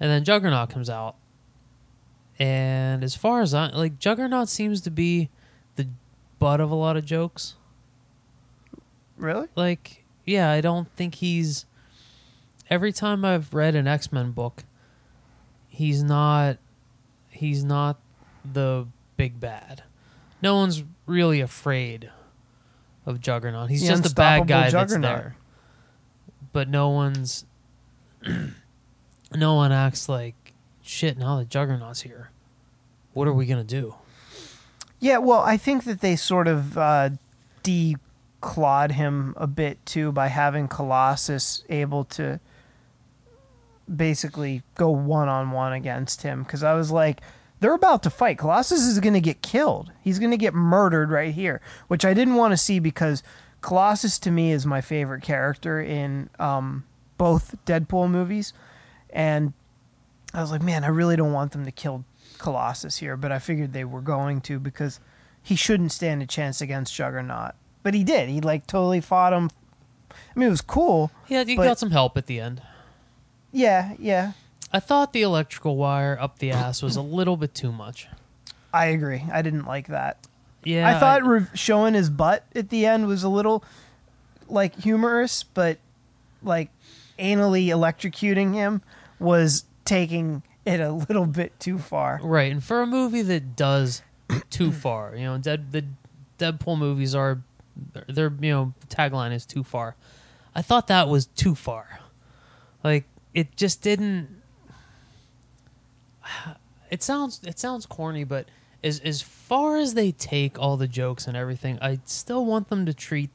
And 0.00 0.10
then 0.10 0.24
Juggernaut 0.24 0.68
comes 0.68 0.90
out. 0.90 1.14
And 2.40 3.02
as 3.04 3.14
far 3.14 3.40
as 3.40 3.54
I 3.54 3.68
like 3.68 3.98
Juggernaut 4.00 4.48
seems 4.48 4.80
to 4.82 4.90
be 4.90 5.30
the 5.76 5.86
butt 6.40 6.60
of 6.60 6.70
a 6.70 6.74
lot 6.74 6.96
of 6.96 7.04
jokes. 7.06 7.54
Really? 9.16 9.46
like 9.54 10.04
yeah 10.26 10.50
i 10.50 10.60
don't 10.60 10.90
think 10.96 11.14
he's 11.16 11.66
every 12.68 12.92
time 12.92 13.24
i've 13.24 13.54
read 13.54 13.76
an 13.76 13.86
x-men 13.86 14.32
book 14.32 14.64
he's 15.68 16.02
not 16.02 16.56
he's 17.30 17.62
not 17.62 17.98
the 18.44 18.86
big 19.16 19.38
bad. 19.38 19.82
No 20.42 20.56
one's 20.56 20.82
really 21.06 21.40
afraid 21.40 22.10
of 23.06 23.20
juggernaut. 23.20 23.70
He's 23.70 23.82
The 23.82 23.88
just 23.88 24.12
a 24.12 24.14
bad 24.14 24.48
guy 24.48 24.70
that's 24.70 24.72
Juggernaut. 24.72 25.16
there 25.16 25.36
but 26.54 26.70
no 26.70 26.88
one's 26.88 27.44
no 29.34 29.54
one 29.54 29.72
acts 29.72 30.08
like 30.08 30.54
shit 30.82 31.18
now 31.18 31.36
the 31.36 31.44
juggernaut's 31.44 32.00
here 32.00 32.30
what 33.12 33.28
are 33.28 33.34
we 33.34 33.44
gonna 33.44 33.62
do 33.62 33.94
Yeah. 35.00 35.18
Well, 35.18 35.40
I 35.40 35.58
think 35.58 35.84
that 35.84 36.00
they 36.00 36.16
sort 36.16 36.48
of 36.48 36.78
uh, 36.78 37.10
declassified 37.62 37.98
clawed 38.44 38.92
him 38.92 39.32
a 39.38 39.46
bit 39.46 39.84
too 39.86 40.12
by 40.12 40.28
having 40.28 40.68
Colossus 40.68 41.64
able 41.70 42.04
to 42.04 42.38
basically 43.92 44.62
go 44.74 44.90
one 44.90 45.30
on 45.30 45.50
one 45.50 45.72
against 45.72 46.20
him 46.20 46.42
because 46.42 46.62
I 46.62 46.74
was 46.74 46.90
like, 46.90 47.22
they're 47.60 47.72
about 47.72 48.02
to 48.02 48.10
fight. 48.10 48.36
Colossus 48.36 48.82
is 48.82 49.00
going 49.00 49.14
to 49.14 49.20
get 49.20 49.40
killed. 49.40 49.90
He's 50.02 50.18
going 50.18 50.30
to 50.30 50.36
get 50.36 50.52
murdered 50.52 51.10
right 51.10 51.32
here, 51.32 51.62
which 51.88 52.04
I 52.04 52.12
didn't 52.12 52.34
want 52.34 52.52
to 52.52 52.58
see 52.58 52.78
because 52.78 53.22
Colossus 53.64 54.18
to 54.18 54.30
me 54.30 54.52
is 54.52 54.66
my 54.66 54.82
favorite 54.82 55.22
character 55.22 55.80
in 55.80 56.28
um, 56.38 56.84
both 57.16 57.56
Deadpool 57.64 58.10
movies, 58.10 58.52
and 59.08 59.54
I 60.34 60.42
was 60.42 60.50
like, 60.50 60.60
man, 60.60 60.84
I 60.84 60.88
really 60.88 61.16
don't 61.16 61.32
want 61.32 61.52
them 61.52 61.64
to 61.64 61.70
kill 61.72 62.04
Colossus 62.36 62.98
here, 62.98 63.16
but 63.16 63.32
I 63.32 63.38
figured 63.38 63.72
they 63.72 63.86
were 63.86 64.02
going 64.02 64.42
to 64.42 64.60
because 64.60 65.00
he 65.42 65.56
shouldn't 65.56 65.92
stand 65.92 66.20
a 66.20 66.26
chance 66.26 66.60
against 66.60 66.94
Juggernaut. 66.94 67.52
But 67.82 67.94
he 67.94 68.04
did. 68.04 68.28
He 68.28 68.42
like 68.42 68.66
totally 68.66 69.00
fought 69.00 69.32
him. 69.32 69.48
I 70.10 70.38
mean, 70.38 70.48
it 70.48 70.50
was 70.50 70.60
cool. 70.60 71.10
Yeah, 71.28 71.44
he 71.44 71.56
But- 71.56 71.64
got 71.64 71.78
some 71.78 71.90
help 71.90 72.18
at 72.18 72.26
the 72.26 72.40
end. 72.40 72.60
Yeah, 73.50 73.94
yeah. 73.98 74.32
I 74.74 74.78
thought 74.80 75.14
the 75.14 75.22
electrical 75.22 75.76
wire 75.78 76.18
up 76.20 76.38
the 76.38 76.50
ass 76.50 76.82
was 76.82 76.96
a 76.96 77.02
little 77.02 77.38
bit 77.38 77.54
too 77.54 77.72
much. 77.72 78.08
I 78.74 78.86
agree. 78.86 79.24
I 79.32 79.40
didn't 79.40 79.64
like 79.64 79.86
that. 79.86 80.18
Yeah, 80.64 80.88
I 80.88 80.98
thought 80.98 81.24
re- 81.24 81.46
showing 81.54 81.94
his 81.94 82.10
butt 82.10 82.44
at 82.54 82.70
the 82.70 82.86
end 82.86 83.06
was 83.06 83.22
a 83.22 83.28
little 83.28 83.64
like 84.48 84.80
humorous, 84.80 85.42
but 85.42 85.78
like 86.42 86.70
anally 87.18 87.66
electrocuting 87.66 88.54
him 88.54 88.82
was 89.18 89.64
taking 89.84 90.42
it 90.64 90.80
a 90.80 90.90
little 90.92 91.26
bit 91.26 91.58
too 91.60 91.78
far. 91.78 92.20
right, 92.22 92.50
and 92.50 92.62
for 92.62 92.82
a 92.82 92.86
movie 92.86 93.22
that 93.22 93.56
does 93.56 94.02
too 94.50 94.72
far, 94.84 95.14
you 95.16 95.24
know, 95.24 95.38
Dead 95.38 95.72
the 95.72 95.84
Deadpool 96.38 96.78
movies 96.78 97.14
are 97.14 97.42
they're 98.08 98.32
you 98.40 98.50
know 98.50 98.72
tagline 98.88 99.32
is 99.32 99.44
too 99.46 99.62
far. 99.62 99.96
I 100.54 100.62
thought 100.62 100.86
that 100.88 101.08
was 101.08 101.26
too 101.26 101.54
far. 101.54 102.00
Like 102.82 103.04
it 103.32 103.56
just 103.56 103.82
didn't. 103.82 104.28
It 106.90 107.02
sounds 107.02 107.40
it 107.44 107.58
sounds 107.58 107.86
corny, 107.86 108.22
but 108.22 108.46
as 108.84 109.00
as 109.00 109.22
far 109.22 109.78
as 109.78 109.94
they 109.94 110.12
take 110.12 110.58
all 110.58 110.76
the 110.76 110.86
jokes 110.86 111.26
and 111.26 111.36
everything, 111.36 111.78
I 111.80 111.98
still 112.04 112.44
want 112.44 112.68
them 112.68 112.84
to 112.86 112.94
treat 112.94 113.30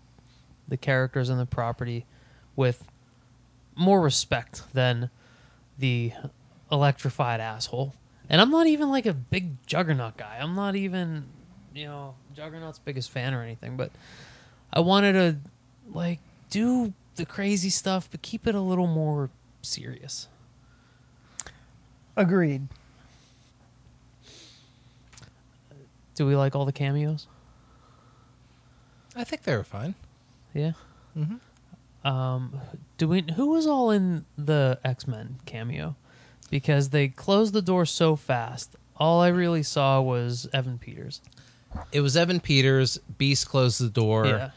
the 0.68 0.78
characters 0.78 1.30
and 1.30 1.39
the 1.39 1.45
property 1.45 2.06
with 2.56 2.86
more 3.76 4.00
respect 4.00 4.64
than 4.74 5.10
the 5.80 6.14
electrified 6.72 7.41
asshole. 7.41 7.95
And 8.30 8.39
I'm 8.39 8.52
not 8.52 8.68
even 8.68 8.89
like 8.89 9.08
a 9.08 9.14
big 9.14 9.66
Juggernaut 9.66 10.18
guy. 10.18 10.38
I'm 10.39 10.56
not 10.56 10.76
even, 10.76 11.26
you 11.74 11.86
know, 11.86 12.14
Juggernaut's 12.36 12.78
biggest 12.78 13.10
fan 13.10 13.34
or 13.34 13.41
anything, 13.41 13.76
but 13.76 13.91
I 14.72 14.82
wanted 14.82 15.14
to 15.14 15.38
like 15.91 16.20
do 16.52 16.93
the 17.16 17.26
crazy 17.26 17.70
stuff 17.70 18.08
but 18.12 18.22
keep 18.22 18.45
it 18.45 18.54
a 18.54 18.62
little 18.62 18.88
more 18.88 19.32
serious. 19.64 20.28
Agreed. 22.16 22.68
Do 26.20 26.26
we 26.26 26.36
like 26.36 26.53
all 26.53 26.65
the 26.65 26.74
cameos? 26.74 27.28
I 29.15 29.24
think 29.24 29.43
they 29.43 29.55
were 29.55 29.63
fine. 29.63 29.95
Yeah. 30.53 30.74
Um, 32.03 32.59
do 32.97 33.07
we? 33.07 33.24
Who 33.38 33.51
was 33.51 33.65
all 33.65 33.89
in 33.91 34.26
the 34.38 34.78
X 34.84 35.07
Men 35.07 35.38
cameo? 35.45 35.95
Because 36.49 36.89
they 36.89 37.07
closed 37.07 37.53
the 37.53 37.61
door 37.61 37.86
so 37.86 38.17
fast. 38.17 38.76
All 38.97 39.22
I 39.22 39.30
really 39.30 39.63
saw 39.63 40.01
was 40.01 40.49
Evan 40.51 40.78
Peters. 40.78 41.22
It 41.93 42.01
was 42.01 42.17
Evan 42.17 42.41
Peters. 42.41 42.97
Beast 43.17 43.47
closed 43.47 43.80
the 43.80 43.89
door. 43.89 44.26
yeah. 44.26 44.49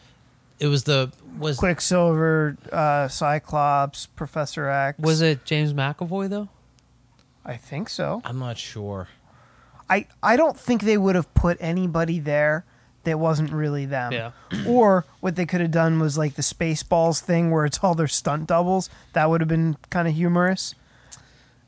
It 0.59 0.67
was 0.67 0.83
the 0.83 1.13
was 1.39 1.59
Quicksilver, 1.59 2.57
uh, 2.73 3.07
Cyclops, 3.07 4.07
Professor 4.07 4.69
X. 4.69 4.99
Was 4.99 5.21
it 5.21 5.45
James 5.45 5.73
McAvoy 5.73 6.29
though? 6.29 6.49
I 7.45 7.57
think 7.57 7.89
so. 7.89 8.21
I'm 8.25 8.41
not 8.41 8.59
sure. 8.59 9.07
I 9.95 10.07
I 10.23 10.37
don't 10.37 10.59
think 10.59 10.83
they 10.83 10.97
would 10.99 11.15
have 11.15 11.33
put 11.35 11.57
anybody 11.61 12.19
there 12.21 12.65
that 13.05 13.19
wasn't 13.19 13.51
really 13.53 13.85
them. 13.87 14.13
Yeah. 14.13 14.31
Or 14.67 15.05
what 15.21 15.35
they 15.37 15.45
could 15.47 15.61
have 15.61 15.71
done 15.73 15.99
was 16.01 16.17
like 16.17 16.35
the 16.35 16.43
Spaceballs 16.43 17.21
thing 17.21 17.51
where 17.51 17.65
it's 17.65 17.79
all 17.83 17.95
their 17.95 18.07
stunt 18.09 18.47
doubles. 18.47 18.89
That 19.13 19.29
would 19.29 19.41
have 19.41 19.49
been 19.49 19.77
kind 19.91 20.07
of 20.07 20.15
humorous. 20.15 20.75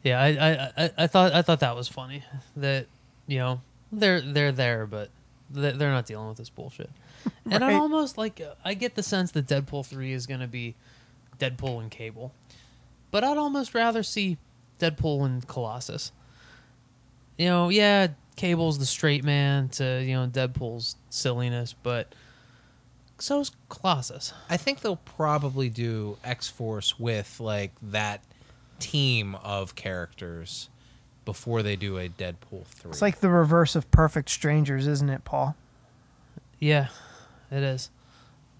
Yeah, 0.03 0.21
I, 0.21 0.29
I, 0.29 0.85
I, 0.85 0.91
I 0.99 1.07
thought 1.07 1.33
I 1.33 1.43
thought 1.43 1.61
that 1.61 1.75
was 1.75 1.89
funny. 1.89 2.23
That 2.57 2.87
you 3.27 3.39
know 3.39 3.61
they're 3.91 4.21
they're 4.21 4.53
there, 4.53 4.87
but 4.87 5.11
they- 5.51 5.73
they're 5.73 5.91
not 5.91 6.07
dealing 6.07 6.29
with 6.29 6.39
this 6.39 6.51
bullshit. 6.51 6.91
And 7.51 7.65
I 7.65 7.69
Right. 7.73 7.77
almost 7.81 8.19
like 8.19 8.41
I 8.65 8.75
get 8.75 8.95
the 8.97 9.03
sense 9.03 9.31
that 9.33 9.47
Deadpool 9.47 9.87
three 9.87 10.13
is 10.13 10.27
going 10.27 10.41
to 10.41 10.47
be 10.47 10.75
Deadpool 11.39 11.81
and 11.81 11.91
Cable, 11.91 12.33
but 13.11 13.25
I'd 13.25 13.39
almost 13.39 13.75
rather 13.75 14.03
see 14.03 14.37
Deadpool 14.79 15.25
and 15.25 15.47
Colossus. 15.49 16.13
You 17.37 17.47
know, 17.47 17.69
yeah, 17.69 18.09
Cable's 18.37 18.79
the 18.79 18.87
straight 18.87 19.25
man 19.25 19.69
to 19.71 20.03
you 20.03 20.15
know 20.15 20.27
Deadpool's 20.27 20.97
silliness, 21.11 21.75
but 21.83 22.15
so's 23.19 23.53
Colossus. 23.69 24.33
I 24.49 24.57
think 24.57 24.81
they'll 24.81 24.97
probably 24.97 25.69
do 25.69 26.19
X 26.25 26.49
Force 26.49 26.99
with 26.99 27.41
like 27.41 27.73
that 27.83 28.23
team 28.79 29.37
of 29.37 29.75
characters 29.75 30.69
before 31.25 31.63
they 31.63 31.77
do 31.77 31.99
a 31.99 32.09
Deadpool 32.09 32.67
three. 32.67 32.91
It's 32.91 33.03
like 33.03 33.21
the 33.21 33.31
reverse 33.31 33.77
of 33.77 33.91
Perfect 33.91 34.29
Strangers, 34.31 34.87
isn't 34.87 35.09
it, 35.09 35.25
Paul? 35.25 35.57
Yeah, 36.59 36.89
it 37.51 37.63
is. 37.63 37.91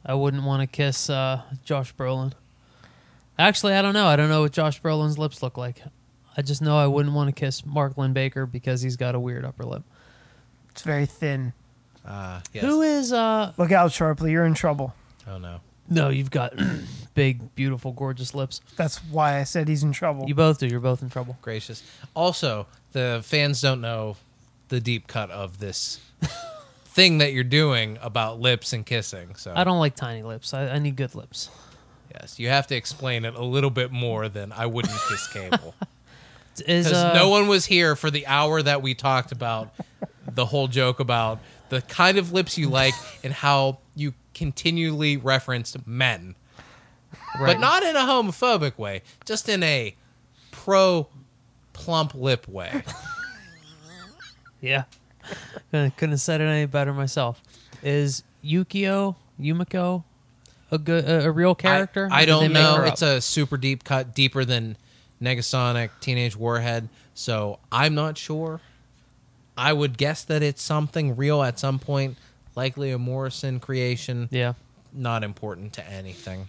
I 0.07 0.15
wouldn't 0.15 0.45
want 0.45 0.61
to 0.61 0.67
kiss 0.67 1.09
uh, 1.09 1.43
Josh 1.65 1.95
Brolin. 1.95 2.33
Actually, 3.39 3.75
I 3.75 3.83
don't 3.83 3.95
know. 3.95 4.07
I 4.07 4.17
don't 4.17 4.29
know 4.29 4.43
what 4.43 4.53
Josh 4.53 4.81
Brolin's 4.81 5.19
lips 5.19 5.43
look 5.43 5.57
like. 5.57 5.83
I 6.37 6.43
just 6.43 6.63
know 6.63 6.77
I 6.77 6.87
wouldn't 6.87 7.15
want 7.15 7.29
to 7.29 7.33
kiss 7.39 7.65
Mark 7.65 7.97
Linn-Baker 7.97 8.47
because 8.47 8.83
he's 8.83 8.97
got 8.97 9.15
a 9.15 9.21
weird 9.21 9.45
upper 9.45 9.65
lip. 9.65 9.83
It's 10.71 10.83
very 10.83 11.07
thin. 11.07 11.53
uh, 12.07 12.41
yes. 12.53 12.65
Who 12.65 12.83
is 12.83 13.13
uh 13.13 13.53
Look 13.57 13.71
out, 13.73 13.91
Sharpley. 13.93 14.31
You're 14.33 14.45
in 14.47 14.55
trouble. 14.55 14.95
Oh 15.29 15.39
no. 15.39 15.61
No, 15.89 16.09
you've 16.09 16.31
got 16.31 16.55
big, 17.15 17.55
beautiful, 17.55 17.93
gorgeous 17.93 18.35
lips. 18.35 18.61
That's 18.77 18.99
why 19.05 19.39
I 19.39 19.45
said 19.45 19.69
he's 19.69 19.83
in 19.83 19.93
trouble. 19.93 20.27
You 20.27 20.35
both 20.35 20.59
do. 20.59 20.67
You're 20.67 20.81
both 20.81 21.03
in 21.03 21.11
trouble. 21.11 21.37
Gracious. 21.43 21.83
Also, 22.15 22.67
the 22.93 23.21
fans 23.23 23.61
don't 23.61 23.81
know 23.81 24.17
the 24.69 24.81
deep 24.81 25.07
cut 25.07 25.31
of 25.31 25.59
this 25.59 26.01
thing 26.87 27.19
that 27.19 27.33
you're 27.35 27.45
doing 27.45 27.99
about 28.03 28.41
lips 28.41 28.73
and 28.73 28.85
kissing. 28.87 29.35
So 29.37 29.53
I 29.55 29.63
don't 29.65 29.79
like 29.79 29.95
tiny 29.95 30.23
lips. 30.23 30.55
I, 30.55 30.69
I 30.69 30.79
need 30.79 30.97
good 30.97 31.15
lips. 31.15 31.51
yes, 32.15 32.39
you 32.39 32.49
have 32.49 32.67
to 32.69 32.75
explain 32.77 33.25
it 33.27 33.35
a 33.35 33.45
little 33.45 33.71
bit 33.71 33.93
more 33.93 34.29
than 34.31 34.53
I 34.53 34.67
wouldn't 34.67 34.99
kiss 35.09 35.27
cable. 35.33 35.75
Is 36.61 36.87
Because 36.87 36.93
uh, 37.05 37.15
no 37.15 37.29
one 37.29 37.49
was 37.49 37.67
here 37.67 37.97
for 37.97 38.11
the 38.11 38.27
hour 38.27 38.63
that 38.63 38.83
we 38.83 38.95
talked 38.95 39.33
about 39.33 39.75
the 40.33 40.47
whole 40.47 40.69
joke 40.69 41.01
about 41.01 41.41
the 41.69 41.83
kind 41.83 42.19
of 42.19 42.33
lips 42.33 42.57
you 42.59 42.69
like 42.69 42.95
and 43.25 43.33
how 43.33 43.79
you 43.95 44.15
continually 44.35 45.17
referenced 45.17 45.87
men. 45.87 46.35
right. 47.39 47.55
But 47.55 47.61
not 47.61 47.83
in 47.83 47.97
a 47.97 48.01
homophobic 48.01 48.79
way, 48.79 49.03
just 49.25 49.49
in 49.49 49.63
a 49.63 49.95
pro 50.51 51.09
plump 51.73 52.15
lip 52.15 52.47
way. 52.49 52.83
Yeah. 54.61 54.85
couldn't 55.71 55.97
couldn't 55.99 56.13
have 56.13 56.21
said 56.23 56.41
it 56.41 56.45
any 56.45 56.65
better 56.65 56.95
myself. 56.95 57.43
Is 57.83 58.23
Yukio 58.43 59.15
Yumiko 59.39 60.05
a 60.71 60.79
good 60.79 61.05
a, 61.05 61.27
a 61.27 61.31
real 61.31 61.55
character? 61.55 62.09
I, 62.11 62.21
I 62.21 62.23
Or 62.23 62.27
did 62.27 62.29
they 62.29 62.31
don't 62.33 62.53
know. 62.55 62.83
It's 62.85 63.03
a 63.03 63.21
super 63.21 63.59
deep 63.59 63.85
cut, 63.85 64.15
deeper 64.15 64.43
than 64.45 64.79
Negasonic 65.25 65.91
Teenage 66.01 66.37
Warhead. 66.37 66.89
So 67.15 67.59
I'm 67.73 67.95
not 67.95 68.19
sure. 68.19 68.61
I 69.57 69.73
would 69.73 69.97
guess 69.97 70.25
that 70.25 70.43
it's 70.43 70.61
something 70.63 71.17
real 71.17 71.43
at 71.43 71.59
some 71.59 71.79
point, 71.79 72.17
likely 72.57 72.91
a 72.91 72.99
Morrison 72.99 73.61
creation. 73.61 74.29
yeah. 74.31 74.55
Not 74.93 75.25
important 75.25 75.73
to 75.75 75.89
anything. 75.89 76.47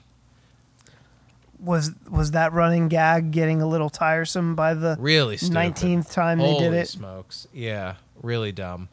was 1.59 1.91
was 2.09 2.31
that 2.31 2.53
running 2.53 2.89
gag 2.89 3.31
getting 3.31 3.61
a 3.61 3.67
little 3.67 3.89
tiresome 3.89 4.55
by 4.55 4.73
the 4.75 4.95
Really 4.99 5.37
nineteenth 5.49 6.11
time 6.11 6.37
they 6.37 6.57
did 6.59 6.73
it? 6.73 6.87
smokes. 6.87 7.47
Yeah, 7.53 7.95
really 8.21 8.51
dumb. 8.51 8.89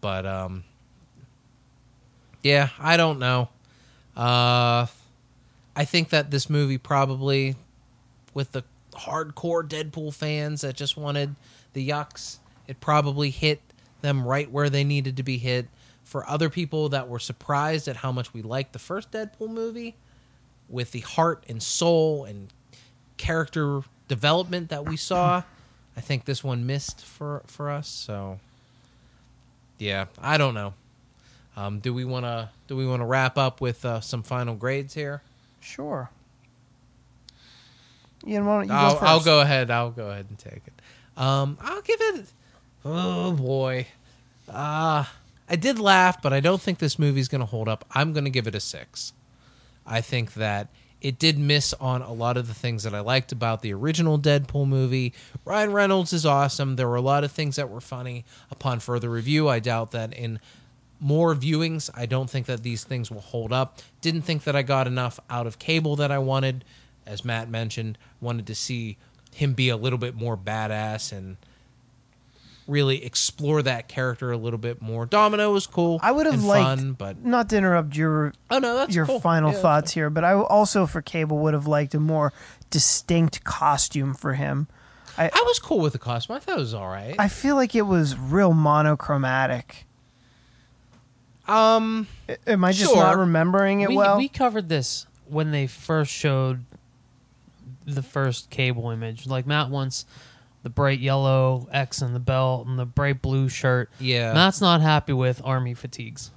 But 0.00 0.24
um 0.26 0.62
yeah, 2.44 2.68
I 2.78 2.96
don't 2.96 3.18
know. 3.18 3.48
Uh 4.16 4.86
I 5.74 5.84
think 5.84 6.10
that 6.10 6.30
this 6.30 6.48
movie 6.48 6.78
probably 6.78 7.56
with 8.34 8.52
the 8.52 8.62
hardcore 8.96 9.66
Deadpool 9.66 10.14
fans 10.14 10.62
that 10.62 10.76
just 10.76 10.96
wanted 10.96 11.34
the 11.72 11.88
yucks, 11.88 12.38
it 12.66 12.80
probably 12.80 13.30
hit 13.30 13.60
them 14.00 14.26
right 14.26 14.50
where 14.50 14.70
they 14.70 14.84
needed 14.84 15.16
to 15.16 15.22
be 15.22 15.38
hit. 15.38 15.68
For 16.04 16.28
other 16.28 16.48
people 16.48 16.90
that 16.90 17.08
were 17.08 17.18
surprised 17.18 17.88
at 17.88 17.96
how 17.96 18.12
much 18.12 18.32
we 18.32 18.40
liked 18.40 18.72
the 18.72 18.78
first 18.78 19.10
Deadpool 19.10 19.50
movie, 19.50 19.96
with 20.68 20.92
the 20.92 21.00
heart 21.00 21.44
and 21.48 21.62
soul 21.62 22.24
and 22.24 22.52
character 23.16 23.82
development 24.08 24.68
that 24.68 24.84
we 24.84 24.96
saw, 24.96 25.42
I 25.96 26.00
think 26.00 26.24
this 26.24 26.44
one 26.44 26.66
missed 26.66 27.04
for 27.04 27.42
for 27.46 27.70
us. 27.70 27.88
So, 27.88 28.38
yeah, 29.78 30.06
I 30.20 30.38
don't 30.38 30.54
know. 30.54 30.74
Um, 31.56 31.80
do 31.80 31.94
we 31.94 32.04
want 32.04 32.24
to 32.24 32.50
do 32.68 32.76
we 32.76 32.86
want 32.86 33.00
to 33.00 33.06
wrap 33.06 33.38
up 33.38 33.60
with 33.60 33.84
uh, 33.84 34.00
some 34.00 34.22
final 34.22 34.54
grades 34.54 34.94
here? 34.94 35.22
Sure. 35.60 36.10
Ian, 38.26 38.46
why 38.46 38.58
don't 38.58 38.68
you 38.68 38.74
I'll, 38.74 38.90
first? 38.96 39.02
I'll 39.02 39.24
go 39.24 39.40
ahead. 39.40 39.70
I'll 39.70 39.90
go 39.90 40.10
ahead 40.10 40.26
and 40.28 40.38
take 40.38 40.62
it. 40.66 40.82
Um, 41.16 41.58
I'll 41.60 41.82
give 41.82 42.00
it. 42.00 42.26
Oh 42.84 43.32
boy, 43.32 43.86
uh, 44.48 45.04
I 45.48 45.56
did 45.56 45.78
laugh, 45.78 46.20
but 46.22 46.32
I 46.32 46.40
don't 46.40 46.60
think 46.60 46.78
this 46.78 46.98
movie's 46.98 47.28
going 47.28 47.40
to 47.40 47.46
hold 47.46 47.68
up. 47.68 47.84
I'm 47.92 48.12
going 48.12 48.24
to 48.24 48.30
give 48.30 48.46
it 48.46 48.54
a 48.54 48.60
six. 48.60 49.12
I 49.86 50.00
think 50.00 50.34
that 50.34 50.68
it 51.00 51.18
did 51.18 51.38
miss 51.38 51.72
on 51.74 52.02
a 52.02 52.12
lot 52.12 52.36
of 52.36 52.48
the 52.48 52.54
things 52.54 52.82
that 52.82 52.94
I 52.94 53.00
liked 53.00 53.30
about 53.30 53.62
the 53.62 53.72
original 53.72 54.18
Deadpool 54.18 54.66
movie. 54.66 55.12
Ryan 55.44 55.72
Reynolds 55.72 56.12
is 56.12 56.26
awesome. 56.26 56.76
There 56.76 56.88
were 56.88 56.96
a 56.96 57.00
lot 57.00 57.22
of 57.22 57.30
things 57.30 57.56
that 57.56 57.70
were 57.70 57.80
funny. 57.80 58.24
Upon 58.50 58.80
further 58.80 59.08
review, 59.08 59.48
I 59.48 59.60
doubt 59.60 59.92
that 59.92 60.12
in 60.14 60.40
more 60.98 61.34
viewings, 61.34 61.90
I 61.94 62.06
don't 62.06 62.30
think 62.30 62.46
that 62.46 62.62
these 62.62 62.82
things 62.82 63.10
will 63.10 63.20
hold 63.20 63.52
up. 63.52 63.78
Didn't 64.00 64.22
think 64.22 64.44
that 64.44 64.56
I 64.56 64.62
got 64.62 64.86
enough 64.86 65.20
out 65.28 65.46
of 65.46 65.58
Cable 65.58 65.96
that 65.96 66.10
I 66.10 66.18
wanted. 66.18 66.64
As 67.06 67.24
Matt 67.24 67.48
mentioned, 67.48 67.98
wanted 68.20 68.46
to 68.48 68.54
see 68.54 68.96
him 69.32 69.52
be 69.54 69.68
a 69.68 69.76
little 69.76 69.98
bit 69.98 70.14
more 70.14 70.36
badass 70.36 71.12
and 71.12 71.36
really 72.66 73.04
explore 73.04 73.62
that 73.62 73.86
character 73.86 74.32
a 74.32 74.36
little 74.36 74.58
bit 74.58 74.82
more. 74.82 75.06
Domino 75.06 75.52
was 75.52 75.66
cool. 75.68 76.00
I 76.02 76.10
would 76.10 76.26
have 76.26 76.34
and 76.34 76.48
liked 76.48 76.80
fun, 76.80 76.92
but 76.94 77.24
not 77.24 77.48
to 77.50 77.56
interrupt 77.56 77.96
your 77.96 78.32
oh 78.50 78.58
no, 78.58 78.74
that's 78.74 78.94
your 78.94 79.06
cool. 79.06 79.20
final 79.20 79.52
Yeah, 79.52 79.58
thoughts 79.60 79.92
here, 79.92 80.10
but 80.10 80.24
I 80.24 80.32
also 80.34 80.84
for 80.86 81.00
Cable 81.00 81.38
would 81.38 81.54
have 81.54 81.68
liked 81.68 81.94
a 81.94 82.00
more 82.00 82.32
distinct 82.70 83.44
costume 83.44 84.14
for 84.14 84.34
him. 84.34 84.66
I 85.16 85.26
I 85.26 85.44
was 85.46 85.60
cool 85.60 85.78
with 85.78 85.92
the 85.92 86.00
costume. 86.00 86.34
I 86.36 86.38
thought 86.40 86.56
it 86.56 86.60
was 86.60 86.74
all 86.74 86.88
right. 86.88 87.14
I 87.18 87.28
feel 87.28 87.54
like 87.54 87.76
it 87.76 87.82
was 87.86 88.18
real 88.18 88.52
monochromatic. 88.52 89.86
um, 91.46 92.08
Am 92.46 92.64
I 92.64 92.72
just 92.72 92.90
Sure. 92.92 93.00
not 93.02 93.16
remembering 93.16 93.82
it 93.82 93.90
we, 93.90 93.96
well? 93.96 94.16
we 94.18 94.28
covered 94.28 94.68
this 94.68 95.06
when 95.28 95.52
they 95.52 95.66
first 95.68 96.10
showed 96.10 96.64
the 97.86 98.02
first 98.02 98.50
cable 98.50 98.90
image. 98.90 99.26
Like 99.26 99.46
Matt 99.46 99.70
wants 99.70 100.04
the 100.62 100.70
bright 100.70 100.98
yellow 100.98 101.68
X 101.72 102.02
in 102.02 102.12
the 102.12 102.20
belt 102.20 102.66
and 102.66 102.78
the 102.78 102.84
bright 102.84 103.22
blue 103.22 103.48
shirt. 103.48 103.90
yeah, 104.00 104.32
Matt's 104.34 104.60
not 104.60 104.80
happy 104.80 105.12
with 105.12 105.40
army 105.44 105.74
fatigues. 105.74 106.30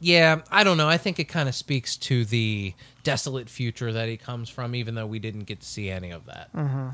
yeah. 0.00 0.42
I 0.50 0.62
don't 0.64 0.76
know. 0.76 0.88
I 0.88 0.98
think 0.98 1.18
it 1.18 1.24
kind 1.24 1.48
of 1.48 1.54
speaks 1.54 1.96
to 1.96 2.24
the 2.24 2.74
desolate 3.02 3.48
future 3.48 3.92
that 3.92 4.08
he 4.08 4.16
comes 4.16 4.48
from, 4.48 4.74
even 4.74 4.94
though 4.94 5.06
we 5.06 5.18
didn't 5.18 5.44
get 5.44 5.60
to 5.60 5.66
see 5.66 5.88
any 5.90 6.10
of 6.10 6.26
that. 6.26 6.52
Mm-hmm. 6.54 6.88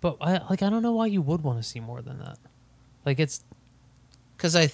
But 0.00 0.16
I 0.20 0.38
like 0.50 0.62
I 0.62 0.70
don't 0.70 0.82
know 0.82 0.92
why 0.92 1.06
you 1.06 1.22
would 1.22 1.42
want 1.42 1.58
to 1.58 1.62
see 1.62 1.80
more 1.80 2.00
than 2.02 2.18
that. 2.18 2.38
Like 3.04 3.20
it's 3.20 3.42
Because 4.36 4.56
I 4.56 4.70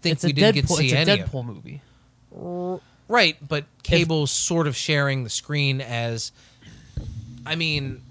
think 0.00 0.22
we 0.22 0.32
didn't 0.32 0.50
Deadpool 0.50 0.54
get 0.54 0.66
to 0.66 0.74
see 0.74 0.84
it's 0.86 0.92
a 0.94 0.98
any 0.98 1.20
of 1.20 1.30
Deadpool 1.30 1.44
movie. 1.46 1.82
Right, 3.08 3.36
but 3.46 3.64
Cable's 3.82 4.30
sort 4.30 4.66
of 4.66 4.76
sharing 4.76 5.24
the 5.24 5.30
screen 5.30 5.80
as 5.80 6.30
I 7.48 7.56
mean, 7.56 8.02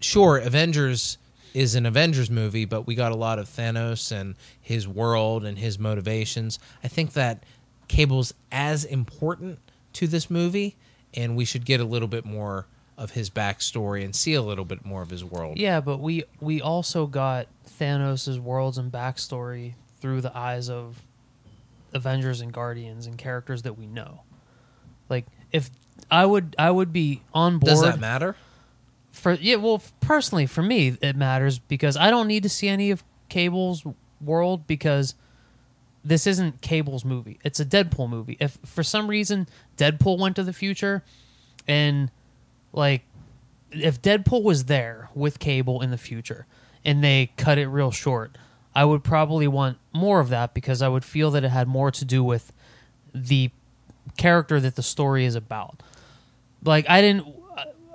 sure, 0.00 0.38
Avengers 0.38 1.16
is 1.54 1.74
an 1.74 1.86
Avengers 1.86 2.28
movie, 2.30 2.64
but 2.64 2.86
we 2.86 2.94
got 2.94 3.12
a 3.12 3.16
lot 3.16 3.38
of 3.38 3.48
Thanos 3.48 4.12
and 4.12 4.34
his 4.60 4.86
world 4.86 5.44
and 5.44 5.58
his 5.58 5.78
motivations. 5.78 6.58
I 6.82 6.88
think 6.88 7.12
that 7.12 7.44
Cable's 7.86 8.34
as 8.50 8.84
important 8.84 9.58
to 9.94 10.06
this 10.06 10.28
movie 10.28 10.76
and 11.14 11.36
we 11.36 11.44
should 11.44 11.64
get 11.64 11.80
a 11.80 11.84
little 11.84 12.08
bit 12.08 12.24
more 12.24 12.66
of 12.96 13.12
his 13.12 13.30
backstory 13.30 14.04
and 14.04 14.14
see 14.14 14.34
a 14.34 14.42
little 14.42 14.64
bit 14.64 14.84
more 14.84 15.02
of 15.02 15.10
his 15.10 15.24
world. 15.24 15.56
Yeah, 15.58 15.80
but 15.80 16.00
we 16.00 16.24
we 16.40 16.60
also 16.60 17.06
got 17.06 17.46
Thanos' 17.80 18.38
worlds 18.38 18.76
and 18.76 18.90
backstory 18.90 19.74
through 20.00 20.20
the 20.20 20.36
eyes 20.36 20.68
of 20.68 21.00
Avengers 21.94 22.40
and 22.40 22.52
Guardians 22.52 23.06
and 23.06 23.16
characters 23.16 23.62
that 23.62 23.78
we 23.78 23.86
know. 23.86 24.22
Like 25.08 25.26
if 25.52 25.70
I 26.10 26.26
would 26.26 26.56
I 26.58 26.70
would 26.70 26.92
be 26.92 27.22
on 27.32 27.58
board 27.58 27.70
Does 27.70 27.82
that 27.82 28.00
matter? 28.00 28.36
For 29.18 29.32
yeah, 29.34 29.56
well 29.56 29.82
personally 30.00 30.46
for 30.46 30.62
me 30.62 30.96
it 31.02 31.16
matters 31.16 31.58
because 31.58 31.96
I 31.96 32.10
don't 32.10 32.26
need 32.26 32.42
to 32.44 32.48
see 32.48 32.68
any 32.68 32.90
of 32.90 33.02
Cable's 33.28 33.84
world 34.20 34.66
because 34.66 35.14
this 36.04 36.26
isn't 36.26 36.60
Cable's 36.60 37.04
movie. 37.04 37.38
It's 37.44 37.60
a 37.60 37.64
Deadpool 37.64 38.08
movie. 38.08 38.36
If 38.40 38.58
for 38.64 38.82
some 38.82 39.08
reason 39.08 39.48
Deadpool 39.76 40.18
went 40.18 40.36
to 40.36 40.42
the 40.42 40.52
future 40.52 41.04
and 41.66 42.10
like 42.72 43.02
if 43.70 44.00
Deadpool 44.00 44.42
was 44.42 44.64
there 44.64 45.10
with 45.14 45.38
Cable 45.38 45.82
in 45.82 45.90
the 45.90 45.98
future 45.98 46.46
and 46.84 47.02
they 47.04 47.30
cut 47.36 47.58
it 47.58 47.66
real 47.66 47.90
short, 47.90 48.38
I 48.74 48.84
would 48.84 49.04
probably 49.04 49.48
want 49.48 49.78
more 49.92 50.20
of 50.20 50.30
that 50.30 50.54
because 50.54 50.80
I 50.82 50.88
would 50.88 51.04
feel 51.04 51.30
that 51.32 51.44
it 51.44 51.50
had 51.50 51.68
more 51.68 51.90
to 51.90 52.04
do 52.04 52.22
with 52.22 52.52
the 53.14 53.50
character 54.16 54.60
that 54.60 54.76
the 54.76 54.82
story 54.82 55.24
is 55.24 55.34
about. 55.34 55.82
Like 56.64 56.88
I 56.88 57.00
didn't 57.02 57.26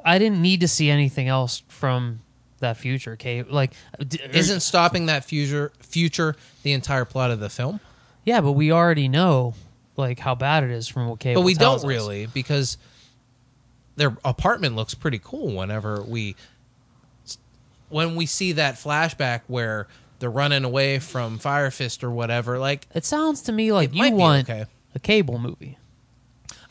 I 0.06 0.20
didn't 0.20 0.41
need 0.41 0.62
to 0.62 0.68
see 0.68 0.89
anything 0.89 1.28
else 1.28 1.64
from 1.68 2.22
that 2.60 2.78
future. 2.78 3.14
Okay, 3.14 3.43
like 3.43 3.74
d- 4.06 4.20
Isn't 4.32 4.60
stopping 4.62 5.08
that 5.08 5.26
future 5.26 5.72
future 5.80 6.36
the 6.64 6.74
entire 6.74 7.06
plot 7.06 7.32
of 7.32 7.39
the 7.39 7.49
film? 7.49 7.80
yeah, 8.26 8.39
but 8.41 8.54
we 8.54 8.72
already 8.72 9.08
know 9.08 9.54
like 9.97 10.18
how 10.20 10.34
bad 10.36 10.64
it 10.64 10.72
is 10.72 10.88
from 10.88 11.08
what 11.10 11.20
Cable. 11.20 11.41
but 11.41 11.45
we 11.45 11.54
tells 11.56 11.82
don't 11.82 11.89
us. 11.91 11.95
really 11.95 12.26
because 12.28 12.78
their 13.95 14.18
apartment 14.26 14.76
looks 14.76 14.93
pretty 14.95 15.20
cool 15.24 15.54
whenever 15.56 16.01
we 16.01 16.36
when 17.89 18.16
we 18.16 18.26
see 18.26 18.54
that 18.54 18.76
flashback 18.76 19.41
where 19.47 19.88
they're 20.20 20.30
running 20.32 20.64
away 20.64 20.99
from 20.99 21.38
Fire 21.38 21.70
Fist 21.70 22.04
or 22.04 22.10
whatever 22.12 22.58
like 22.60 22.88
It 22.95 23.06
sounds 23.06 23.41
to 23.43 23.51
me 23.51 23.72
like 23.72 23.93
you 23.93 24.04
be 24.04 24.12
want 24.12 24.49
okay. 24.49 24.66
a 24.95 24.99
Cable 24.99 25.38
movie. 25.38 25.78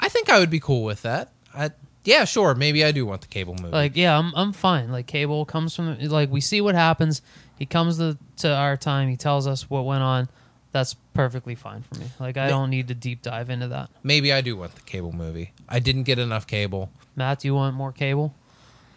I 0.00 0.08
think 0.08 0.28
I 0.30 0.38
would 0.38 0.50
be 0.50 0.58
cool 0.60 0.82
with 0.84 1.02
that 1.02 1.30
I, 1.54 1.70
yeah 2.04 2.24
sure 2.24 2.54
maybe 2.54 2.84
I 2.84 2.92
do 2.92 3.06
want 3.06 3.20
the 3.20 3.28
cable 3.28 3.54
movie 3.54 3.72
Like 3.72 3.96
yeah, 3.96 4.18
I'm 4.18 4.32
I'm 4.34 4.52
fine. 4.52 4.90
Like 4.90 5.06
Cable 5.06 5.44
comes 5.44 5.74
from 5.76 5.98
like 6.00 6.30
we 6.30 6.40
see 6.40 6.60
what 6.60 6.74
happens. 6.74 7.22
He 7.58 7.66
comes 7.66 7.98
to 7.98 8.18
to 8.38 8.52
our 8.54 8.76
time. 8.76 9.08
He 9.08 9.16
tells 9.16 9.46
us 9.46 9.70
what 9.70 9.84
went 9.84 10.02
on. 10.02 10.28
That's 10.72 10.94
perfectly 11.14 11.54
fine 11.54 11.82
for 11.82 11.98
me. 12.00 12.06
Like 12.18 12.36
I 12.36 12.44
Ma- 12.44 12.50
don't 12.50 12.70
need 12.70 12.88
to 12.88 12.94
deep 12.94 13.22
dive 13.22 13.50
into 13.50 13.68
that. 13.68 13.90
maybe 14.02 14.32
I 14.32 14.40
do 14.40 14.56
want 14.56 14.74
the 14.74 14.80
cable 14.82 15.12
movie 15.12 15.52
I 15.68 15.78
didn't 15.80 16.04
get 16.04 16.18
enough 16.18 16.46
cable 16.46 16.90
Matt, 17.14 17.40
do 17.40 17.48
you 17.48 17.54
want 17.54 17.76
more 17.76 17.92
Cable? 17.92 18.34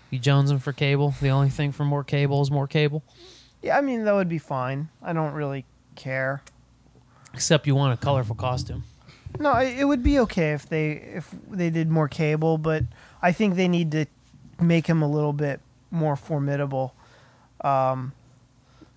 You 0.10 0.20
jonesing 0.22 0.62
for 0.62 0.72
Cable? 0.72 1.14
The 1.20 1.30
only 1.30 1.50
thing 1.50 1.74
for 1.74 1.84
more 1.84 2.04
Cable 2.06 2.42
is 2.42 2.50
more 2.50 2.66
Cable. 2.68 3.04
yeah, 3.62 3.78
I 3.78 3.82
mean 3.82 4.06
that 4.06 4.14
would 4.14 4.30
be 4.30 4.38
fine. 4.38 4.88
I 5.04 5.12
don't 5.12 5.34
really 5.34 5.66
care. 5.96 6.42
Except 7.34 7.68
you 7.68 7.76
want 7.76 7.94
a 7.94 7.98
colorful 8.02 8.36
costume. 8.36 8.86
No, 9.40 9.58
it 9.58 9.84
would 9.86 10.04
be 10.04 10.20
okay 10.20 10.54
if 10.54 10.68
they 10.70 10.92
if 10.92 11.34
they 11.50 11.70
did 11.70 11.90
more 11.90 12.08
Cable, 12.08 12.58
but 12.58 12.84
I 13.22 13.32
think 13.32 13.56
they 13.56 13.68
need 13.68 13.92
to 13.92 14.06
make 14.60 14.88
him 14.88 15.02
a 15.02 15.08
little 15.08 15.34
bit 15.34 15.60
more 15.92 16.16
formidable. 16.16 16.94
Um, 17.62 18.14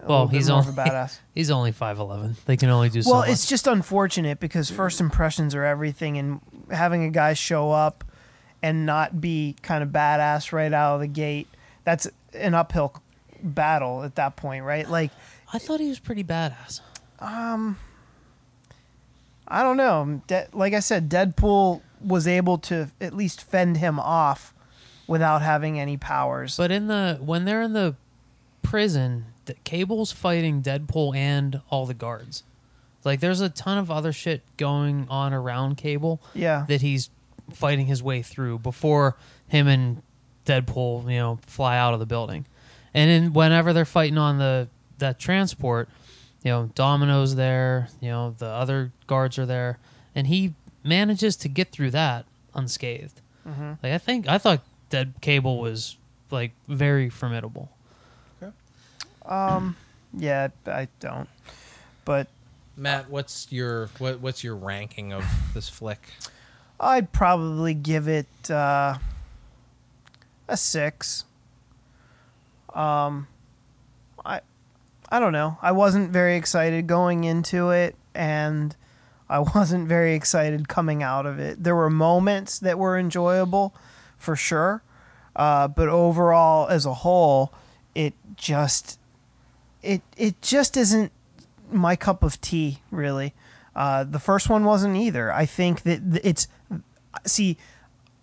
Well, 0.07 0.29
he's 0.29 0.49
only 0.51 0.73
badass. 0.73 1.19
he's 1.35 1.51
only 1.51 1.73
five 1.73 1.99
eleven. 1.99 2.37
They 2.47 2.57
can 2.57 2.69
only 2.71 2.89
do 2.89 3.03
so 3.03 3.11
well, 3.11 3.21
much. 3.21 3.31
it's 3.31 3.47
just 3.47 3.67
unfortunate 3.67 4.41
because 4.41 4.71
first 4.71 5.01
impressions 5.01 5.55
are 5.55 5.65
everything, 5.65 6.19
and 6.19 6.41
having 6.71 7.05
a 7.05 7.11
guy 7.11 7.35
show 7.35 7.71
up 7.71 8.05
and 8.63 8.87
not 8.87 9.21
be 9.21 9.57
kind 9.63 9.83
of 9.83 9.91
badass 9.91 10.53
right 10.53 10.73
out 10.73 10.97
of 10.97 11.01
the 11.01 11.07
gate, 11.07 11.49
that's 11.85 12.09
an 12.35 12.55
uphill 12.55 13.01
battle 13.43 14.03
at 14.03 14.17
that 14.17 14.37
point, 14.37 14.65
right? 14.65 14.89
Like, 14.89 15.11
I 15.53 15.59
thought 15.59 15.81
he 15.81 15.89
was 15.89 16.01
pretty 16.01 16.25
badass. 16.25 16.81
I 19.49 19.63
don't 19.63 19.77
know. 19.77 20.23
De- 20.27 20.49
like 20.53 20.75
I 20.75 20.81
said, 20.81 21.09
Deadpool 21.09 21.81
was 22.01 22.27
able 22.27 22.59
to 22.59 22.91
at 23.01 23.15
least 23.15 23.43
fend 23.43 23.79
him 23.79 23.99
off 23.99 24.55
without 25.07 25.43
having 25.43 25.81
any 25.81 25.97
powers. 25.97 26.57
But 26.57 26.71
in 26.71 26.87
the 26.87 27.19
when 27.21 27.45
they're 27.45 27.63
in 27.63 27.73
the 27.73 27.97
prison, 28.63 29.27
the 29.47 29.55
Cable's 29.65 30.13
fighting 30.13 30.63
Deadpool 30.63 31.17
and 31.17 31.61
all 31.71 31.87
the 31.87 31.95
guards. 31.95 32.45
Like 33.05 33.21
there's 33.21 33.41
a 33.41 33.49
ton 33.49 33.79
of 33.79 33.91
other 33.91 34.13
shit 34.13 34.43
going 34.57 35.07
on 35.09 35.33
around 35.33 35.77
Cable 35.77 36.21
yeah, 36.35 36.67
that 36.69 36.83
he's 36.83 37.11
fighting 37.55 37.87
his 37.87 38.03
way 38.03 38.23
through 38.23 38.59
before 38.59 39.17
him 39.49 39.67
and 39.67 40.03
Deadpool, 40.45 41.05
you 41.11 41.19
know, 41.19 41.39
fly 41.47 41.79
out 41.79 41.95
of 41.95 42.01
the 42.01 42.07
building. 42.07 42.47
And 42.93 43.11
then 43.11 43.33
whenever 43.33 43.73
they're 43.73 43.85
fighting 43.85 44.19
on 44.19 44.39
the 44.39 44.69
that 44.99 45.19
transport, 45.19 45.89
you 46.43 46.51
know, 46.51 46.71
Domino's 46.75 47.35
there, 47.35 47.89
you 48.01 48.09
know, 48.09 48.35
the 48.39 48.47
other 48.47 48.93
guards 49.07 49.39
are 49.39 49.47
there, 49.47 49.79
and 50.15 50.27
he 50.27 50.55
manages 50.85 51.37
to 51.37 51.49
get 51.49 51.71
through 51.71 51.91
that 51.93 52.25
unscathed. 52.55 53.21
Like 53.83 53.93
I 53.93 53.99
think 53.99 54.29
I 54.29 54.37
thought 54.37 54.61
Dead 54.91 55.15
Cable 55.23 55.59
was 55.59 55.97
like 56.31 56.53
very 56.69 57.09
formidable. 57.09 57.71
Okay. 58.43 58.53
Um. 59.25 59.75
yeah, 60.13 60.49
I 60.67 60.89
don't. 61.01 61.29
But 62.05 62.29
Matt 62.77 63.09
what's 63.09 63.51
your 63.51 63.89
what, 63.99 64.21
what's 64.21 64.45
your 64.45 64.55
ranking 64.55 65.15
of 65.15 65.25
this 65.55 65.69
flick 65.69 66.01
I'd 66.81 67.13
probably 67.13 67.75
give 67.75 68.07
it 68.07 68.51
uh, 68.51 68.99
a 70.47 70.57
six. 70.57 71.25
Um, 72.73 73.27
I 75.09 75.21
don't 75.21 75.33
know. 75.33 75.59
I 75.63 75.73
wasn't 75.73 76.11
very 76.11 76.37
excited 76.37 76.87
going 76.87 77.25
into 77.25 77.71
it, 77.71 77.97
and 78.15 78.77
I 79.29 79.39
wasn't 79.55 79.89
very 79.89 80.15
excited 80.15 80.69
coming 80.69 81.03
out 81.03 81.27
of 81.27 81.39
it. 81.39 81.63
There 81.63 81.75
were 81.75 81.91
moments 81.91 82.59
that 82.59 82.79
were 82.79 82.99
enjoyable, 82.99 83.75
for 84.17 84.37
sure, 84.37 84.83
uh, 85.37 85.69
but 85.69 85.89
overall, 85.89 86.69
as 86.69 86.85
a 86.85 86.95
whole, 86.95 87.53
it 87.95 88.15
just 88.37 88.99
it 89.83 90.03
it 90.17 90.41
just 90.43 90.77
isn't 90.77 91.13
my 91.71 91.97
cup 91.97 92.23
of 92.23 92.41
tea, 92.41 92.83
really. 92.91 93.35
Uh, 93.75 94.03
the 94.03 94.19
first 94.19 94.49
one 94.49 94.65
wasn't 94.65 94.97
either. 94.97 95.33
I 95.33 95.47
think 95.47 95.83
that 95.83 96.21
it's 96.25 96.49
see 97.25 97.57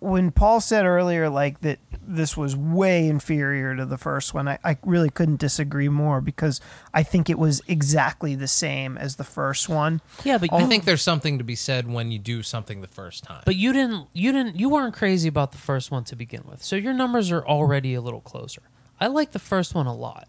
when 0.06 0.30
Paul 0.30 0.60
said 0.60 0.86
earlier, 0.86 1.28
like 1.28 1.60
that 1.62 1.80
this 2.00 2.36
was 2.36 2.54
way 2.54 3.08
inferior 3.08 3.74
to 3.74 3.84
the 3.84 3.98
first 3.98 4.32
one. 4.32 4.46
I, 4.46 4.58
I 4.62 4.76
really 4.84 5.10
couldn't 5.10 5.40
disagree 5.40 5.88
more 5.88 6.20
because 6.20 6.60
I 6.94 7.02
think 7.02 7.28
it 7.28 7.38
was 7.38 7.60
exactly 7.66 8.36
the 8.36 8.46
same 8.46 8.96
as 8.96 9.16
the 9.16 9.24
first 9.24 9.68
one. 9.68 10.00
Yeah, 10.22 10.38
but 10.38 10.52
I 10.52 10.64
think 10.66 10.84
there's 10.84 11.02
something 11.02 11.38
to 11.38 11.44
be 11.44 11.56
said 11.56 11.92
when 11.92 12.12
you 12.12 12.20
do 12.20 12.44
something 12.44 12.80
the 12.80 12.86
first 12.86 13.24
time. 13.24 13.42
but 13.44 13.56
you 13.56 13.72
didn't 13.72 14.06
you 14.12 14.30
didn't 14.30 14.58
you 14.60 14.68
weren't 14.68 14.94
crazy 14.94 15.28
about 15.28 15.50
the 15.50 15.58
first 15.58 15.90
one 15.90 16.04
to 16.04 16.14
begin 16.14 16.44
with. 16.48 16.62
So 16.62 16.76
your 16.76 16.92
numbers 16.92 17.32
are 17.32 17.44
already 17.44 17.94
a 17.94 18.00
little 18.00 18.20
closer. 18.20 18.62
I 19.00 19.08
like 19.08 19.32
the 19.32 19.40
first 19.40 19.74
one 19.74 19.86
a 19.86 19.94
lot. 19.94 20.28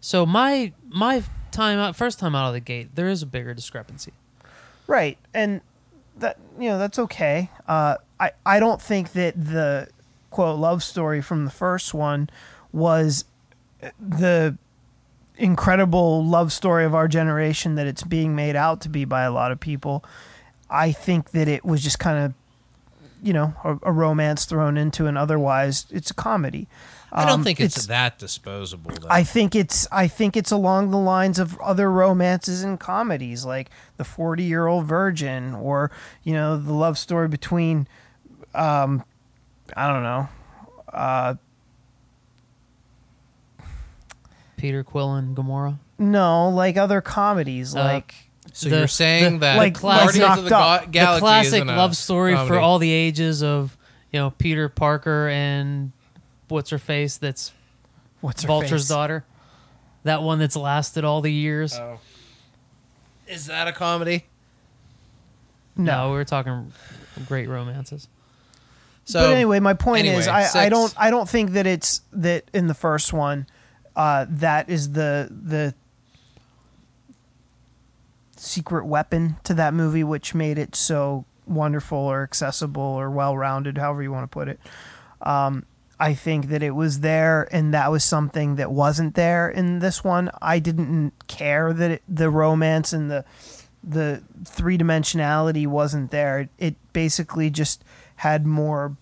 So 0.00 0.26
my 0.26 0.72
my 0.88 1.22
time 1.52 1.78
out 1.78 1.94
first 1.94 2.18
time 2.18 2.34
out 2.34 2.48
of 2.48 2.54
the 2.54 2.60
gate, 2.60 2.96
there 2.96 3.08
is 3.08 3.22
a 3.22 3.26
bigger 3.26 3.54
discrepancy. 3.54 4.12
Right, 4.88 5.18
and 5.32 5.60
that 6.16 6.38
you 6.58 6.68
know 6.68 6.78
that's 6.78 6.98
okay. 6.98 7.50
Uh, 7.68 7.96
I 8.20 8.30
I 8.44 8.60
don't 8.60 8.80
think 8.82 9.12
that 9.12 9.34
the 9.36 9.88
quote 10.30 10.58
love 10.58 10.82
story 10.82 11.20
from 11.20 11.44
the 11.44 11.50
first 11.50 11.94
one 11.94 12.28
was 12.72 13.24
the 14.00 14.56
incredible 15.36 16.24
love 16.24 16.52
story 16.52 16.84
of 16.84 16.94
our 16.94 17.06
generation 17.08 17.76
that 17.76 17.86
it's 17.86 18.02
being 18.02 18.34
made 18.34 18.56
out 18.56 18.80
to 18.82 18.88
be 18.88 19.04
by 19.04 19.22
a 19.22 19.30
lot 19.30 19.52
of 19.52 19.60
people. 19.60 20.04
I 20.68 20.92
think 20.92 21.30
that 21.30 21.48
it 21.48 21.64
was 21.64 21.82
just 21.82 21.98
kind 21.98 22.18
of 22.24 22.34
you 23.22 23.32
know 23.32 23.54
a, 23.64 23.78
a 23.84 23.92
romance 23.92 24.44
thrown 24.44 24.76
into 24.76 25.06
an 25.06 25.16
otherwise 25.16 25.86
it's 25.90 26.10
a 26.10 26.14
comedy. 26.14 26.68
I 27.10 27.24
don't 27.24 27.34
Um, 27.40 27.44
think 27.44 27.58
it's, 27.58 27.86
that 27.86 28.18
disposable. 28.18 28.90
Though. 28.90 29.08
I 29.08 29.24
think 29.24 29.54
it's 29.54 29.88
I 29.90 30.08
think 30.08 30.36
it's 30.36 30.50
along 30.50 30.90
the 30.90 30.98
lines 30.98 31.38
of 31.38 31.58
other 31.60 31.90
romances 31.90 32.62
and 32.62 32.78
comedies 32.78 33.46
like 33.46 33.70
The 33.96 34.04
Forty 34.04 34.42
Year 34.44 34.66
Old 34.66 34.84
Virgin 34.84 35.54
or 35.54 35.90
you 36.22 36.34
know 36.34 36.58
the 36.58 36.74
love 36.74 36.98
story 36.98 37.26
between 37.28 37.88
um 38.54 39.04
I 39.76 39.88
don't 39.92 40.02
know 40.02 40.28
uh 40.92 41.34
Peter 44.56 44.82
Quill 44.82 45.14
and 45.14 45.36
Gamora. 45.36 45.78
no 45.98 46.48
like 46.48 46.76
other 46.76 47.00
comedies 47.00 47.74
Uh, 47.76 47.84
like 47.84 48.14
so 48.52 48.68
the- 48.68 48.78
you're 48.78 48.88
saying 48.88 49.34
the- 49.34 49.38
that 49.40 49.56
like- 49.58 49.80
Guardians 49.80 50.18
like 50.18 50.38
of 50.38 50.44
the 50.44 50.50
Knocked 50.50 50.84
Ga- 50.86 50.90
Galaxy 50.90 51.14
the 51.16 51.20
classic 51.20 51.46
isn't 51.54 51.68
a 51.70 51.76
love 51.76 51.96
story 51.96 52.36
for 52.46 52.58
all 52.58 52.78
the 52.78 52.90
ages 52.90 53.42
of 53.42 53.76
you 54.12 54.18
know 54.18 54.30
Peter 54.30 54.68
Parker 54.68 55.28
and 55.28 55.92
what's 56.48 56.70
her 56.70 56.78
face 56.78 57.16
that's 57.18 57.52
what's 58.20 58.42
her 58.42 58.46
Vulture's 58.48 58.82
face? 58.82 58.88
daughter. 58.88 59.24
That 60.04 60.22
one 60.22 60.38
that's 60.38 60.56
lasted 60.56 61.04
all 61.04 61.20
the 61.20 61.32
years. 61.32 61.74
Oh. 61.78 61.98
Is 63.26 63.46
that 63.46 63.68
a 63.68 63.72
comedy? 63.72 64.24
no. 65.76 65.84
No. 66.06 66.10
we 66.10 66.16
were 66.16 66.24
talking 66.24 66.72
great 67.26 67.48
romances. 67.48 68.08
So 69.08 69.20
but 69.20 69.30
anyway, 69.30 69.58
my 69.58 69.72
point 69.72 70.04
anyway, 70.04 70.20
is, 70.20 70.28
I, 70.28 70.66
I 70.66 70.68
don't, 70.68 70.92
I 70.98 71.08
don't 71.08 71.26
think 71.26 71.52
that 71.52 71.66
it's 71.66 72.02
that 72.12 72.44
in 72.52 72.66
the 72.66 72.74
first 72.74 73.10
one, 73.10 73.46
uh, 73.96 74.26
that 74.28 74.68
is 74.68 74.92
the 74.92 75.28
the 75.30 75.74
secret 78.36 78.84
weapon 78.84 79.36
to 79.44 79.54
that 79.54 79.72
movie, 79.72 80.04
which 80.04 80.34
made 80.34 80.58
it 80.58 80.76
so 80.76 81.24
wonderful 81.46 81.96
or 81.96 82.22
accessible 82.22 82.82
or 82.82 83.10
well 83.10 83.34
rounded, 83.34 83.78
however 83.78 84.02
you 84.02 84.12
want 84.12 84.30
to 84.30 84.34
put 84.34 84.46
it. 84.46 84.60
Um, 85.22 85.64
I 85.98 86.12
think 86.12 86.48
that 86.48 86.62
it 86.62 86.72
was 86.72 87.00
there, 87.00 87.48
and 87.50 87.72
that 87.72 87.90
was 87.90 88.04
something 88.04 88.56
that 88.56 88.70
wasn't 88.70 89.14
there 89.14 89.48
in 89.48 89.78
this 89.78 90.04
one. 90.04 90.30
I 90.42 90.58
didn't 90.58 91.14
care 91.28 91.72
that 91.72 91.90
it, 91.92 92.02
the 92.06 92.28
romance 92.28 92.92
and 92.92 93.10
the 93.10 93.24
the 93.82 94.22
three 94.44 94.76
dimensionality 94.76 95.66
wasn't 95.66 96.10
there. 96.10 96.40
It, 96.40 96.48
it 96.58 96.92
basically 96.92 97.48
just 97.48 97.82
had 98.18 98.46
more 98.46 98.96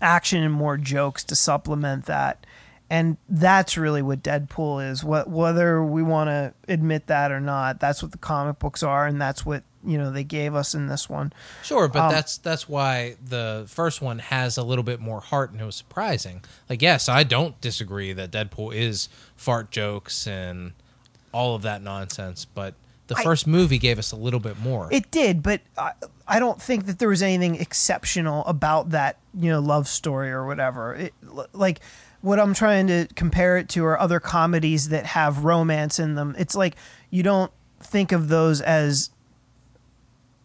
action 0.00 0.42
and 0.42 0.52
more 0.54 0.76
jokes 0.76 1.24
to 1.24 1.34
supplement 1.36 2.06
that. 2.06 2.44
And 2.90 3.18
that's 3.28 3.76
really 3.76 4.00
what 4.00 4.22
Deadpool 4.22 4.90
is. 4.90 5.04
What 5.04 5.28
whether 5.28 5.82
we 5.84 6.02
want 6.02 6.28
to 6.28 6.54
admit 6.72 7.08
that 7.08 7.30
or 7.30 7.40
not, 7.40 7.80
that's 7.80 8.02
what 8.02 8.12
the 8.12 8.18
comic 8.18 8.58
books 8.58 8.82
are, 8.82 9.06
and 9.06 9.20
that's 9.20 9.44
what 9.44 9.62
you 9.84 9.98
know 9.98 10.10
they 10.10 10.24
gave 10.24 10.54
us 10.54 10.74
in 10.74 10.86
this 10.88 11.06
one. 11.08 11.30
Sure, 11.62 11.86
but 11.88 12.00
Um, 12.04 12.12
that's 12.12 12.38
that's 12.38 12.66
why 12.66 13.16
the 13.22 13.64
first 13.68 14.00
one 14.00 14.20
has 14.20 14.56
a 14.56 14.62
little 14.62 14.82
bit 14.84 15.00
more 15.00 15.20
heart 15.20 15.52
and 15.52 15.60
it 15.60 15.64
was 15.64 15.76
surprising. 15.76 16.42
Like, 16.70 16.80
yes, 16.80 17.10
I 17.10 17.24
don't 17.24 17.60
disagree 17.60 18.14
that 18.14 18.30
Deadpool 18.30 18.74
is 18.74 19.10
fart 19.36 19.70
jokes 19.70 20.26
and 20.26 20.72
all 21.30 21.54
of 21.54 21.60
that 21.62 21.82
nonsense, 21.82 22.46
but 22.46 22.72
the 23.08 23.16
I- 23.18 23.22
first 23.22 23.46
movie 23.46 23.78
gave 23.78 23.98
us 23.98 24.12
a 24.12 24.16
little 24.16 24.40
bit 24.40 24.58
more. 24.60 24.88
It 24.90 25.10
did, 25.10 25.42
but 25.42 25.60
I, 25.76 25.92
I 26.28 26.38
don't 26.38 26.60
think 26.60 26.86
that 26.86 26.98
there 26.98 27.08
was 27.08 27.22
anything 27.22 27.56
exceptional 27.56 28.44
about 28.46 28.90
that, 28.90 29.16
you 29.34 29.50
know, 29.50 29.60
love 29.60 29.88
story 29.88 30.30
or 30.30 30.46
whatever. 30.46 30.94
It, 30.94 31.14
like 31.52 31.80
what 32.20 32.38
I'm 32.38 32.52
trying 32.54 32.86
to 32.88 33.06
compare 33.14 33.56
it 33.56 33.68
to 33.70 33.84
are 33.86 33.98
other 33.98 34.20
comedies 34.20 34.90
that 34.90 35.06
have 35.06 35.44
romance 35.44 35.98
in 35.98 36.14
them. 36.16 36.34
It's 36.38 36.54
like 36.54 36.76
you 37.10 37.22
don't 37.22 37.50
think 37.80 38.12
of 38.12 38.28
those 38.28 38.60
as 38.60 39.10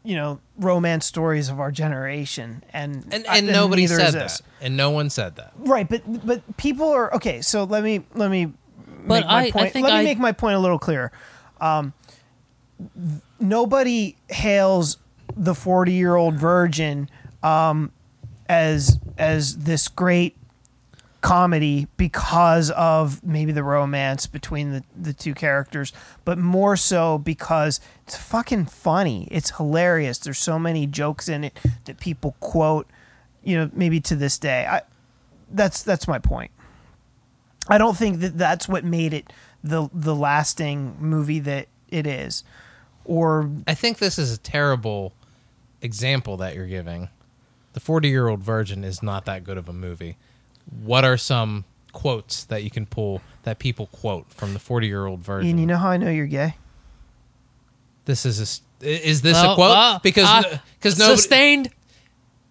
you 0.06 0.16
know, 0.16 0.40
romance 0.58 1.06
stories 1.06 1.48
of 1.48 1.60
our 1.62 1.72
generation 1.72 2.62
and 2.74 3.08
and 3.12 3.26
I- 3.28 3.38
and 3.38 3.48
nobody 3.48 3.88
said 3.88 4.08
that. 4.08 4.12
this. 4.14 4.42
And 4.62 4.76
no 4.76 4.90
one 4.92 5.10
said 5.10 5.38
that. 5.38 5.54
Right, 5.58 5.88
but 5.88 6.02
but 6.26 6.58
people 6.58 6.90
are 6.92 7.14
okay. 7.16 7.42
So 7.42 7.64
let 7.64 7.84
me 7.84 8.04
let 8.14 8.30
me 8.30 8.48
But 9.08 9.22
make 9.22 9.26
my 9.26 9.34
I- 9.34 9.42
I 9.46 9.52
point. 9.52 9.72
think 9.74 9.86
let 9.86 9.94
me 9.94 10.00
I- 10.00 10.04
make 10.04 10.20
my 10.20 10.32
point 10.34 10.56
a 10.56 10.60
little 10.60 10.78
clearer. 10.80 11.12
Um, 11.62 11.94
th- 12.80 13.22
nobody 13.40 14.18
hails 14.30 14.98
the 15.36 15.56
forty-year-old 15.56 16.36
virgin 16.36 17.10
um, 17.42 17.92
as 18.48 19.00
as 19.18 19.58
this 19.58 19.88
great 19.88 20.36
comedy 21.22 21.88
because 21.96 22.70
of 22.72 23.24
maybe 23.24 23.54
the 23.54 23.64
romance 23.64 24.28
between 24.28 24.74
the, 24.74 24.84
the 24.94 25.14
two 25.14 25.34
characters, 25.34 25.94
but 26.26 26.38
more 26.38 26.76
so 26.76 27.18
because 27.18 27.80
it's 28.06 28.18
fucking 28.18 28.66
funny. 28.66 29.28
It's 29.32 29.56
hilarious. 29.56 30.18
There's 30.18 30.38
so 30.38 30.60
many 30.60 30.86
jokes 30.86 31.30
in 31.30 31.46
it 31.46 31.58
that 31.86 31.98
people 31.98 32.36
quote, 32.42 32.88
you 33.42 33.58
know, 33.58 33.72
maybe 33.74 34.02
to 34.02 34.18
this 34.18 34.38
day. 34.38 34.66
I 34.66 34.82
that's 35.50 35.82
that's 35.82 36.08
my 36.08 36.20
point. 36.20 36.52
I 37.70 37.78
don't 37.78 37.96
think 37.96 38.20
that 38.20 38.38
that's 38.38 38.68
what 38.68 38.84
made 38.84 39.14
it 39.14 39.32
the 39.64 39.90
the 39.94 40.14
lasting 40.14 40.98
movie 41.00 41.40
that 41.40 41.68
it 41.88 42.06
is. 42.06 42.44
Or 43.06 43.50
I 43.66 43.74
think 43.76 44.00
this 44.00 44.20
is 44.20 44.34
a 44.34 44.38
terrible 44.38 45.14
example 45.84 46.38
that 46.38 46.56
you're 46.56 46.66
giving. 46.68 47.10
The 47.74 47.80
40 47.80 48.08
year 48.10 48.28
old 48.28 48.42
virgin 48.42 48.84
is 48.84 49.04
not 49.04 49.26
that 49.26 49.44
good 49.44 49.58
of 49.58 49.70
a 49.70 49.74
movie. 49.74 50.18
What 50.82 51.04
are 51.06 51.18
some 51.18 51.66
quotes 51.92 52.44
that 52.46 52.64
you 52.64 52.72
can 52.72 52.86
pull 52.88 53.22
that 53.44 53.60
people 53.60 53.86
quote 53.88 54.32
from 54.32 54.54
the 54.54 54.60
40 54.60 54.88
year 54.88 55.06
old 55.06 55.20
virgin? 55.20 55.50
Ian, 55.50 55.58
you 55.60 55.66
know 55.68 55.78
how 55.78 55.90
I 55.90 55.98
know 55.98 56.10
you're 56.10 56.26
gay? 56.28 56.56
this 58.06 58.26
is 58.26 58.40
a, 58.40 58.44
s- 58.44 58.62
is 58.82 59.22
this 59.22 59.38
Oh, 59.40 59.54
a 59.54 59.56
quote? 59.56 59.78
uh, 59.78 60.00
because 60.04 60.28
uh, 60.28 60.58
because 60.78 60.98
nobody 61.00 61.16
sustained, 61.16 61.70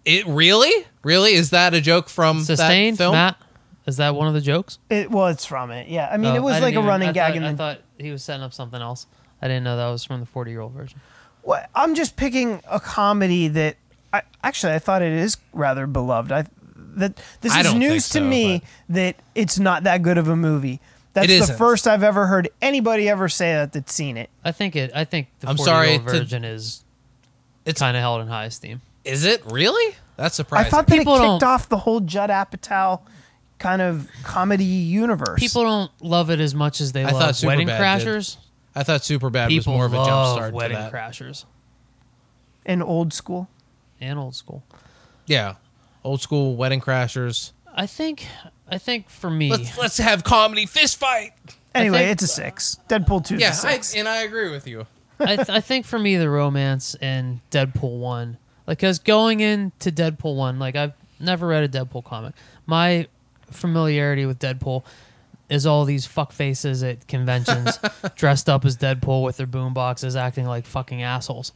it 0.05 0.25
really 0.27 0.85
really 1.03 1.33
is 1.33 1.51
that 1.51 1.73
a 1.73 1.81
joke 1.81 2.09
from 2.09 2.41
sustained. 2.41 2.97
that 2.97 3.03
film? 3.03 3.13
Matt, 3.13 3.37
is 3.85 3.97
that 3.97 4.15
one 4.15 4.27
of 4.27 4.33
the 4.33 4.41
jokes? 4.41 4.79
It 4.89 5.11
well, 5.11 5.27
it's 5.27 5.45
from 5.45 5.69
it. 5.71 5.87
Yeah, 5.89 6.09
I 6.11 6.17
mean, 6.17 6.31
Oh, 6.33 6.35
it 6.37 6.41
was 6.43 6.53
like 6.53 6.61
didn't 6.73 6.77
a 6.77 6.79
even- 6.79 6.87
running 6.87 7.09
I 7.09 7.11
gag. 7.13 7.33
Thought, 7.33 7.37
in 7.37 7.43
I 7.43 7.55
thought 7.55 7.79
he 7.99 8.11
was 8.11 8.23
setting 8.23 8.43
up 8.43 8.53
something 8.53 8.81
else. 8.81 9.05
I 9.41 9.47
didn't 9.47 9.63
know 9.63 9.77
that 9.77 9.89
was 9.89 10.03
from 10.03 10.19
the 10.21 10.25
forty-year-old 10.25 10.71
virgin. 10.73 10.99
Well, 11.43 11.65
I'm 11.75 11.95
just 11.95 12.15
picking 12.15 12.61
a 12.69 12.79
comedy 12.79 13.47
that 13.49 13.75
I 14.13 14.21
actually 14.43 14.73
I 14.73 14.79
thought 14.79 15.01
it 15.01 15.11
is 15.13 15.37
rather 15.53 15.87
beloved. 15.87 16.31
I 16.31 16.45
that 16.95 17.19
this 17.41 17.51
I 17.53 17.61
is 17.61 17.73
news 17.73 18.07
think 18.07 18.11
to 18.13 18.19
so, 18.19 18.21
me 18.29 18.61
that 18.89 19.15
it's 19.35 19.59
not 19.59 19.83
that 19.83 20.01
good 20.03 20.17
of 20.17 20.27
a 20.27 20.35
movie. 20.35 20.79
That's 21.13 21.25
It 21.25 21.29
the 21.29 21.43
isn't. 21.43 21.57
first 21.57 21.87
I've 21.87 22.03
ever 22.03 22.25
heard 22.27 22.49
anybody 22.61 23.07
ever 23.09 23.29
say 23.29 23.53
that 23.53 23.71
that's 23.73 23.93
seen 23.93 24.17
it. 24.17 24.29
I 24.43 24.51
think 24.51 24.75
it. 24.75 24.91
I 24.95 25.03
think 25.05 25.27
the 25.41 25.49
I'm 25.49 25.57
sorry 25.57 25.97
forty-year-old 25.97 26.07
to- 26.07 26.19
virgin 26.19 26.43
is 26.45 26.83
It's- 27.65 27.79
kind 27.79 27.95
of 27.97 28.01
held 28.01 28.21
in 28.21 28.27
high 28.27 28.45
esteem. 28.45 28.81
Is 29.03 29.25
it 29.25 29.43
really? 29.51 29.95
That's 30.15 30.35
surprising. 30.35 30.67
I 30.67 30.69
thought 30.69 30.87
that 30.87 30.97
People 30.97 31.15
it 31.15 31.19
kicked 31.19 31.41
don't- 31.41 31.43
off 31.43 31.67
the 31.69 31.77
whole 31.77 31.99
Judd 31.99 32.29
Apatow 32.29 33.01
kind 33.59 33.81
of 33.81 34.07
comedy 34.23 34.63
universe. 34.63 35.39
People 35.39 35.63
don't 35.63 35.91
love 36.01 36.29
it 36.29 36.39
as 36.39 36.53
much 36.55 36.79
as 36.81 36.91
they 36.93 37.03
I 37.03 37.11
love 37.11 37.35
thought 37.35 37.47
Wedding 37.47 37.67
Crashers. 37.67 38.35
did. 38.35 38.43
Crashers. 38.75 38.79
I 38.79 38.83
thought 38.83 39.01
Superbad 39.01 39.55
was 39.55 39.67
more 39.67 39.85
of 39.85 39.93
a 39.93 39.97
jump 39.97 40.07
love 40.09 40.35
start 40.37 40.49
to 40.51 40.55
Wedding 40.55 40.77
that. 40.77 40.91
Crashers 40.91 41.45
and 42.65 42.81
old 42.81 43.13
school. 43.13 43.49
and 43.99 44.17
Old 44.19 44.35
School. 44.35 44.63
Yeah, 45.25 45.55
old 46.03 46.21
school 46.21 46.55
Wedding 46.55 46.81
Crashers. 46.81 47.51
I 47.73 47.87
think. 47.87 48.25
I 48.69 48.77
think 48.77 49.09
for 49.09 49.29
me, 49.29 49.49
Let's 49.51 49.77
let's 49.77 49.97
have 49.97 50.23
comedy 50.23 50.65
fist 50.65 50.97
fight. 50.97 51.31
Anyway, 51.75 51.99
think- 51.99 52.11
it's 52.13 52.23
a 52.23 52.27
six. 52.27 52.79
Deadpool 52.89 53.25
two 53.25 53.35
is 53.35 53.41
Yeah, 53.41 53.47
a 53.47 53.51
I, 53.51 53.53
six. 53.53 53.95
and 53.95 54.07
I 54.07 54.21
agree 54.23 54.49
with 54.51 54.67
you. 54.67 54.85
I, 55.19 55.35
th- 55.37 55.49
I 55.49 55.59
think 55.61 55.85
for 55.85 55.97
me 55.99 56.17
the 56.17 56.29
romance 56.29 56.95
in 56.95 57.41
Deadpool 57.51 57.99
one, 57.99 58.37
like, 58.67 58.79
cause 58.79 58.99
going 58.99 59.39
into 59.41 59.91
Deadpool 59.91 60.35
one, 60.35 60.59
like 60.59 60.75
I've 60.75 60.93
never 61.19 61.47
read 61.47 61.63
a 61.63 61.69
Deadpool 61.69 62.03
comic. 62.03 62.33
My 62.65 63.07
familiarity 63.51 64.25
with 64.25 64.39
Deadpool 64.39 64.83
is 65.49 65.65
all 65.65 65.85
these 65.85 66.05
fuck 66.05 66.31
faces 66.31 66.83
at 66.83 67.07
conventions 67.07 67.77
dressed 68.15 68.49
up 68.49 68.65
as 68.65 68.77
Deadpool 68.77 69.23
with 69.23 69.37
their 69.37 69.47
boom 69.47 69.73
boxes, 69.73 70.15
acting 70.15 70.45
like 70.45 70.65
fucking 70.65 71.03
assholes. 71.03 71.53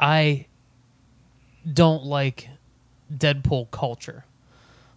I 0.00 0.46
don't 1.70 2.04
like 2.04 2.48
Deadpool 3.12 3.70
culture. 3.70 4.24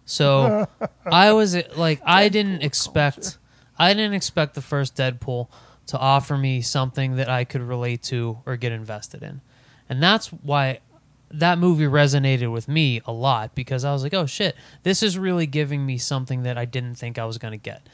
So 0.04 0.68
I 1.06 1.32
was 1.32 1.56
like 1.76 2.00
I 2.04 2.28
didn't 2.28 2.62
expect 2.62 3.38
I 3.78 3.94
didn't 3.94 4.14
expect 4.14 4.54
the 4.54 4.62
first 4.62 4.96
Deadpool 4.96 5.48
to 5.88 5.98
offer 5.98 6.36
me 6.36 6.60
something 6.60 7.16
that 7.16 7.28
I 7.28 7.44
could 7.44 7.62
relate 7.62 8.02
to 8.04 8.38
or 8.44 8.56
get 8.56 8.72
invested 8.72 9.22
in. 9.22 9.40
And 9.88 10.02
that's 10.02 10.28
why 10.28 10.80
that 11.30 11.58
movie 11.58 11.84
resonated 11.84 12.52
with 12.52 12.68
me 12.68 13.00
a 13.04 13.12
lot 13.12 13.54
because 13.54 13.84
I 13.84 13.92
was 13.92 14.02
like, 14.02 14.14
"Oh 14.14 14.26
shit, 14.26 14.56
this 14.82 15.02
is 15.02 15.18
really 15.18 15.46
giving 15.46 15.84
me 15.84 15.98
something 15.98 16.42
that 16.44 16.56
I 16.56 16.64
didn't 16.64 16.94
think 16.94 17.18
I 17.18 17.24
was 17.24 17.38
going 17.38 17.52
to 17.52 17.58
get." 17.58 17.86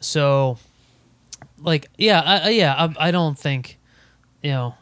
So 0.00 0.58
like 1.58 1.88
yeah, 1.98 2.20
I, 2.20 2.50
yeah, 2.50 2.74
I, 2.74 3.08
I 3.08 3.10
don't 3.10 3.38
think 3.38 3.78
you 4.42 4.50
know, 4.50 4.74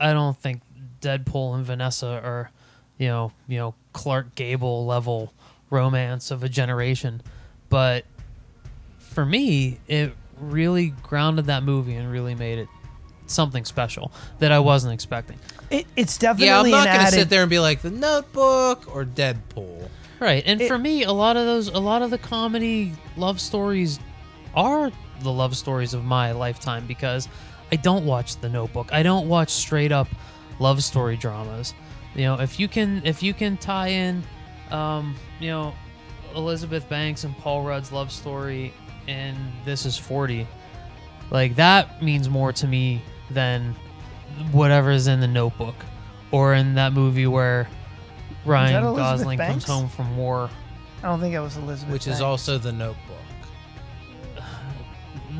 I 0.00 0.12
don't 0.12 0.36
think 0.36 0.62
Deadpool 1.00 1.54
and 1.54 1.64
Vanessa 1.64 2.20
are, 2.24 2.50
you 2.98 3.08
know, 3.08 3.32
you 3.46 3.58
know 3.58 3.74
Clark 3.92 4.34
Gable 4.34 4.86
level 4.86 5.32
romance 5.70 6.30
of 6.30 6.42
a 6.42 6.48
generation, 6.48 7.20
but 7.68 8.04
for 8.98 9.24
me, 9.24 9.78
it 9.86 10.14
really 10.40 10.88
grounded 11.02 11.46
that 11.46 11.62
movie 11.62 11.94
and 11.94 12.10
really 12.10 12.34
made 12.34 12.58
it 12.58 12.68
something 13.26 13.64
special 13.64 14.12
that 14.38 14.52
I 14.52 14.58
wasn't 14.58 14.94
expecting. 14.94 15.38
It, 15.70 15.86
it's 15.96 16.18
definitely 16.18 16.46
Yeah, 16.46 16.60
I'm 16.60 16.70
not 16.70 16.86
an 16.86 16.92
going 16.94 16.96
to 16.96 17.02
added. 17.08 17.14
sit 17.18 17.28
there 17.30 17.42
and 17.42 17.50
be 17.50 17.58
like 17.58 17.82
the 17.82 17.90
Notebook 17.90 18.94
or 18.94 19.04
Deadpool. 19.04 19.88
Right, 20.20 20.42
and 20.46 20.60
It- 20.60 20.68
for 20.68 20.78
me, 20.78 21.02
a 21.04 21.12
lot 21.12 21.36
of 21.36 21.44
those, 21.46 21.68
a 21.68 21.78
lot 21.78 22.02
of 22.02 22.10
the 22.10 22.18
comedy 22.18 22.92
love 23.16 23.40
stories 23.40 23.98
are 24.54 24.90
the 25.20 25.32
love 25.32 25.56
stories 25.56 25.94
of 25.94 26.04
my 26.04 26.32
lifetime 26.32 26.86
because 26.86 27.28
I 27.72 27.76
don't 27.76 28.04
watch 28.06 28.36
The 28.40 28.48
Notebook. 28.48 28.92
I 28.92 29.02
don't 29.02 29.28
watch 29.28 29.50
straight 29.50 29.90
up 29.92 30.08
love 30.60 30.82
story 30.84 31.16
dramas. 31.16 31.74
You 32.14 32.22
know, 32.22 32.40
if 32.40 32.60
you 32.60 32.68
can, 32.68 33.02
if 33.04 33.22
you 33.22 33.34
can 33.34 33.56
tie 33.56 33.88
in, 33.88 34.22
um, 34.70 35.16
you 35.40 35.48
know, 35.48 35.74
Elizabeth 36.36 36.88
Banks 36.88 37.24
and 37.24 37.36
Paul 37.38 37.62
Rudd's 37.64 37.90
love 37.90 38.12
story 38.12 38.72
in 39.08 39.34
This 39.64 39.84
Is 39.86 39.96
Forty, 39.98 40.46
like 41.30 41.56
that 41.56 42.02
means 42.02 42.28
more 42.28 42.52
to 42.52 42.66
me 42.66 43.02
than 43.30 43.74
whatever 44.52 44.90
is 44.90 45.06
in 45.06 45.20
The 45.20 45.26
Notebook 45.28 45.74
or 46.30 46.54
in 46.54 46.74
that 46.74 46.92
movie 46.92 47.26
where 47.26 47.68
Ryan 48.44 48.82
Gosling 48.82 49.38
Banks? 49.38 49.64
comes 49.64 49.80
home 49.80 49.88
from 49.88 50.16
war. 50.16 50.50
I 51.02 51.06
don't 51.08 51.20
think 51.20 51.34
it 51.34 51.40
was 51.40 51.56
Elizabeth. 51.56 51.92
which 51.92 52.02
is 52.02 52.14
Banks. 52.14 52.20
also 52.22 52.58
the 52.58 52.72
Notebook. 52.72 53.00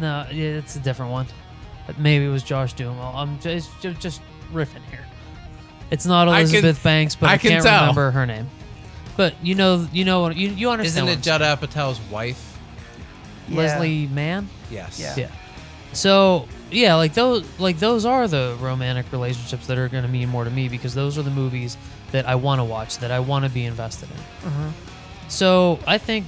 No, 0.01 0.26
yeah, 0.32 0.49
it's 0.59 0.74
a 0.76 0.80
different 0.80 1.12
one. 1.12 1.26
Maybe 1.99 2.24
it 2.24 2.28
was 2.28 2.42
Josh 2.42 2.72
Duhamel. 2.72 3.12
I'm 3.16 3.38
just 3.40 3.70
just, 3.80 4.01
just 4.01 4.20
riffing 4.53 4.82
here. 4.90 5.05
It's 5.90 6.05
not 6.07 6.28
I 6.28 6.42
can- 6.42 6.51
Elizabeth 6.51 6.82
Banks, 6.82 7.14
but 7.14 7.30
I, 7.30 7.34
I 7.34 7.38
can 7.38 7.51
can't 7.53 7.64
tell. 7.64 7.80
remember 7.82 8.11
her 8.11 8.26
name. 8.26 8.49
But 9.16 9.34
you 9.42 9.55
know, 9.55 9.86
you 9.92 10.05
know, 10.05 10.28
you 10.30 10.49
you 10.49 10.70
understand. 10.70 11.09
Isn't 11.09 11.09
it 11.09 11.11
what 11.11 11.16
I'm 11.18 11.22
Judd 11.22 11.70
Apatow's 11.70 12.01
wife? 12.11 12.59
Yeah. 13.49 13.59
Leslie 13.59 14.07
Mann? 14.09 14.49
Yes. 14.70 14.99
Yeah. 14.99 15.14
Yeah. 15.16 15.30
So 15.92 16.49
yeah, 16.74 16.94
like 16.96 17.14
those, 17.14 17.46
like 17.58 17.78
those 17.78 18.04
are 18.04 18.26
the 18.28 18.56
romantic 18.60 19.10
relationships 19.12 19.66
that 19.68 19.78
are 19.78 19.88
going 19.88 20.02
to 20.04 20.08
mean 20.10 20.28
more 20.28 20.44
to 20.44 20.50
me 20.50 20.68
because 20.68 20.94
those 20.94 21.16
are 21.18 21.22
the 21.22 21.30
movies 21.30 21.76
that 22.12 22.26
I 22.28 22.34
want 22.34 22.60
to 22.60 22.64
watch, 22.64 22.98
that 22.98 23.10
I 23.10 23.20
want 23.20 23.44
to 23.44 23.50
be 23.50 23.64
invested 23.64 24.08
in. 24.10 24.50
Mhm. 24.50 24.72
So 25.28 25.78
I 25.86 25.98
think 25.98 26.26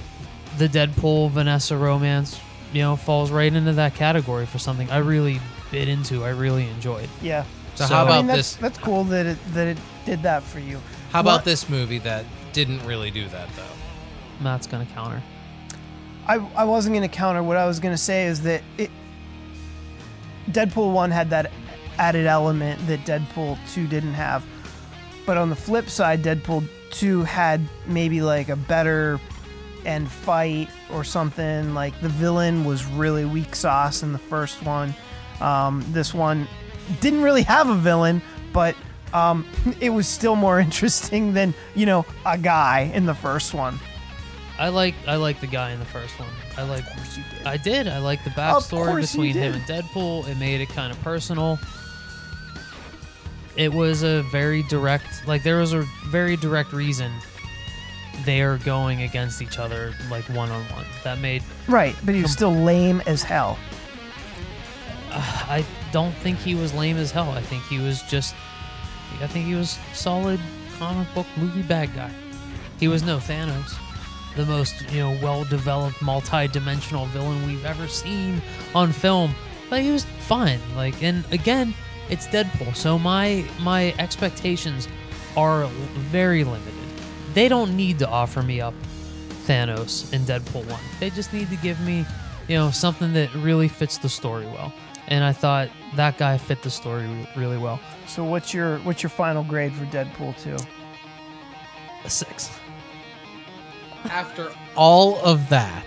the 0.57 0.67
Deadpool 0.67 1.31
Vanessa 1.31 1.77
romance, 1.77 2.39
you 2.73 2.81
know, 2.81 2.95
falls 2.95 3.31
right 3.31 3.53
into 3.53 3.73
that 3.73 3.95
category 3.95 4.45
for 4.45 4.59
something 4.59 4.89
I 4.91 4.97
really 4.97 5.39
bit 5.71 5.87
into. 5.87 6.23
I 6.25 6.29
really 6.29 6.67
enjoyed. 6.69 7.09
Yeah. 7.21 7.43
So, 7.75 7.85
So- 7.85 7.93
how 7.93 8.01
I 8.01 8.05
about 8.05 8.17
mean, 8.17 8.27
that's, 8.27 8.37
this? 8.53 8.55
That's 8.55 8.77
cool 8.79 9.03
that 9.05 9.25
it 9.25 9.37
that 9.53 9.67
it 9.67 9.77
did 10.05 10.23
that 10.23 10.43
for 10.43 10.59
you. 10.59 10.81
How 11.11 11.19
about 11.19 11.31
What- 11.39 11.45
this 11.45 11.69
movie 11.69 11.99
that 11.99 12.25
didn't 12.53 12.83
really 12.85 13.11
do 13.11 13.27
that 13.29 13.47
though? 13.55 14.43
Matt's 14.43 14.67
gonna 14.67 14.85
counter. 14.87 15.21
I, 16.27 16.41
I 16.57 16.65
wasn't 16.65 16.93
going 16.93 17.07
to 17.09 17.15
counter. 17.15 17.41
What 17.41 17.55
I 17.55 17.65
was 17.67 17.79
going 17.79 17.93
to 17.93 17.97
say 17.97 18.25
is 18.25 18.41
that 18.41 18.61
it, 18.77 18.91
Deadpool 20.51 20.93
1 20.93 21.11
had 21.11 21.29
that 21.29 21.51
added 21.97 22.25
element 22.25 22.85
that 22.87 22.99
Deadpool 23.01 23.57
2 23.73 23.87
didn't 23.87 24.13
have. 24.13 24.45
But 25.25 25.37
on 25.37 25.49
the 25.49 25.55
flip 25.55 25.89
side, 25.89 26.23
Deadpool 26.23 26.67
2 26.91 27.23
had 27.23 27.61
maybe 27.85 28.21
like 28.21 28.49
a 28.49 28.55
better 28.55 29.19
end 29.85 30.09
fight 30.09 30.69
or 30.91 31.03
something. 31.03 31.73
Like 31.73 31.99
the 32.01 32.09
villain 32.09 32.63
was 32.63 32.85
really 32.85 33.25
weak 33.25 33.55
sauce 33.55 34.03
in 34.03 34.13
the 34.13 34.19
first 34.19 34.63
one. 34.63 34.93
Um, 35.41 35.83
this 35.89 36.13
one 36.13 36.47
didn't 36.99 37.21
really 37.21 37.43
have 37.43 37.69
a 37.69 37.75
villain, 37.75 38.21
but 38.53 38.75
um, 39.13 39.45
it 39.79 39.89
was 39.89 40.07
still 40.07 40.35
more 40.35 40.59
interesting 40.67 41.33
than, 41.33 41.53
you 41.75 41.85
know, 41.85 42.05
a 42.25 42.37
guy 42.37 42.91
in 42.93 43.05
the 43.05 43.15
first 43.15 43.53
one. 43.53 43.79
I 44.59 44.69
like 44.69 44.95
I 45.05 45.17
like 45.17 45.39
the 45.39 45.47
guy 45.47 45.71
in 45.71 45.79
the 45.79 45.85
first 45.85 46.17
one. 46.19 46.29
I 46.57 46.63
like 46.63 46.87
Of 46.87 46.95
course 46.95 47.17
you 47.17 47.23
did. 47.31 47.47
I 47.47 47.57
did. 47.57 47.87
I 47.87 47.99
like 47.99 48.23
the 48.23 48.31
backstory 48.31 49.01
between 49.01 49.33
him 49.33 49.53
and 49.53 49.63
Deadpool. 49.63 50.27
It 50.27 50.37
made 50.37 50.59
it 50.59 50.69
kind 50.69 50.91
of 50.91 50.99
personal. 51.03 51.59
It 53.55 53.73
was 53.73 54.03
a 54.03 54.23
very 54.23 54.63
direct, 54.63 55.27
like 55.27 55.43
there 55.43 55.57
was 55.57 55.73
a 55.73 55.81
very 56.07 56.35
direct 56.35 56.73
reason 56.73 57.11
they 58.25 58.41
are 58.41 58.57
going 58.59 59.03
against 59.03 59.41
each 59.41 59.59
other, 59.59 59.93
like 60.09 60.23
one 60.29 60.49
on 60.51 60.63
one. 60.69 60.85
That 61.03 61.19
made 61.19 61.43
Right, 61.67 61.95
but 62.03 62.15
he 62.15 62.21
was 62.21 62.31
still 62.31 62.51
lame 62.53 63.01
as 63.05 63.23
hell. 63.23 63.57
I 65.11 65.65
don't 65.91 66.13
think 66.15 66.39
he 66.39 66.55
was 66.55 66.73
lame 66.73 66.97
as 66.97 67.11
hell. 67.11 67.29
I 67.31 67.41
think 67.41 67.63
he 67.63 67.79
was 67.79 68.01
just, 68.03 68.35
I 69.21 69.27
think 69.27 69.45
he 69.45 69.55
was 69.55 69.77
solid 69.93 70.39
comic 70.77 71.07
book 71.13 71.27
movie 71.37 71.61
bad 71.63 71.93
guy. 71.95 72.11
He 72.79 72.87
was 72.87 73.03
no 73.03 73.17
Thanos, 73.17 73.75
the 74.37 74.45
most 74.45 74.89
you 74.91 74.99
know 74.99 75.17
well-developed, 75.21 76.01
multi-dimensional 76.01 77.07
villain 77.07 77.45
we've 77.45 77.65
ever 77.65 77.87
seen 77.87 78.41
on 78.73 78.93
film. 78.93 79.33
But 79.69 79.81
he 79.81 79.91
was 79.91 80.05
fine. 80.19 80.61
Like, 80.75 81.03
and 81.03 81.25
again, 81.33 81.73
it's 82.09 82.27
Deadpool, 82.27 82.75
so 82.75 82.97
my 82.97 83.45
my 83.59 83.93
expectations 83.99 84.87
are 85.35 85.65
very 86.11 86.43
limited. 86.43 86.73
They 87.33 87.49
don't 87.49 87.75
need 87.75 87.99
to 87.99 88.07
offer 88.07 88.41
me 88.41 88.61
up 88.61 88.73
Thanos 89.45 90.11
in 90.13 90.21
Deadpool 90.23 90.65
1. 90.69 90.79
They 90.99 91.09
just 91.09 91.33
need 91.33 91.49
to 91.49 91.55
give 91.57 91.79
me, 91.81 92.05
you 92.47 92.55
know, 92.55 92.71
something 92.71 93.13
that 93.13 93.33
really 93.35 93.67
fits 93.67 93.97
the 93.97 94.09
story 94.09 94.45
well. 94.45 94.73
And 95.07 95.23
I 95.23 95.31
thought 95.31 95.69
that 95.95 96.17
guy 96.17 96.37
fit 96.37 96.61
the 96.63 96.69
story 96.69 97.07
really 97.35 97.57
well. 97.57 97.79
So 98.07 98.23
what's 98.23 98.53
your 98.53 98.79
what's 98.79 99.03
your 99.03 99.09
final 99.09 99.43
grade 99.43 99.73
for 99.73 99.85
Deadpool 99.85 100.41
2? 100.43 100.57
A 102.03 102.09
six. 102.09 102.56
After 104.09 104.51
all 104.75 105.19
of 105.23 105.49
that, 105.49 105.85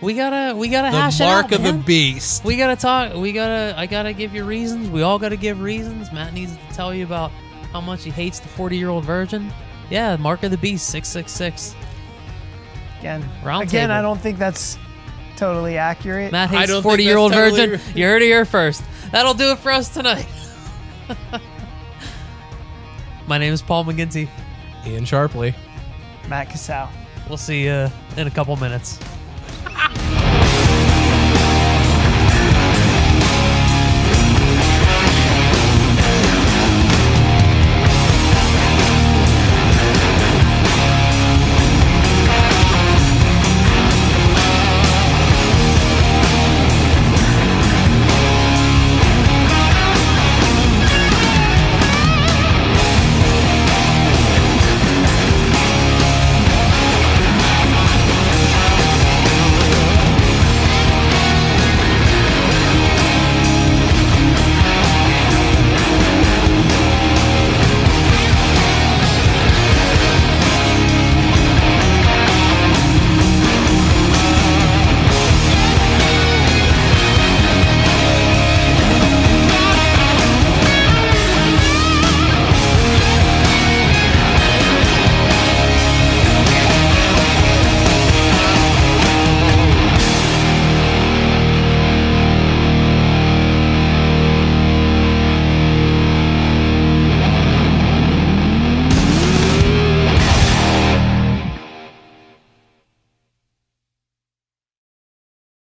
We 0.00 0.14
gotta, 0.14 0.56
we 0.56 0.68
gotta 0.68 0.90
the 0.90 1.00
hash 1.00 1.20
it 1.20 1.24
mark 1.24 1.46
out, 1.46 1.52
of 1.54 1.62
the 1.62 1.72
beast. 1.72 2.44
We 2.44 2.56
gotta 2.56 2.76
talk. 2.76 3.14
We 3.14 3.32
gotta. 3.32 3.74
I 3.76 3.86
gotta 3.86 4.12
give 4.12 4.34
you 4.34 4.44
reasons. 4.44 4.90
We 4.90 5.02
all 5.02 5.18
gotta 5.18 5.36
give 5.36 5.60
reasons. 5.60 6.12
Matt 6.12 6.32
needs 6.34 6.56
to 6.56 6.74
tell 6.74 6.94
you 6.94 7.04
about 7.04 7.30
how 7.72 7.80
much 7.80 8.04
he 8.04 8.10
hates 8.10 8.38
the 8.40 8.48
forty-year-old 8.48 9.04
virgin. 9.04 9.52
Yeah, 9.90 10.16
mark 10.16 10.42
of 10.42 10.50
the 10.50 10.58
beast, 10.58 10.88
six 10.88 11.08
six 11.08 11.32
six. 11.32 11.74
Again, 13.00 13.24
Round 13.44 13.68
again, 13.68 13.88
table. 13.88 13.98
I 13.98 14.02
don't 14.02 14.20
think 14.20 14.38
that's 14.38 14.78
totally 15.36 15.78
accurate. 15.78 16.30
Matt 16.32 16.50
hates 16.50 16.70
don't 16.70 16.82
forty-year-old 16.82 17.32
totally 17.32 17.66
virgin. 17.66 17.96
You 17.96 18.04
heard 18.04 18.22
it 18.22 18.26
here 18.26 18.44
first. 18.44 18.82
That'll 19.12 19.34
do 19.34 19.50
it 19.52 19.58
for 19.58 19.70
us 19.72 19.88
tonight. 19.88 20.26
My 23.26 23.38
name 23.38 23.52
is 23.52 23.62
Paul 23.62 23.84
McGinty. 23.84 24.28
Ian 24.86 25.04
Sharpley. 25.04 25.54
Matt 26.28 26.50
Casal. 26.50 26.90
We'll 27.28 27.36
see 27.36 27.64
you 27.64 27.88
in 28.16 28.26
a 28.26 28.30
couple 28.30 28.56
minutes. 28.56 28.98